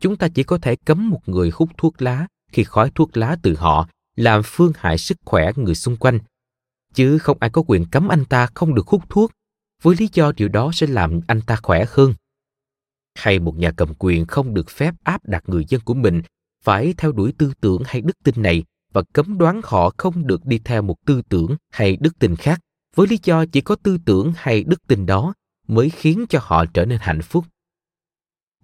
chúng 0.00 0.16
ta 0.16 0.28
chỉ 0.28 0.42
có 0.42 0.58
thể 0.58 0.76
cấm 0.76 1.10
một 1.10 1.20
người 1.26 1.50
hút 1.54 1.70
thuốc 1.76 2.02
lá 2.02 2.26
khi 2.52 2.64
khói 2.64 2.90
thuốc 2.94 3.16
lá 3.16 3.36
từ 3.42 3.54
họ 3.54 3.88
làm 4.16 4.42
phương 4.44 4.72
hại 4.76 4.98
sức 4.98 5.16
khỏe 5.24 5.50
người 5.56 5.74
xung 5.74 5.96
quanh. 5.96 6.18
Chứ 6.94 7.18
không 7.18 7.36
ai 7.40 7.50
có 7.50 7.62
quyền 7.66 7.84
cấm 7.90 8.08
anh 8.08 8.24
ta 8.24 8.46
không 8.54 8.74
được 8.74 8.86
hút 8.86 9.02
thuốc, 9.08 9.32
với 9.82 9.96
lý 9.98 10.08
do 10.12 10.32
điều 10.32 10.48
đó 10.48 10.70
sẽ 10.74 10.86
làm 10.86 11.20
anh 11.26 11.40
ta 11.40 11.56
khỏe 11.62 11.84
hơn. 11.88 12.14
Hay 13.14 13.38
một 13.38 13.58
nhà 13.58 13.72
cầm 13.76 13.94
quyền 13.98 14.26
không 14.26 14.54
được 14.54 14.70
phép 14.70 14.94
áp 15.02 15.20
đặt 15.24 15.42
người 15.46 15.64
dân 15.68 15.80
của 15.80 15.94
mình 15.94 16.22
phải 16.62 16.94
theo 16.96 17.12
đuổi 17.12 17.32
tư 17.38 17.52
tưởng 17.60 17.82
hay 17.86 18.00
đức 18.00 18.16
tin 18.24 18.34
này 18.42 18.64
và 18.92 19.02
cấm 19.12 19.38
đoán 19.38 19.60
họ 19.64 19.90
không 19.98 20.26
được 20.26 20.46
đi 20.46 20.58
theo 20.64 20.82
một 20.82 20.96
tư 21.06 21.22
tưởng 21.28 21.56
hay 21.70 21.96
đức 22.00 22.18
tin 22.18 22.36
khác 22.36 22.60
với 22.96 23.06
lý 23.06 23.18
do 23.22 23.44
chỉ 23.52 23.60
có 23.60 23.76
tư 23.76 23.98
tưởng 24.04 24.32
hay 24.36 24.64
đức 24.64 24.86
tin 24.86 25.06
đó 25.06 25.34
mới 25.68 25.90
khiến 25.90 26.24
cho 26.28 26.38
họ 26.42 26.64
trở 26.74 26.84
nên 26.84 26.98
hạnh 27.00 27.22
phúc. 27.22 27.44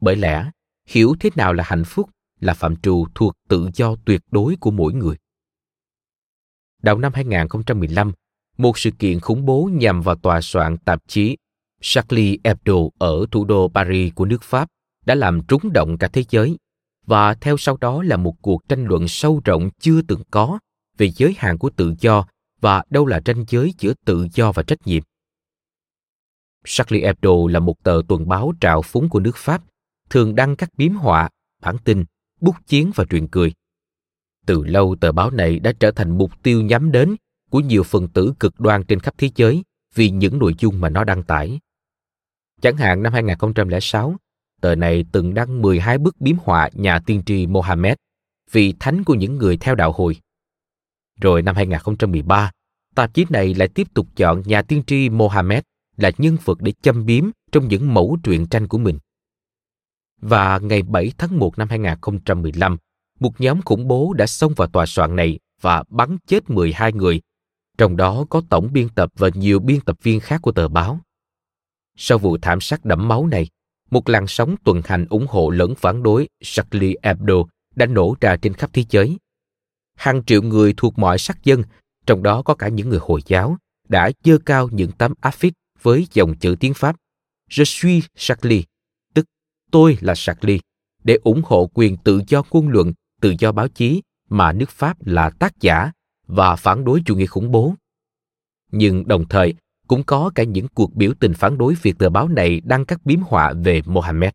Bởi 0.01 0.17
lẽ, 0.17 0.51
hiểu 0.87 1.17
thế 1.21 1.31
nào 1.37 1.53
là 1.53 1.65
hạnh 1.67 1.85
phúc 1.85 2.11
là 2.41 2.55
phạm 2.55 2.77
trù 2.77 3.07
thuộc 3.15 3.35
tự 3.49 3.69
do 3.75 3.97
tuyệt 4.05 4.23
đối 4.31 4.57
của 4.57 4.71
mỗi 4.71 4.93
người. 4.93 5.17
Đầu 6.83 6.99
năm 6.99 7.13
2015, 7.15 8.13
một 8.59 8.79
sự 8.79 8.91
kiện 8.91 9.21
khủng 9.21 9.45
bố 9.47 9.71
nhằm 9.73 10.03
vào 10.03 10.15
tòa 10.15 10.41
soạn 10.41 10.77
tạp 10.77 11.03
chí 11.07 11.37
Charlie 11.81 12.37
Hebdo 12.45 12.75
ở 12.99 13.27
thủ 13.31 13.45
đô 13.45 13.69
Paris 13.75 14.15
của 14.15 14.25
nước 14.25 14.43
Pháp 14.43 14.69
đã 15.07 15.15
làm 15.15 15.41
trúng 15.49 15.73
động 15.73 15.99
cả 15.99 16.09
thế 16.09 16.25
giới 16.31 16.57
và 17.07 17.35
theo 17.35 17.57
sau 17.57 17.77
đó 17.81 18.03
là 18.03 18.17
một 18.17 18.35
cuộc 18.43 18.69
tranh 18.69 18.85
luận 18.85 19.09
sâu 19.09 19.41
rộng 19.45 19.71
chưa 19.81 20.03
từng 20.03 20.23
có 20.31 20.59
về 20.99 21.11
giới 21.17 21.35
hạn 21.39 21.59
của 21.59 21.71
tự 21.71 21.95
do 22.01 22.27
và 22.61 22.83
đâu 22.91 23.07
là 23.07 23.21
ranh 23.27 23.45
giới 23.49 23.75
giữa 23.79 23.93
tự 24.05 24.27
do 24.33 24.53
và 24.53 24.63
trách 24.63 24.87
nhiệm. 24.87 25.03
Charlie 26.65 27.07
Hebdo 27.07 27.31
là 27.51 27.61
một 27.61 27.83
tờ 27.83 28.03
tuần 28.09 28.29
báo 28.29 28.53
trào 28.61 28.83
phúng 28.83 29.09
của 29.09 29.21
nước 29.21 29.37
Pháp, 29.37 29.63
thường 30.11 30.35
đăng 30.35 30.57
các 30.57 30.71
biếm 30.77 30.93
họa, 30.93 31.29
bản 31.63 31.77
tin, 31.85 32.05
bút 32.41 32.57
chiến 32.67 32.91
và 32.95 33.05
truyện 33.11 33.29
cười. 33.29 33.53
Từ 34.47 34.65
lâu 34.65 34.97
tờ 35.01 35.13
báo 35.13 35.31
này 35.31 35.59
đã 35.59 35.73
trở 35.81 35.91
thành 35.91 36.19
mục 36.19 36.43
tiêu 36.43 36.63
nhắm 36.63 36.93
đến 36.93 37.17
của 37.51 37.61
nhiều 37.61 37.83
phần 37.83 38.09
tử 38.09 38.33
cực 38.41 38.61
đoan 38.61 38.85
trên 38.85 39.01
khắp 39.01 39.15
thế 39.19 39.31
giới 39.35 39.63
vì 39.95 40.11
những 40.11 40.39
nội 40.39 40.55
dung 40.59 40.81
mà 40.81 40.89
nó 40.89 41.05
đăng 41.05 41.23
tải. 41.23 41.61
Chẳng 42.63 42.77
hạn 42.77 43.03
năm 43.03 43.13
2006, 43.13 44.17
tờ 44.61 44.75
này 44.75 45.05
từng 45.13 45.35
đăng 45.35 45.63
12 45.63 45.99
bức 45.99 46.21
biếm 46.21 46.37
họa 46.37 46.71
nhà 46.73 46.99
tiên 47.07 47.23
tri 47.27 47.47
Mohammed, 47.47 47.97
vị 48.51 48.75
thánh 48.81 49.05
của 49.05 49.15
những 49.15 49.37
người 49.37 49.57
theo 49.57 49.75
đạo 49.75 49.93
hồi. 49.93 50.17
Rồi 51.21 51.43
năm 51.43 51.57
2013, 51.57 52.51
tạp 52.95 53.15
chí 53.15 53.25
này 53.31 53.55
lại 53.55 53.69
tiếp 53.69 53.87
tục 53.95 54.07
chọn 54.17 54.43
nhà 54.47 54.63
tiên 54.63 54.83
tri 54.87 55.09
Mohammed 55.09 55.63
là 55.97 56.11
nhân 56.19 56.37
vật 56.45 56.61
để 56.61 56.73
châm 56.83 57.07
biếm 57.07 57.31
trong 57.53 57.69
những 57.69 57.95
mẫu 57.95 58.19
truyện 58.23 58.47
tranh 58.47 58.69
của 58.69 58.79
mình. 58.79 58.99
Và 60.21 60.59
ngày 60.59 60.83
7 60.83 61.13
tháng 61.19 61.39
1 61.39 61.59
năm 61.59 61.69
2015, 61.69 62.77
một 63.21 63.41
nhóm 63.41 63.63
khủng 63.63 63.89
bố 63.89 64.13
đã 64.13 64.27
xông 64.27 64.55
vào 64.57 64.69
tòa 64.69 64.87
soạn 64.87 65.17
này 65.17 65.39
và 65.61 65.85
bắn 65.89 66.19
chết 66.27 66.51
12 66.51 66.93
người, 66.93 67.21
trong 67.79 67.97
đó 67.97 68.25
có 68.31 68.43
tổng 68.51 68.73
biên 68.73 68.89
tập 68.89 69.11
và 69.17 69.31
nhiều 69.35 69.59
biên 69.59 69.81
tập 69.81 69.97
viên 70.03 70.21
khác 70.21 70.43
của 70.43 70.53
tờ 70.53 70.69
báo. 70.69 71.01
Sau 71.97 72.19
vụ 72.19 72.39
thảm 72.43 72.61
sát 72.61 72.85
đẫm 72.85 73.09
máu 73.09 73.27
này, 73.27 73.49
một 73.91 74.09
làn 74.09 74.27
sóng 74.27 74.57
tuần 74.65 74.83
hành 74.85 75.07
ủng 75.11 75.27
hộ 75.29 75.51
lẫn 75.51 75.75
phản 75.75 76.03
đối 76.03 76.29
Charlie 76.43 76.95
Hebdo 77.03 77.35
đã 77.75 77.87
nổ 77.87 78.17
ra 78.21 78.37
trên 78.37 78.55
khắp 78.55 78.71
thế 78.73 78.85
giới. 78.91 79.19
Hàng 79.99 80.25
triệu 80.25 80.43
người 80.43 80.75
thuộc 80.77 80.99
mọi 80.99 81.19
sắc 81.19 81.45
dân, 81.45 81.63
trong 82.07 82.23
đó 82.23 82.43
có 82.43 82.55
cả 82.55 82.69
những 82.69 82.89
người 82.89 82.99
Hồi 83.03 83.21
giáo, 83.27 83.57
đã 83.89 84.11
dơ 84.25 84.39
cao 84.47 84.69
những 84.73 84.93
tấm 84.93 85.15
áp 85.21 85.35
với 85.83 86.07
dòng 86.13 86.35
chữ 86.35 86.57
tiếng 86.61 86.75
Pháp 86.75 86.97
Je 87.51 87.65
suis 87.65 88.05
Charlie, 88.17 88.63
tức 89.15 89.27
tôi 89.71 89.99
là 90.01 90.15
Charlie, 90.17 90.59
để 91.05 91.19
ủng 91.25 91.43
hộ 91.45 91.71
quyền 91.75 91.97
tự 91.97 92.21
do 92.29 92.43
ngôn 92.51 92.69
luận, 92.69 92.93
tự 93.21 93.35
do 93.39 93.53
báo 93.53 93.69
chí 93.69 94.03
mà 94.29 94.53
nước 94.53 94.71
Pháp 94.71 95.07
là 95.07 95.31
tác 95.31 95.61
giả 95.61 95.93
và 96.27 96.57
phản 96.57 96.85
đối 96.85 97.03
chủ 97.07 97.17
nghĩa 97.17 97.27
khủng 97.27 97.51
bố. 97.51 97.75
Nhưng 98.73 99.09
đồng 99.09 99.29
thời, 99.29 99.55
cũng 99.89 100.03
có 100.05 100.31
cả 100.35 100.43
những 100.43 100.69
cuộc 100.75 100.95
biểu 100.95 101.13
tình 101.21 101.35
phản 101.35 101.59
đối 101.59 101.75
việc 101.75 101.99
tờ 101.99 102.11
báo 102.11 102.29
này 102.29 102.61
đăng 102.65 102.85
các 102.85 103.01
biếm 103.05 103.21
họa 103.21 103.53
về 103.53 103.83
Mohammed. 103.87 104.31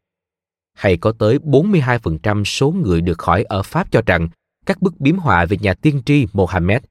Hay 0.73 0.97
có 0.97 1.11
tới 1.11 1.37
42% 1.37 2.43
số 2.43 2.71
người 2.71 3.01
được 3.01 3.21
hỏi 3.21 3.43
ở 3.43 3.63
Pháp 3.63 3.91
cho 3.91 4.01
rằng 4.05 4.29
các 4.65 4.81
bức 4.81 4.99
biếm 4.99 5.17
họa 5.17 5.45
về 5.45 5.57
nhà 5.61 5.73
tiên 5.73 6.01
tri 6.05 6.27
Mohammed 6.33 6.83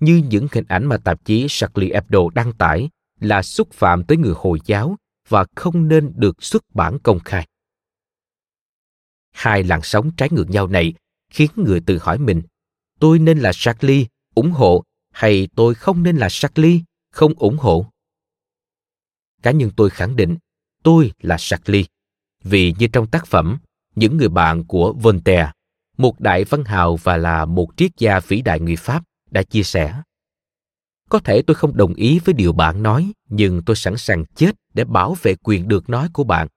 như 0.00 0.22
những 0.28 0.46
hình 0.52 0.64
ảnh 0.68 0.86
mà 0.86 0.98
tạp 0.98 1.24
chí 1.24 1.46
Charlie 1.48 1.94
Hebdo 1.94 2.18
đăng 2.34 2.52
tải 2.52 2.88
là 3.20 3.42
xúc 3.42 3.72
phạm 3.72 4.04
tới 4.04 4.16
người 4.16 4.34
Hồi 4.36 4.58
giáo 4.64 4.96
và 5.28 5.44
không 5.56 5.88
nên 5.88 6.12
được 6.16 6.42
xuất 6.42 6.74
bản 6.74 6.98
công 6.98 7.20
khai. 7.20 7.46
Hai 9.32 9.62
làn 9.62 9.80
sóng 9.82 10.10
trái 10.16 10.28
ngược 10.32 10.50
nhau 10.50 10.66
này 10.66 10.94
khiến 11.30 11.50
người 11.56 11.80
tự 11.80 11.98
hỏi 11.98 12.18
mình, 12.18 12.42
tôi 12.98 13.18
nên 13.18 13.38
là 13.38 13.52
Charlie, 13.54 14.06
ủng 14.34 14.50
hộ, 14.50 14.84
hay 15.12 15.48
tôi 15.56 15.74
không 15.74 16.02
nên 16.02 16.16
là 16.16 16.28
Charlie, 16.30 16.80
không 17.12 17.34
ủng 17.34 17.56
hộ? 17.58 17.90
cá 19.42 19.50
nhân 19.50 19.70
tôi 19.76 19.90
khẳng 19.90 20.16
định 20.16 20.36
tôi 20.82 21.12
là 21.20 21.36
Charlie. 21.38 21.84
Vì 22.44 22.74
như 22.78 22.86
trong 22.86 23.06
tác 23.06 23.26
phẩm 23.26 23.58
Những 23.96 24.16
người 24.16 24.28
bạn 24.28 24.64
của 24.64 24.92
Voltaire, 24.92 25.52
một 26.00 26.20
đại 26.20 26.44
văn 26.44 26.64
hào 26.64 26.96
và 26.96 27.16
là 27.16 27.44
một 27.44 27.68
triết 27.76 27.90
gia 27.98 28.20
vĩ 28.20 28.42
đại 28.42 28.60
người 28.60 28.76
Pháp 28.76 29.04
đã 29.30 29.42
chia 29.42 29.62
sẻ. 29.62 30.02
Có 31.08 31.18
thể 31.18 31.42
tôi 31.42 31.54
không 31.54 31.76
đồng 31.76 31.94
ý 31.94 32.18
với 32.18 32.34
điều 32.34 32.52
bạn 32.52 32.82
nói, 32.82 33.12
nhưng 33.28 33.62
tôi 33.66 33.76
sẵn 33.76 33.96
sàng 33.96 34.24
chết 34.24 34.56
để 34.74 34.84
bảo 34.84 35.16
vệ 35.22 35.34
quyền 35.34 35.68
được 35.68 35.90
nói 35.90 36.08
của 36.12 36.24
bạn. 36.24 36.48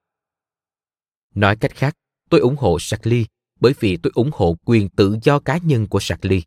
Nói 1.36 1.56
cách 1.56 1.76
khác, 1.76 1.96
tôi 2.30 2.40
ủng 2.40 2.56
hộ 2.58 2.80
Charlie 2.80 3.26
bởi 3.60 3.74
vì 3.80 3.98
tôi 3.98 4.12
ủng 4.16 4.30
hộ 4.34 4.58
quyền 4.66 4.90
tự 4.90 5.18
do 5.24 5.40
cá 5.40 5.58
nhân 5.58 5.88
của 5.88 6.00
Charlie, 6.00 6.42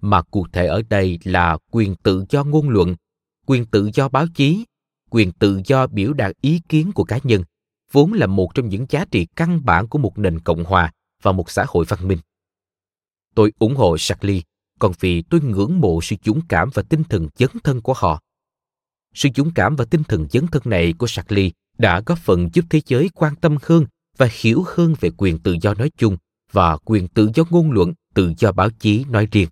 mà 0.00 0.22
cụ 0.22 0.46
thể 0.52 0.66
ở 0.66 0.82
đây 0.88 1.18
là 1.24 1.58
quyền 1.70 1.94
tự 1.96 2.24
do 2.30 2.44
ngôn 2.44 2.68
luận, 2.68 2.96
quyền 3.46 3.66
tự 3.66 3.90
do 3.94 4.08
báo 4.08 4.26
chí 4.34 4.64
quyền 5.12 5.32
tự 5.32 5.60
do 5.64 5.86
biểu 5.86 6.12
đạt 6.12 6.32
ý 6.40 6.60
kiến 6.68 6.92
của 6.94 7.04
cá 7.04 7.18
nhân 7.22 7.44
vốn 7.92 8.12
là 8.12 8.26
một 8.26 8.54
trong 8.54 8.68
những 8.68 8.86
giá 8.88 9.04
trị 9.10 9.26
căn 9.36 9.64
bản 9.64 9.88
của 9.88 9.98
một 9.98 10.18
nền 10.18 10.40
cộng 10.40 10.64
hòa 10.64 10.92
và 11.22 11.32
một 11.32 11.50
xã 11.50 11.64
hội 11.68 11.84
văn 11.88 12.08
minh. 12.08 12.18
Tôi 13.34 13.52
ủng 13.58 13.76
hộ 13.76 13.98
Charlie, 13.98 14.42
còn 14.78 14.92
vì 15.00 15.22
tôi 15.22 15.40
ngưỡng 15.40 15.80
mộ 15.80 16.00
sự 16.02 16.16
dũng 16.24 16.40
cảm 16.48 16.70
và 16.74 16.82
tinh 16.82 17.04
thần 17.04 17.28
dấn 17.34 17.50
thân 17.64 17.80
của 17.80 17.94
họ. 17.96 18.20
Sự 19.14 19.28
dũng 19.36 19.50
cảm 19.54 19.76
và 19.76 19.84
tinh 19.84 20.02
thần 20.04 20.26
dấn 20.30 20.46
thân 20.46 20.62
này 20.64 20.92
của 20.92 21.06
Charlie 21.06 21.50
đã 21.78 22.02
góp 22.06 22.18
phần 22.18 22.48
giúp 22.52 22.64
thế 22.70 22.80
giới 22.86 23.10
quan 23.14 23.36
tâm 23.36 23.56
hơn 23.62 23.86
và 24.16 24.28
hiểu 24.40 24.64
hơn 24.66 24.94
về 25.00 25.10
quyền 25.16 25.38
tự 25.38 25.56
do 25.62 25.74
nói 25.74 25.90
chung 25.96 26.16
và 26.52 26.76
quyền 26.76 27.08
tự 27.08 27.30
do 27.34 27.44
ngôn 27.50 27.70
luận, 27.70 27.92
tự 28.14 28.32
do 28.38 28.52
báo 28.52 28.70
chí 28.70 29.04
nói 29.04 29.28
riêng. 29.32 29.48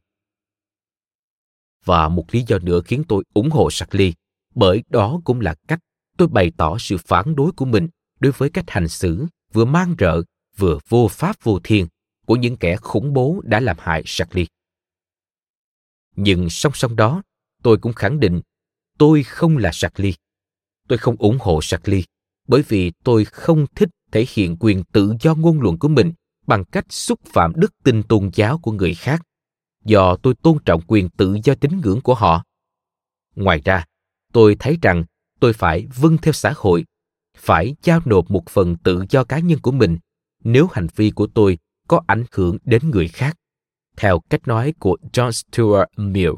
Và 1.84 2.08
một 2.08 2.24
lý 2.30 2.44
do 2.46 2.58
nữa 2.58 2.80
khiến 2.84 3.02
tôi 3.08 3.24
ủng 3.34 3.50
hộ 3.50 3.70
Charlie 3.70 4.12
bởi 4.54 4.82
đó 4.88 5.20
cũng 5.24 5.40
là 5.40 5.54
cách 5.68 5.80
tôi 6.16 6.28
bày 6.28 6.52
tỏ 6.56 6.78
sự 6.78 6.96
phản 6.96 7.36
đối 7.36 7.52
của 7.52 7.64
mình 7.64 7.88
đối 8.20 8.32
với 8.32 8.50
cách 8.50 8.64
hành 8.68 8.88
xử 8.88 9.26
vừa 9.52 9.64
mang 9.64 9.94
rợ 9.98 10.22
vừa 10.56 10.78
vô 10.88 11.08
pháp 11.08 11.36
vô 11.42 11.58
thiên 11.64 11.86
của 12.30 12.36
những 12.36 12.56
kẻ 12.56 12.76
khủng 12.76 13.12
bố 13.12 13.40
đã 13.44 13.60
làm 13.60 13.76
hại 13.80 14.02
Charlie. 14.06 14.46
Nhưng 16.16 16.50
song 16.50 16.72
song 16.74 16.96
đó, 16.96 17.22
tôi 17.62 17.78
cũng 17.78 17.92
khẳng 17.92 18.20
định 18.20 18.40
tôi 18.98 19.22
không 19.22 19.56
là 19.56 19.70
Charlie. 19.72 20.14
Tôi 20.88 20.98
không 20.98 21.16
ủng 21.18 21.38
hộ 21.40 21.60
Charlie 21.62 22.04
bởi 22.48 22.62
vì 22.68 22.92
tôi 23.04 23.24
không 23.24 23.66
thích 23.74 23.88
thể 24.12 24.26
hiện 24.34 24.56
quyền 24.60 24.84
tự 24.84 25.14
do 25.20 25.34
ngôn 25.34 25.60
luận 25.60 25.78
của 25.78 25.88
mình 25.88 26.12
bằng 26.46 26.64
cách 26.64 26.84
xúc 26.88 27.20
phạm 27.24 27.52
đức 27.56 27.74
tin 27.84 28.02
tôn 28.02 28.30
giáo 28.34 28.58
của 28.58 28.72
người 28.72 28.94
khác 28.94 29.22
do 29.84 30.16
tôi 30.16 30.34
tôn 30.42 30.58
trọng 30.64 30.82
quyền 30.86 31.08
tự 31.08 31.38
do 31.44 31.54
tín 31.54 31.80
ngưỡng 31.80 32.00
của 32.00 32.14
họ. 32.14 32.44
Ngoài 33.34 33.60
ra, 33.64 33.84
tôi 34.32 34.56
thấy 34.58 34.78
rằng 34.82 35.04
tôi 35.40 35.52
phải 35.52 35.86
vâng 35.96 36.18
theo 36.18 36.32
xã 36.32 36.52
hội 36.56 36.84
phải 37.36 37.74
giao 37.82 38.00
nộp 38.04 38.30
một 38.30 38.46
phần 38.48 38.76
tự 38.76 39.04
do 39.10 39.24
cá 39.24 39.38
nhân 39.38 39.58
của 39.62 39.72
mình 39.72 39.98
nếu 40.44 40.68
hành 40.72 40.86
vi 40.96 41.10
của 41.10 41.26
tôi 41.34 41.58
có 41.90 42.00
ảnh 42.06 42.24
hưởng 42.32 42.56
đến 42.64 42.90
người 42.90 43.08
khác. 43.08 43.36
Theo 43.96 44.20
cách 44.30 44.48
nói 44.48 44.74
của 44.78 44.96
John 45.12 45.30
Stuart 45.30 45.88
Mill. 45.96 46.32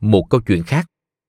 Một 0.00 0.26
câu 0.30 0.40
chuyện 0.40 0.62
khác, 0.62 0.86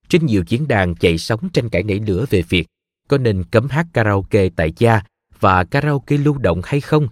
trên 0.09 0.25
nhiều 0.25 0.43
diễn 0.47 0.67
đàn 0.67 0.95
chạy 0.95 1.17
sóng 1.17 1.49
tranh 1.53 1.69
cãi 1.69 1.84
nảy 1.84 1.99
lửa 1.99 2.25
về 2.30 2.41
việc 2.49 2.67
có 3.07 3.17
nên 3.17 3.43
cấm 3.51 3.67
hát 3.67 3.88
karaoke 3.93 4.49
tại 4.49 4.73
gia 4.77 5.01
và 5.39 5.63
karaoke 5.63 6.17
lưu 6.17 6.38
động 6.38 6.61
hay 6.63 6.82
không. 6.82 7.07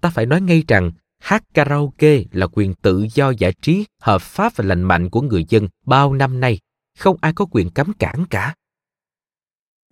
Ta 0.00 0.10
phải 0.10 0.26
nói 0.26 0.40
ngay 0.40 0.64
rằng 0.68 0.92
hát 1.18 1.44
karaoke 1.54 2.22
là 2.32 2.46
quyền 2.46 2.74
tự 2.74 3.06
do 3.14 3.30
giải 3.30 3.52
trí 3.62 3.84
hợp 4.00 4.22
pháp 4.22 4.52
và 4.56 4.64
lành 4.64 4.82
mạnh 4.82 5.10
của 5.10 5.20
người 5.20 5.44
dân 5.48 5.68
bao 5.86 6.14
năm 6.14 6.40
nay. 6.40 6.58
Không 6.98 7.16
ai 7.20 7.32
có 7.32 7.46
quyền 7.50 7.70
cấm 7.70 7.92
cản 7.92 8.24
cả. 8.30 8.54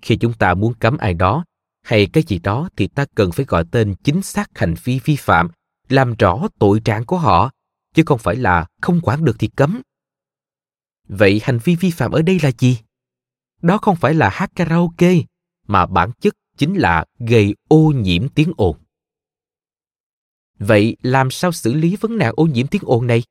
Khi 0.03 0.17
chúng 0.17 0.33
ta 0.33 0.55
muốn 0.55 0.75
cấm 0.75 0.97
ai 0.97 1.15
đó 1.15 1.45
hay 1.85 2.07
cái 2.13 2.23
gì 2.27 2.39
đó 2.39 2.69
thì 2.77 2.87
ta 2.87 3.05
cần 3.15 3.33
phải 3.33 3.47
gọi 3.47 3.65
tên 3.71 3.95
chính 4.05 4.23
xác 4.23 4.59
hành 4.59 4.75
vi 4.85 5.01
vi 5.05 5.17
phạm, 5.17 5.49
làm 5.89 6.15
rõ 6.15 6.49
tội 6.59 6.81
trạng 6.81 7.05
của 7.05 7.19
họ, 7.19 7.51
chứ 7.95 8.03
không 8.07 8.19
phải 8.19 8.37
là 8.37 8.67
không 8.83 9.01
quản 9.03 9.25
được 9.25 9.37
thì 9.39 9.49
cấm. 9.57 9.83
Vậy 11.09 11.41
hành 11.45 11.59
vi 11.65 11.77
vi 11.77 11.91
phạm 11.91 12.13
ở 12.13 12.23
đây 12.23 12.39
là 12.43 12.51
gì? 12.59 12.79
Đó 13.63 13.79
không 13.79 13.97
phải 13.97 14.15
là 14.15 14.31
hát 14.33 14.51
karaoke, 14.55 15.15
mà 15.67 15.87
bản 15.87 16.11
chất 16.21 16.35
chính 16.57 16.75
là 16.75 17.05
gây 17.19 17.55
ô 17.69 17.93
nhiễm 17.97 18.29
tiếng 18.29 18.53
ồn. 18.57 18.77
Vậy 20.59 20.97
làm 21.03 21.31
sao 21.31 21.53
xử 21.53 21.75
lý 21.75 21.97
vấn 21.97 22.19
nạn 22.19 22.33
ô 22.37 22.47
nhiễm 22.47 22.67
tiếng 22.67 22.83
ồn 22.85 23.07
này? 23.07 23.23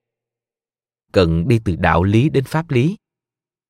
Cần 1.11 1.47
đi 1.47 1.59
từ 1.65 1.75
đạo 1.75 2.03
lý 2.03 2.29
đến 2.29 2.43
pháp 2.43 2.71
lý, 2.71 2.97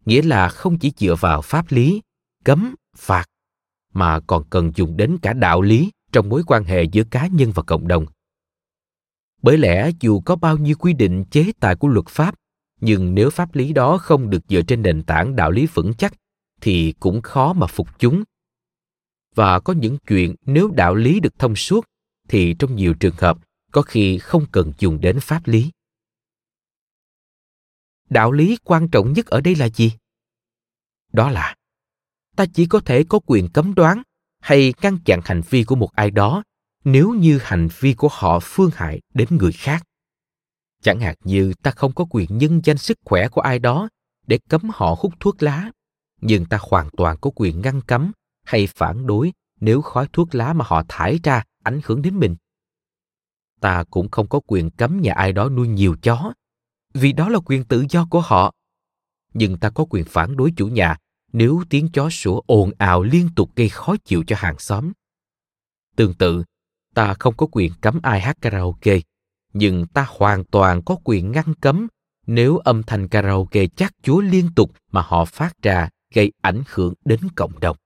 nghĩa 0.06 0.22
là 0.22 0.50
không 0.50 0.80
chỉ 0.80 0.92
dựa 0.98 1.16
vào 1.20 1.42
pháp 1.42 1.66
lý, 1.70 2.02
cấm, 2.44 2.76
phạt 2.96 3.26
mà 3.94 4.20
còn 4.20 4.44
cần 4.50 4.72
dùng 4.76 4.98
đến 4.98 5.18
cả 5.22 5.34
đạo 5.34 5.62
lý 5.62 5.92
trong 6.12 6.30
mối 6.30 6.44
quan 6.48 6.64
hệ 6.64 6.84
giữa 6.84 7.04
cá 7.04 7.28
nhân 7.28 7.52
và 7.56 7.64
cộng 7.64 7.88
đồng. 7.88 8.06
Bởi 9.42 9.58
lẽ 9.58 9.92
dù 10.00 10.22
có 10.26 10.36
bao 10.36 10.58
nhiêu 10.58 10.76
quy 10.80 10.94
định 10.94 11.26
chế 11.32 11.52
tài 11.60 11.76
của 11.76 11.88
luật 11.88 12.08
pháp, 12.08 12.36
nhưng 12.82 13.16
nếu 13.16 13.30
pháp 13.30 13.56
lý 13.56 13.74
đó 13.74 13.98
không 13.98 14.30
được 14.30 14.44
dựa 14.50 14.62
trên 14.62 14.82
nền 14.82 15.04
tảng 15.04 15.36
đạo 15.36 15.52
lý 15.52 15.68
vững 15.74 15.94
chắc, 15.94 16.14
thì 16.62 16.94
cũng 17.00 17.22
khó 17.22 17.54
mà 17.54 17.68
phục 17.68 18.00
chúng. 18.00 18.24
Và 19.36 19.60
có 19.60 19.74
những 19.74 19.98
chuyện 20.08 20.36
nếu 20.46 20.72
đạo 20.72 20.96
lý 20.96 21.20
được 21.20 21.40
thông 21.40 21.56
suốt, 21.56 21.86
thì 22.28 22.56
trong 22.60 22.76
nhiều 22.76 22.94
trường 22.94 23.16
hợp 23.18 23.38
có 23.72 23.82
khi 23.82 24.18
không 24.18 24.46
cần 24.52 24.72
dùng 24.80 25.02
đến 25.02 25.20
pháp 25.20 25.48
lý. 25.48 25.72
Đạo 28.10 28.32
lý 28.32 28.58
quan 28.64 28.90
trọng 28.90 29.14
nhất 29.14 29.26
ở 29.26 29.42
đây 29.42 29.56
là 29.56 29.70
gì? 29.70 29.92
Đó 31.14 31.30
là 31.30 31.56
ta 32.36 32.46
chỉ 32.54 32.66
có 32.66 32.80
thể 32.80 33.04
có 33.04 33.20
quyền 33.26 33.50
cấm 33.50 33.76
đoán 33.76 34.02
hay 34.40 34.74
ngăn 34.82 34.98
chặn 35.06 35.20
hành 35.24 35.42
vi 35.50 35.64
của 35.64 35.76
một 35.76 35.92
ai 35.92 36.12
đó 36.12 36.44
nếu 36.84 37.14
như 37.14 37.40
hành 37.42 37.68
vi 37.80 37.94
của 37.94 38.10
họ 38.12 38.40
phương 38.42 38.70
hại 38.74 39.02
đến 39.14 39.28
người 39.32 39.52
khác. 39.52 39.84
Chẳng 40.82 41.00
hạn 41.00 41.16
như 41.24 41.54
ta 41.64 41.72
không 41.72 41.94
có 41.94 42.06
quyền 42.10 42.38
nhân 42.38 42.62
danh 42.64 42.78
sức 42.78 42.98
khỏe 43.06 43.28
của 43.28 43.42
ai 43.42 43.60
đó 43.60 43.90
để 44.28 44.40
cấm 44.50 44.62
họ 44.74 44.96
hút 45.00 45.14
thuốc 45.20 45.44
lá, 45.44 45.72
nhưng 46.22 46.46
ta 46.46 46.58
hoàn 46.62 46.90
toàn 46.98 47.18
có 47.22 47.32
quyền 47.36 47.62
ngăn 47.62 47.82
cấm 47.82 48.12
hay 48.46 48.68
phản 48.68 49.08
đối 49.08 49.34
nếu 49.60 49.82
khói 49.82 50.08
thuốc 50.14 50.36
lá 50.36 50.54
mà 50.54 50.66
họ 50.68 50.84
thải 50.88 51.20
ra 51.24 51.44
ảnh 51.64 51.80
hưởng 51.84 52.02
đến 52.02 52.20
mình. 52.20 52.36
Ta 53.62 53.84
cũng 53.92 54.10
không 54.12 54.28
có 54.28 54.40
quyền 54.48 54.70
cấm 54.70 55.02
nhà 55.02 55.14
ai 55.14 55.34
đó 55.34 55.50
nuôi 55.50 55.68
nhiều 55.68 55.96
chó 56.02 56.34
vì 56.94 57.14
đó 57.14 57.30
là 57.30 57.40
quyền 57.46 57.66
tự 57.66 57.86
do 57.90 58.08
của 58.10 58.22
họ. 58.22 58.54
Nhưng 59.34 59.58
ta 59.58 59.70
có 59.70 59.86
quyền 59.90 60.06
phản 60.06 60.38
đối 60.38 60.54
chủ 60.58 60.68
nhà 60.68 60.98
nếu 61.34 61.64
tiếng 61.70 61.90
chó 61.94 62.10
sủa 62.10 62.42
ồn 62.46 62.72
ào 62.78 63.04
liên 63.04 63.30
tục 63.36 63.52
gây 63.56 63.70
khó 63.70 63.96
chịu 64.06 64.24
cho 64.28 64.36
hàng 64.40 64.60
xóm. 64.60 64.92
Tương 65.96 66.14
tự, 66.14 66.44
ta 66.94 67.14
không 67.20 67.38
có 67.38 67.48
quyền 67.52 67.72
cấm 67.82 68.00
ai 68.04 68.22
hát 68.22 68.38
karaoke, 68.42 69.00
nhưng 69.54 69.88
ta 69.88 70.06
hoàn 70.10 70.44
toàn 70.44 70.82
có 70.86 70.98
quyền 71.04 71.32
ngăn 71.32 71.54
cấm 71.62 71.88
nếu 72.28 72.58
âm 72.58 72.84
thanh 72.84 73.08
karaoke 73.08 73.68
chát 73.68 73.94
chúa 74.04 74.22
liên 74.22 74.50
tục 74.56 74.72
mà 74.92 75.02
họ 75.02 75.26
phát 75.26 75.62
ra 75.62 75.90
gây 76.14 76.32
ảnh 76.42 76.64
hưởng 76.68 76.94
đến 77.06 77.20
cộng 77.36 77.60
đồng. 77.60 77.78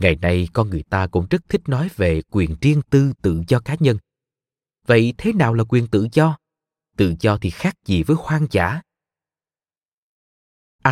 Ngày 0.00 0.16
nay 0.16 0.48
con 0.52 0.70
người 0.70 0.82
ta 0.82 1.06
cũng 1.06 1.26
rất 1.30 1.48
thích 1.48 1.68
nói 1.68 1.90
về 1.96 2.22
quyền 2.30 2.56
riêng 2.60 2.82
tư 2.90 3.12
tự 3.22 3.42
do 3.48 3.60
cá 3.60 3.76
nhân. 3.80 3.98
Vậy 4.86 5.14
thế 5.18 5.32
nào 5.32 5.54
là 5.54 5.64
quyền 5.68 5.86
tự 5.86 6.08
do? 6.12 6.38
Tự 6.96 7.14
do 7.20 7.38
thì 7.38 7.50
khác 7.50 7.74
gì 7.84 8.02
với 8.02 8.16
hoang 8.20 8.46
dã 8.50 8.80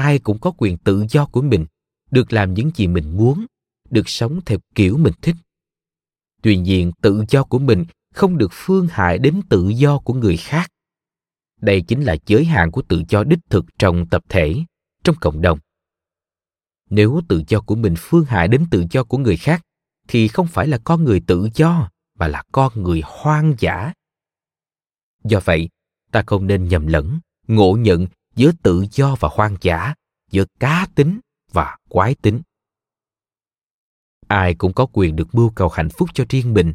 ai 0.02 0.18
cũng 0.18 0.38
có 0.38 0.52
quyền 0.56 0.78
tự 0.78 1.04
do 1.10 1.26
của 1.26 1.42
mình, 1.42 1.66
được 2.10 2.32
làm 2.32 2.54
những 2.54 2.70
gì 2.74 2.86
mình 2.86 3.16
muốn, 3.16 3.46
được 3.90 4.08
sống 4.08 4.40
theo 4.46 4.58
kiểu 4.74 4.98
mình 4.98 5.14
thích. 5.22 5.36
Tuy 6.42 6.56
nhiên, 6.56 6.92
tự 7.02 7.24
do 7.28 7.44
của 7.44 7.58
mình 7.58 7.84
không 8.14 8.38
được 8.38 8.50
phương 8.52 8.86
hại 8.90 9.18
đến 9.18 9.40
tự 9.48 9.68
do 9.68 9.98
của 9.98 10.14
người 10.14 10.36
khác. 10.36 10.70
Đây 11.60 11.80
chính 11.80 12.02
là 12.02 12.16
giới 12.26 12.44
hạn 12.44 12.70
của 12.70 12.82
tự 12.82 13.02
do 13.08 13.24
đích 13.24 13.38
thực 13.50 13.64
trong 13.78 14.06
tập 14.06 14.22
thể, 14.28 14.64
trong 15.04 15.16
cộng 15.20 15.40
đồng. 15.40 15.58
Nếu 16.90 17.20
tự 17.28 17.42
do 17.48 17.60
của 17.60 17.74
mình 17.74 17.94
phương 17.98 18.24
hại 18.24 18.48
đến 18.48 18.66
tự 18.70 18.84
do 18.90 19.04
của 19.04 19.18
người 19.18 19.36
khác, 19.36 19.62
thì 20.08 20.28
không 20.28 20.46
phải 20.46 20.68
là 20.68 20.78
con 20.84 21.04
người 21.04 21.20
tự 21.26 21.48
do, 21.54 21.90
mà 22.18 22.28
là 22.28 22.42
con 22.52 22.82
người 22.82 23.02
hoang 23.04 23.54
dã. 23.58 23.92
Do 25.24 25.40
vậy, 25.44 25.68
ta 26.12 26.22
không 26.26 26.46
nên 26.46 26.68
nhầm 26.68 26.86
lẫn, 26.86 27.18
ngộ 27.48 27.76
nhận 27.76 28.06
giữa 28.36 28.52
tự 28.62 28.84
do 28.92 29.16
và 29.20 29.28
hoang 29.32 29.56
dã, 29.60 29.94
giữa 30.30 30.44
cá 30.60 30.86
tính 30.94 31.20
và 31.52 31.76
quái 31.88 32.14
tính. 32.14 32.42
Ai 34.28 34.54
cũng 34.54 34.72
có 34.72 34.86
quyền 34.92 35.16
được 35.16 35.34
mưu 35.34 35.50
cầu 35.50 35.68
hạnh 35.68 35.88
phúc 35.88 36.10
cho 36.14 36.24
riêng 36.28 36.54
mình. 36.54 36.74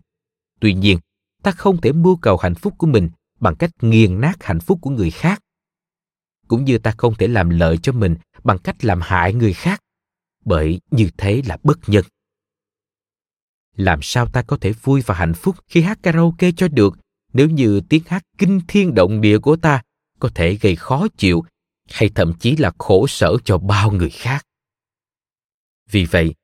Tuy 0.60 0.74
nhiên, 0.74 1.00
ta 1.44 1.52
không 1.52 1.82
thể 1.82 1.92
mưu 1.92 2.16
cầu 2.16 2.38
hạnh 2.38 2.56
phúc 2.56 2.74
của 2.78 2.88
mình 2.88 3.10
bằng 3.40 3.56
cách 3.56 3.72
nghiền 3.82 4.22
nát 4.22 4.44
hạnh 4.44 4.60
phúc 4.60 4.80
của 4.82 4.90
người 4.90 5.12
khác. 5.12 5.42
Cũng 6.48 6.66
như 6.66 6.78
ta 6.78 6.94
không 6.98 7.16
thể 7.16 7.28
làm 7.28 7.50
lợi 7.50 7.78
cho 7.78 7.92
mình 7.92 8.16
bằng 8.44 8.58
cách 8.58 8.86
làm 8.86 9.02
hại 9.02 9.34
người 9.34 9.54
khác, 9.54 9.82
bởi 10.46 10.80
như 10.92 11.10
thế 11.18 11.42
là 11.46 11.58
bất 11.64 11.80
nhân. 11.88 12.06
Làm 13.76 14.00
sao 14.02 14.28
ta 14.28 14.42
có 14.42 14.58
thể 14.62 14.72
vui 14.72 15.02
và 15.06 15.16
hạnh 15.16 15.34
phúc 15.34 15.56
khi 15.68 15.82
hát 15.82 16.00
karaoke 16.04 16.52
cho 16.52 16.68
được, 16.68 16.98
nếu 17.34 17.50
như 17.50 17.82
tiếng 17.90 18.04
hát 18.06 18.24
kinh 18.38 18.62
thiên 18.68 18.96
động 18.96 19.22
địa 19.22 19.40
của 19.40 19.56
ta 19.56 19.82
có 20.20 20.30
thể 20.36 20.56
gây 20.56 20.76
khó 20.76 21.08
chịu 21.18 21.44
hay 21.92 22.10
thậm 22.16 22.34
chí 22.40 22.56
là 22.56 22.72
khổ 22.78 23.08
sở 23.08 23.38
cho 23.46 23.58
bao 23.58 23.92
người 23.92 24.10
khác. 24.10 24.46
Vì 25.90 26.06
vậy, 26.06 26.36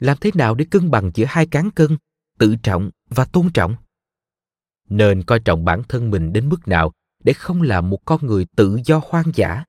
làm 0.00 0.16
thế 0.20 0.30
nào 0.34 0.54
để 0.54 0.64
cân 0.70 0.90
bằng 0.90 1.10
giữa 1.14 1.24
hai 1.28 1.46
cán 1.46 1.70
cân, 1.70 1.96
tự 2.38 2.56
trọng 2.62 2.90
và 3.08 3.24
tôn 3.24 3.52
trọng? 3.54 3.76
Nên 4.88 5.22
coi 5.22 5.40
trọng 5.40 5.64
bản 5.64 5.82
thân 5.88 6.10
mình 6.10 6.32
đến 6.32 6.48
mức 6.48 6.68
nào 6.68 6.92
để 7.24 7.32
không 7.32 7.62
làm 7.62 7.90
một 7.90 8.04
con 8.04 8.26
người 8.26 8.46
tự 8.56 8.78
do 8.84 9.00
hoang 9.04 9.32
dã? 9.34 9.64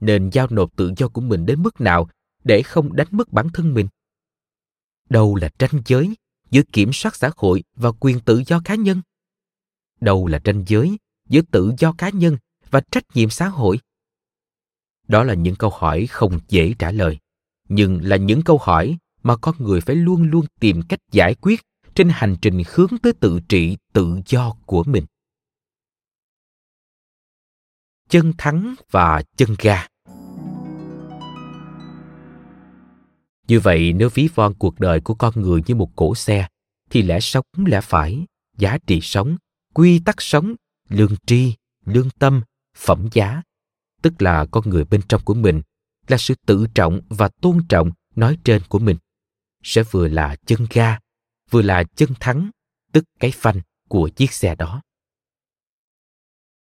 Nên 0.00 0.30
giao 0.32 0.46
nộp 0.50 0.76
tự 0.76 0.92
do 0.96 1.08
của 1.08 1.20
mình 1.20 1.46
đến 1.46 1.62
mức 1.62 1.80
nào 1.80 2.08
để 2.44 2.62
không 2.62 2.96
đánh 2.96 3.08
mất 3.10 3.32
bản 3.32 3.48
thân 3.54 3.74
mình? 3.74 3.88
Đâu 5.08 5.36
là 5.36 5.48
tranh 5.58 5.82
giới 5.86 6.14
giữa 6.50 6.62
kiểm 6.72 6.92
soát 6.92 7.16
xã 7.16 7.30
hội 7.36 7.64
và 7.76 7.92
quyền 8.00 8.20
tự 8.20 8.42
do 8.46 8.60
cá 8.64 8.74
nhân? 8.74 9.02
Đâu 10.00 10.26
là 10.26 10.38
tranh 10.38 10.64
giới 10.66 10.98
giữa 11.28 11.40
tự 11.50 11.72
do 11.78 11.94
cá 11.98 12.08
nhân 12.10 12.36
và 12.70 12.80
trách 12.90 13.04
nhiệm 13.14 13.30
xã 13.30 13.48
hội? 13.48 13.78
Đó 15.08 15.24
là 15.24 15.34
những 15.34 15.56
câu 15.56 15.70
hỏi 15.70 16.06
không 16.06 16.40
dễ 16.48 16.74
trả 16.78 16.90
lời, 16.90 17.18
nhưng 17.68 18.00
là 18.02 18.16
những 18.16 18.42
câu 18.42 18.58
hỏi 18.62 18.98
mà 19.22 19.36
con 19.36 19.54
người 19.58 19.80
phải 19.80 19.96
luôn 19.96 20.22
luôn 20.22 20.44
tìm 20.60 20.82
cách 20.82 21.00
giải 21.12 21.34
quyết 21.34 21.60
trên 21.94 22.08
hành 22.12 22.36
trình 22.42 22.62
hướng 22.74 22.90
tới 23.02 23.12
tự 23.12 23.40
trị, 23.48 23.76
tự 23.92 24.20
do 24.26 24.56
của 24.66 24.84
mình. 24.84 25.04
Chân 28.08 28.32
thắng 28.38 28.74
và 28.90 29.22
chân 29.36 29.48
ga. 29.58 29.86
Như 33.48 33.60
vậy, 33.60 33.92
nếu 33.92 34.08
ví 34.14 34.28
von 34.34 34.54
cuộc 34.54 34.80
đời 34.80 35.00
của 35.00 35.14
con 35.14 35.32
người 35.36 35.60
như 35.66 35.74
một 35.74 35.96
cỗ 35.96 36.14
xe, 36.14 36.48
thì 36.90 37.02
lẽ 37.02 37.20
sống 37.20 37.44
lẽ 37.66 37.80
phải, 37.80 38.26
giá 38.58 38.78
trị 38.86 39.00
sống, 39.02 39.36
quy 39.74 39.98
tắc 39.98 40.22
sống, 40.22 40.54
lương 40.88 41.16
tri, 41.26 41.54
lương 41.84 42.10
tâm, 42.10 42.42
phẩm 42.76 43.08
giá 43.12 43.42
tức 44.04 44.22
là 44.22 44.46
con 44.50 44.70
người 44.70 44.84
bên 44.84 45.00
trong 45.08 45.20
của 45.24 45.34
mình, 45.34 45.62
là 46.08 46.16
sự 46.16 46.34
tự 46.46 46.66
trọng 46.74 47.00
và 47.08 47.28
tôn 47.40 47.58
trọng 47.68 47.90
nói 48.16 48.38
trên 48.44 48.62
của 48.68 48.78
mình, 48.78 48.96
sẽ 49.62 49.82
vừa 49.82 50.08
là 50.08 50.36
chân 50.46 50.66
ga, 50.70 50.98
vừa 51.50 51.62
là 51.62 51.84
chân 51.96 52.10
thắng, 52.20 52.50
tức 52.92 53.04
cái 53.20 53.30
phanh 53.30 53.60
của 53.88 54.08
chiếc 54.08 54.32
xe 54.32 54.54
đó. 54.54 54.82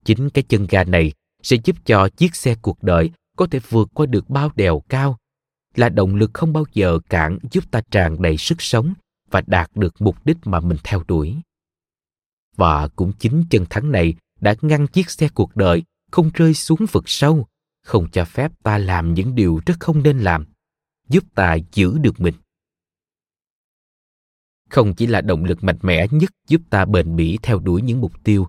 Chính 0.06 0.30
cái 0.30 0.44
chân 0.50 0.68
ga 0.70 0.84
này 0.84 1.14
sẽ 1.44 1.58
giúp 1.64 1.76
cho 1.86 2.10
chiếc 2.10 2.36
xe 2.36 2.56
cuộc 2.62 2.84
đời 2.84 3.12
có 3.38 3.48
thể 3.52 3.60
vượt 3.70 3.90
qua 3.94 4.06
được 4.06 4.30
bao 4.30 4.52
đèo 4.56 4.84
cao, 4.90 5.18
là 5.76 5.90
động 5.90 6.16
lực 6.16 6.32
không 6.34 6.54
bao 6.54 6.66
giờ 6.74 7.00
cản 7.10 7.38
giúp 7.52 7.72
ta 7.72 7.82
tràn 7.92 8.22
đầy 8.22 8.38
sức 8.38 8.62
sống 8.62 8.94
và 9.32 9.42
đạt 9.48 9.70
được 9.76 10.02
mục 10.02 10.26
đích 10.26 10.38
mà 10.44 10.60
mình 10.60 10.78
theo 10.84 11.04
đuổi. 11.08 11.36
Và 12.56 12.88
cũng 12.88 13.14
chính 13.20 13.44
chân 13.50 13.66
thắng 13.70 13.92
này 13.92 14.14
đã 14.40 14.56
ngăn 14.62 14.88
chiếc 14.88 15.10
xe 15.10 15.30
cuộc 15.30 15.56
đời 15.56 15.84
không 16.12 16.30
rơi 16.34 16.53
xuống 16.53 16.86
vực 16.91 17.03
sâu, 17.07 17.47
không 17.84 18.10
cho 18.12 18.26
phép 18.26 18.51
ta 18.64 18.78
làm 18.78 19.14
những 19.14 19.36
điều 19.36 19.62
rất 19.66 19.76
không 19.80 20.03
nên 20.03 20.20
làm, 20.20 20.45
giúp 21.10 21.24
ta 21.36 21.57
giữ 21.74 21.97
được 21.97 22.20
mình. 22.20 22.34
Không 24.70 24.95
chỉ 24.95 25.07
là 25.07 25.22
động 25.22 25.45
lực 25.45 25.64
mạnh 25.64 25.78
mẽ 25.82 26.07
nhất 26.12 26.32
giúp 26.47 26.62
ta 26.70 26.86
bền 26.86 27.16
bỉ 27.16 27.38
theo 27.41 27.60
đuổi 27.60 27.82
những 27.82 28.01
mục 28.01 28.24
tiêu, 28.24 28.47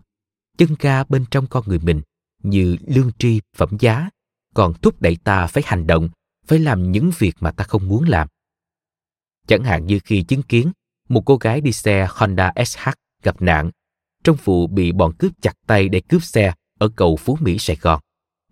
chân 0.58 0.68
ga 0.80 1.04
bên 1.04 1.24
trong 1.30 1.46
con 1.46 1.64
người 1.68 1.78
mình 1.78 2.00
như 2.42 2.76
lương 2.86 3.10
tri, 3.18 3.40
phẩm 3.56 3.76
giá, 3.80 4.10
còn 4.54 4.74
thúc 4.74 5.02
đẩy 5.02 5.16
ta 5.24 5.46
phải 5.46 5.62
hành 5.66 5.86
động, 5.86 6.08
phải 6.46 6.58
làm 6.58 6.92
những 6.92 7.10
việc 7.18 7.36
mà 7.40 7.50
ta 7.50 7.64
không 7.64 7.88
muốn 7.88 8.08
làm. 8.08 8.28
Chẳng 9.46 9.64
hạn 9.64 9.86
như 9.86 9.98
khi 10.04 10.22
chứng 10.22 10.42
kiến 10.42 10.72
một 11.08 11.22
cô 11.26 11.36
gái 11.36 11.60
đi 11.60 11.72
xe 11.72 12.08
honda 12.10 12.52
sh 12.64 12.78
gặp 13.22 13.42
nạn, 13.42 13.70
trong 14.24 14.36
vụ 14.44 14.66
bị 14.66 14.92
bọn 14.92 15.12
cướp 15.18 15.32
chặt 15.42 15.52
tay 15.66 15.88
để 15.88 16.00
cướp 16.00 16.22
xe 16.22 16.52
ở 16.80 16.88
cầu 16.96 17.16
Phú 17.16 17.38
Mỹ 17.40 17.58
Sài 17.58 17.76
Gòn, 17.76 18.00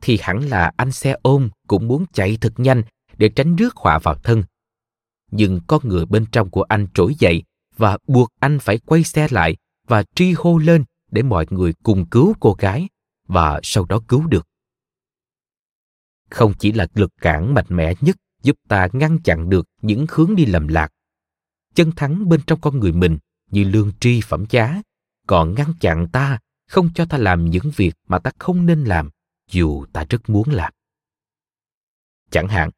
thì 0.01 0.19
hẳn 0.23 0.49
là 0.49 0.73
anh 0.77 0.93
xe 0.93 1.17
ôm 1.23 1.51
cũng 1.67 1.89
muốn 1.89 2.05
chạy 2.13 2.39
thật 2.41 2.53
nhanh 2.57 2.83
để 3.17 3.29
tránh 3.29 3.57
rước 3.57 3.77
họa 3.77 3.99
vào 3.99 4.15
thân. 4.15 4.43
Nhưng 5.31 5.61
con 5.67 5.89
người 5.89 6.07
bên 6.07 6.27
trong 6.33 6.51
của 6.51 6.63
anh 6.63 6.87
trỗi 6.95 7.15
dậy 7.19 7.43
và 7.77 7.99
buộc 8.07 8.29
anh 8.41 8.59
phải 8.59 8.79
quay 8.79 9.05
xe 9.05 9.29
lại 9.31 9.57
và 9.87 10.05
tri 10.15 10.33
hô 10.33 10.59
lên 10.59 10.85
để 11.11 11.23
mọi 11.23 11.47
người 11.51 11.73
cùng 11.83 12.07
cứu 12.07 12.35
cô 12.41 12.53
gái 12.59 12.89
và 13.29 13.61
sau 13.63 13.85
đó 13.85 14.01
cứu 14.09 14.27
được. 14.27 14.47
Không 16.31 16.55
chỉ 16.59 16.73
là 16.73 16.87
lực 16.95 17.11
cản 17.21 17.55
mạnh 17.55 17.67
mẽ 17.69 17.93
nhất 18.01 18.17
giúp 18.43 18.57
ta 18.69 18.89
ngăn 18.93 19.19
chặn 19.19 19.51
được 19.51 19.67
những 19.83 20.07
hướng 20.11 20.35
đi 20.37 20.47
lầm 20.47 20.69
lạc. 20.69 20.93
Chân 21.75 21.93
thắng 21.97 22.29
bên 22.29 22.41
trong 22.47 22.61
con 22.61 22.81
người 22.81 22.93
mình 22.93 23.19
như 23.51 23.65
lương 23.65 23.93
tri 24.01 24.21
phẩm 24.21 24.45
giá 24.51 24.83
còn 25.27 25.55
ngăn 25.55 25.75
chặn 25.81 26.09
ta 26.09 26.39
không 26.69 26.91
cho 26.95 27.05
ta 27.05 27.19
làm 27.19 27.51
những 27.51 27.71
việc 27.77 27.95
mà 28.09 28.19
ta 28.19 28.31
không 28.39 28.67
nên 28.67 28.85
làm, 28.85 29.11
dù 29.51 29.85
ta 29.93 30.05
rất 30.09 30.29
muốn 30.29 30.51
làm. 30.51 30.73
Chẳng 32.31 32.49
hạn, 32.49 32.71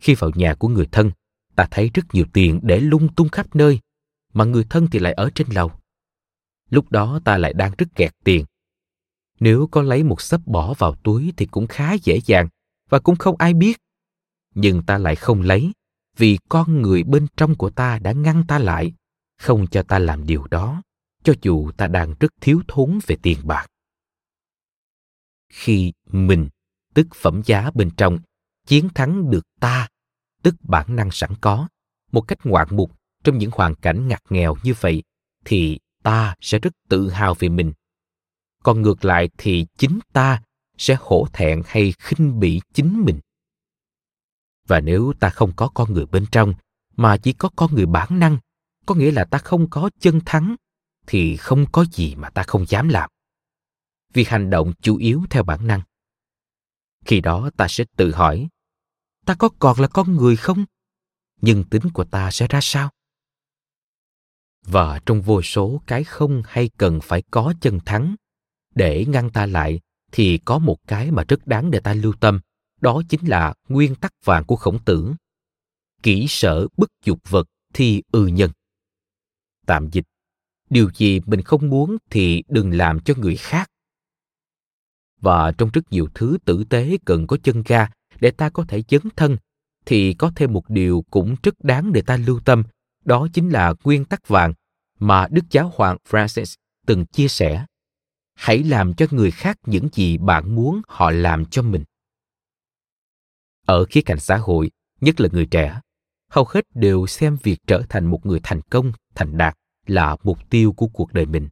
khi 0.00 0.14
vào 0.14 0.30
nhà 0.34 0.54
của 0.54 0.68
người 0.68 0.86
thân, 0.92 1.10
ta 1.56 1.68
thấy 1.70 1.90
rất 1.94 2.02
nhiều 2.12 2.24
tiền 2.32 2.60
để 2.62 2.80
lung 2.80 3.14
tung 3.14 3.28
khắp 3.28 3.56
nơi, 3.56 3.80
mà 4.32 4.44
người 4.44 4.64
thân 4.70 4.86
thì 4.92 4.98
lại 4.98 5.12
ở 5.12 5.30
trên 5.34 5.46
lầu. 5.50 5.72
Lúc 6.70 6.90
đó 6.90 7.20
ta 7.24 7.38
lại 7.38 7.52
đang 7.52 7.72
rất 7.78 7.86
kẹt 7.94 8.12
tiền. 8.24 8.44
Nếu 9.40 9.68
có 9.70 9.82
lấy 9.82 10.02
một 10.02 10.20
sấp 10.20 10.40
bỏ 10.46 10.74
vào 10.78 10.94
túi 10.94 11.32
thì 11.36 11.46
cũng 11.46 11.66
khá 11.66 11.92
dễ 11.92 12.20
dàng 12.24 12.48
và 12.88 12.98
cũng 12.98 13.16
không 13.16 13.36
ai 13.38 13.54
biết. 13.54 13.76
Nhưng 14.54 14.82
ta 14.82 14.98
lại 14.98 15.16
không 15.16 15.42
lấy, 15.42 15.72
vì 16.16 16.38
con 16.48 16.82
người 16.82 17.02
bên 17.02 17.26
trong 17.36 17.54
của 17.54 17.70
ta 17.70 17.98
đã 17.98 18.12
ngăn 18.12 18.44
ta 18.48 18.58
lại, 18.58 18.92
không 19.38 19.66
cho 19.66 19.82
ta 19.82 19.98
làm 19.98 20.26
điều 20.26 20.46
đó 20.46 20.82
cho 21.22 21.34
dù 21.42 21.70
ta 21.76 21.86
đang 21.86 22.14
rất 22.20 22.32
thiếu 22.40 22.62
thốn 22.68 22.98
về 23.06 23.16
tiền 23.22 23.38
bạc. 23.44 23.66
Khi 25.48 25.92
mình, 26.06 26.48
tức 26.94 27.06
phẩm 27.14 27.42
giá 27.44 27.70
bên 27.74 27.90
trong, 27.96 28.18
chiến 28.66 28.88
thắng 28.94 29.30
được 29.30 29.46
ta, 29.60 29.88
tức 30.42 30.54
bản 30.60 30.96
năng 30.96 31.10
sẵn 31.10 31.30
có, 31.40 31.68
một 32.12 32.20
cách 32.20 32.38
ngoạn 32.44 32.68
mục 32.70 32.96
trong 33.24 33.38
những 33.38 33.50
hoàn 33.54 33.74
cảnh 33.74 34.08
ngặt 34.08 34.22
nghèo 34.30 34.56
như 34.62 34.74
vậy, 34.80 35.02
thì 35.44 35.78
ta 36.02 36.34
sẽ 36.40 36.58
rất 36.58 36.72
tự 36.88 37.10
hào 37.10 37.34
về 37.34 37.48
mình. 37.48 37.72
Còn 38.62 38.82
ngược 38.82 39.04
lại 39.04 39.30
thì 39.38 39.66
chính 39.78 39.98
ta 40.12 40.42
sẽ 40.78 40.96
hổ 41.00 41.26
thẹn 41.32 41.62
hay 41.66 41.92
khinh 41.98 42.40
bỉ 42.40 42.60
chính 42.74 43.04
mình. 43.04 43.20
Và 44.66 44.80
nếu 44.80 45.12
ta 45.20 45.30
không 45.30 45.52
có 45.56 45.68
con 45.74 45.92
người 45.92 46.06
bên 46.06 46.26
trong, 46.32 46.54
mà 46.96 47.16
chỉ 47.16 47.32
có 47.32 47.50
con 47.56 47.74
người 47.74 47.86
bản 47.86 48.18
năng, 48.18 48.38
có 48.86 48.94
nghĩa 48.94 49.10
là 49.10 49.24
ta 49.24 49.38
không 49.38 49.70
có 49.70 49.90
chân 50.00 50.20
thắng 50.26 50.56
thì 51.06 51.36
không 51.36 51.66
có 51.72 51.84
gì 51.92 52.14
mà 52.14 52.30
ta 52.30 52.42
không 52.42 52.66
dám 52.68 52.88
làm. 52.88 53.10
Vì 54.12 54.24
hành 54.24 54.50
động 54.50 54.72
chủ 54.82 54.96
yếu 54.96 55.24
theo 55.30 55.42
bản 55.42 55.66
năng. 55.66 55.82
Khi 57.04 57.20
đó 57.20 57.50
ta 57.56 57.66
sẽ 57.68 57.84
tự 57.96 58.12
hỏi, 58.12 58.48
ta 59.26 59.34
có 59.34 59.48
còn 59.58 59.80
là 59.80 59.88
con 59.88 60.16
người 60.16 60.36
không? 60.36 60.64
Nhân 61.40 61.64
tính 61.70 61.90
của 61.94 62.04
ta 62.04 62.30
sẽ 62.30 62.46
ra 62.46 62.60
sao? 62.62 62.90
Và 64.62 65.00
trong 65.06 65.22
vô 65.22 65.42
số 65.42 65.82
cái 65.86 66.04
không 66.04 66.42
hay 66.46 66.70
cần 66.76 67.00
phải 67.02 67.22
có 67.30 67.54
chân 67.60 67.80
thắng, 67.86 68.14
để 68.74 69.04
ngăn 69.08 69.30
ta 69.30 69.46
lại 69.46 69.80
thì 70.12 70.38
có 70.44 70.58
một 70.58 70.76
cái 70.86 71.10
mà 71.10 71.24
rất 71.28 71.46
đáng 71.46 71.70
để 71.70 71.80
ta 71.80 71.94
lưu 71.94 72.12
tâm, 72.20 72.40
đó 72.80 73.02
chính 73.08 73.26
là 73.26 73.54
nguyên 73.68 73.94
tắc 73.94 74.12
vàng 74.24 74.44
của 74.44 74.56
khổng 74.56 74.84
tử. 74.84 75.14
Kỹ 76.02 76.26
sở 76.28 76.68
bất 76.76 76.90
dục 77.04 77.18
vật 77.28 77.46
thì 77.74 78.02
ư 78.12 78.26
nhân. 78.26 78.50
Tạm 79.66 79.88
dịch 79.92 80.04
điều 80.70 80.90
gì 80.94 81.20
mình 81.26 81.42
không 81.42 81.68
muốn 81.68 81.96
thì 82.10 82.42
đừng 82.48 82.70
làm 82.72 83.00
cho 83.00 83.14
người 83.16 83.36
khác. 83.36 83.70
Và 85.20 85.52
trong 85.52 85.70
rất 85.72 85.80
nhiều 85.90 86.08
thứ 86.14 86.38
tử 86.44 86.64
tế 86.64 86.98
cần 87.04 87.26
có 87.26 87.36
chân 87.42 87.62
ga 87.66 87.88
để 88.20 88.30
ta 88.30 88.50
có 88.50 88.64
thể 88.68 88.82
dấn 88.88 89.02
thân, 89.16 89.36
thì 89.86 90.14
có 90.14 90.32
thêm 90.36 90.52
một 90.52 90.70
điều 90.70 91.04
cũng 91.10 91.36
rất 91.42 91.54
đáng 91.64 91.92
để 91.92 92.02
ta 92.02 92.16
lưu 92.16 92.40
tâm, 92.44 92.62
đó 93.04 93.28
chính 93.32 93.48
là 93.48 93.74
nguyên 93.84 94.04
tắc 94.04 94.28
vàng 94.28 94.54
mà 94.98 95.28
đức 95.30 95.44
giáo 95.50 95.72
hoàng 95.74 95.96
francis 96.08 96.54
từng 96.86 97.06
chia 97.06 97.28
sẻ. 97.28 97.64
Hãy 98.34 98.62
làm 98.62 98.94
cho 98.94 99.06
người 99.10 99.30
khác 99.30 99.58
những 99.66 99.88
gì 99.92 100.18
bạn 100.18 100.54
muốn 100.54 100.80
họ 100.88 101.10
làm 101.10 101.44
cho 101.44 101.62
mình. 101.62 101.84
Ở 103.66 103.84
khía 103.84 104.02
cạnh 104.02 104.20
xã 104.20 104.36
hội, 104.36 104.70
nhất 105.00 105.20
là 105.20 105.28
người 105.32 105.46
trẻ, 105.46 105.80
hầu 106.30 106.46
hết 106.48 106.64
đều 106.74 107.06
xem 107.06 107.36
việc 107.42 107.58
trở 107.66 107.82
thành 107.88 108.06
một 108.06 108.26
người 108.26 108.40
thành 108.42 108.60
công, 108.60 108.92
thành 109.14 109.38
đạt 109.38 109.56
là 109.90 110.16
mục 110.22 110.50
tiêu 110.50 110.72
của 110.72 110.86
cuộc 110.86 111.12
đời 111.12 111.26
mình. 111.26 111.48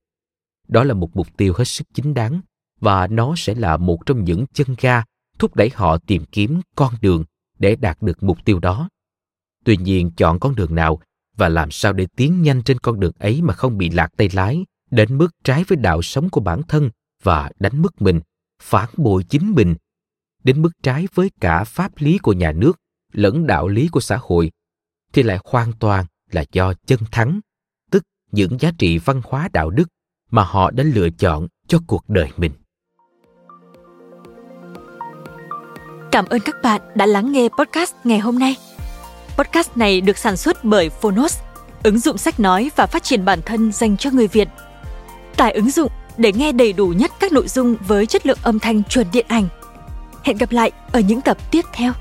Đó 0.68 0.84
là 0.84 0.94
một 0.94 1.16
mục 1.16 1.36
tiêu 1.36 1.54
hết 1.56 1.64
sức 1.64 1.86
chính 1.94 2.14
đáng 2.14 2.40
và 2.80 3.06
nó 3.06 3.34
sẽ 3.36 3.54
là 3.54 3.76
một 3.76 4.06
trong 4.06 4.24
những 4.24 4.44
chân 4.52 4.66
ga 4.80 5.04
thúc 5.38 5.56
đẩy 5.56 5.70
họ 5.74 5.98
tìm 5.98 6.24
kiếm 6.32 6.60
con 6.74 6.94
đường 7.00 7.24
để 7.58 7.76
đạt 7.76 8.02
được 8.02 8.22
mục 8.22 8.38
tiêu 8.44 8.58
đó. 8.58 8.88
Tuy 9.64 9.76
nhiên, 9.76 10.10
chọn 10.16 10.40
con 10.40 10.54
đường 10.54 10.74
nào 10.74 11.00
và 11.36 11.48
làm 11.48 11.70
sao 11.70 11.92
để 11.92 12.06
tiến 12.16 12.42
nhanh 12.42 12.62
trên 12.62 12.78
con 12.78 13.00
đường 13.00 13.12
ấy 13.18 13.42
mà 13.42 13.54
không 13.54 13.78
bị 13.78 13.90
lạc 13.90 14.08
tay 14.16 14.28
lái, 14.32 14.64
đến 14.90 15.18
mức 15.18 15.28
trái 15.44 15.64
với 15.68 15.78
đạo 15.78 16.02
sống 16.02 16.30
của 16.30 16.40
bản 16.40 16.62
thân 16.68 16.90
và 17.22 17.50
đánh 17.58 17.82
mất 17.82 18.02
mình, 18.02 18.20
phản 18.62 18.88
bội 18.96 19.24
chính 19.24 19.50
mình, 19.54 19.74
đến 20.44 20.62
mức 20.62 20.70
trái 20.82 21.08
với 21.14 21.30
cả 21.40 21.64
pháp 21.64 21.92
lý 21.96 22.18
của 22.18 22.32
nhà 22.32 22.52
nước 22.52 22.80
lẫn 23.12 23.46
đạo 23.46 23.68
lý 23.68 23.88
của 23.88 24.00
xã 24.00 24.18
hội, 24.20 24.50
thì 25.12 25.22
lại 25.22 25.38
hoàn 25.44 25.72
toàn 25.72 26.04
là 26.30 26.44
do 26.52 26.74
chân 26.86 27.00
thắng 27.10 27.40
những 28.32 28.60
giá 28.60 28.70
trị 28.78 28.98
văn 28.98 29.20
hóa 29.24 29.48
đạo 29.52 29.70
đức 29.70 29.88
mà 30.30 30.42
họ 30.42 30.70
đã 30.70 30.84
lựa 30.84 31.08
chọn 31.18 31.48
cho 31.68 31.78
cuộc 31.86 32.04
đời 32.08 32.30
mình. 32.36 32.52
Cảm 36.12 36.26
ơn 36.26 36.40
các 36.40 36.56
bạn 36.62 36.80
đã 36.94 37.06
lắng 37.06 37.32
nghe 37.32 37.48
podcast 37.58 37.94
ngày 38.04 38.18
hôm 38.18 38.38
nay. 38.38 38.56
Podcast 39.38 39.76
này 39.76 40.00
được 40.00 40.18
sản 40.18 40.36
xuất 40.36 40.64
bởi 40.64 40.88
phonos, 40.88 41.38
ứng 41.82 41.98
dụng 41.98 42.18
sách 42.18 42.40
nói 42.40 42.70
và 42.76 42.86
phát 42.86 43.02
triển 43.02 43.24
bản 43.24 43.40
thân 43.46 43.72
dành 43.72 43.96
cho 43.96 44.10
người 44.10 44.28
việt. 44.28 44.48
Tải 45.36 45.52
ứng 45.52 45.70
dụng 45.70 45.92
để 46.16 46.32
nghe 46.32 46.52
đầy 46.52 46.72
đủ 46.72 46.88
nhất 46.88 47.10
các 47.20 47.32
nội 47.32 47.48
dung 47.48 47.76
với 47.86 48.06
chất 48.06 48.26
lượng 48.26 48.38
âm 48.42 48.58
thanh 48.58 48.82
chuẩn 48.84 49.06
điện 49.12 49.26
ảnh. 49.28 49.48
Hẹn 50.24 50.36
gặp 50.36 50.52
lại 50.52 50.72
ở 50.92 51.00
những 51.00 51.20
tập 51.20 51.36
tiếp 51.50 51.64
theo. 51.72 51.92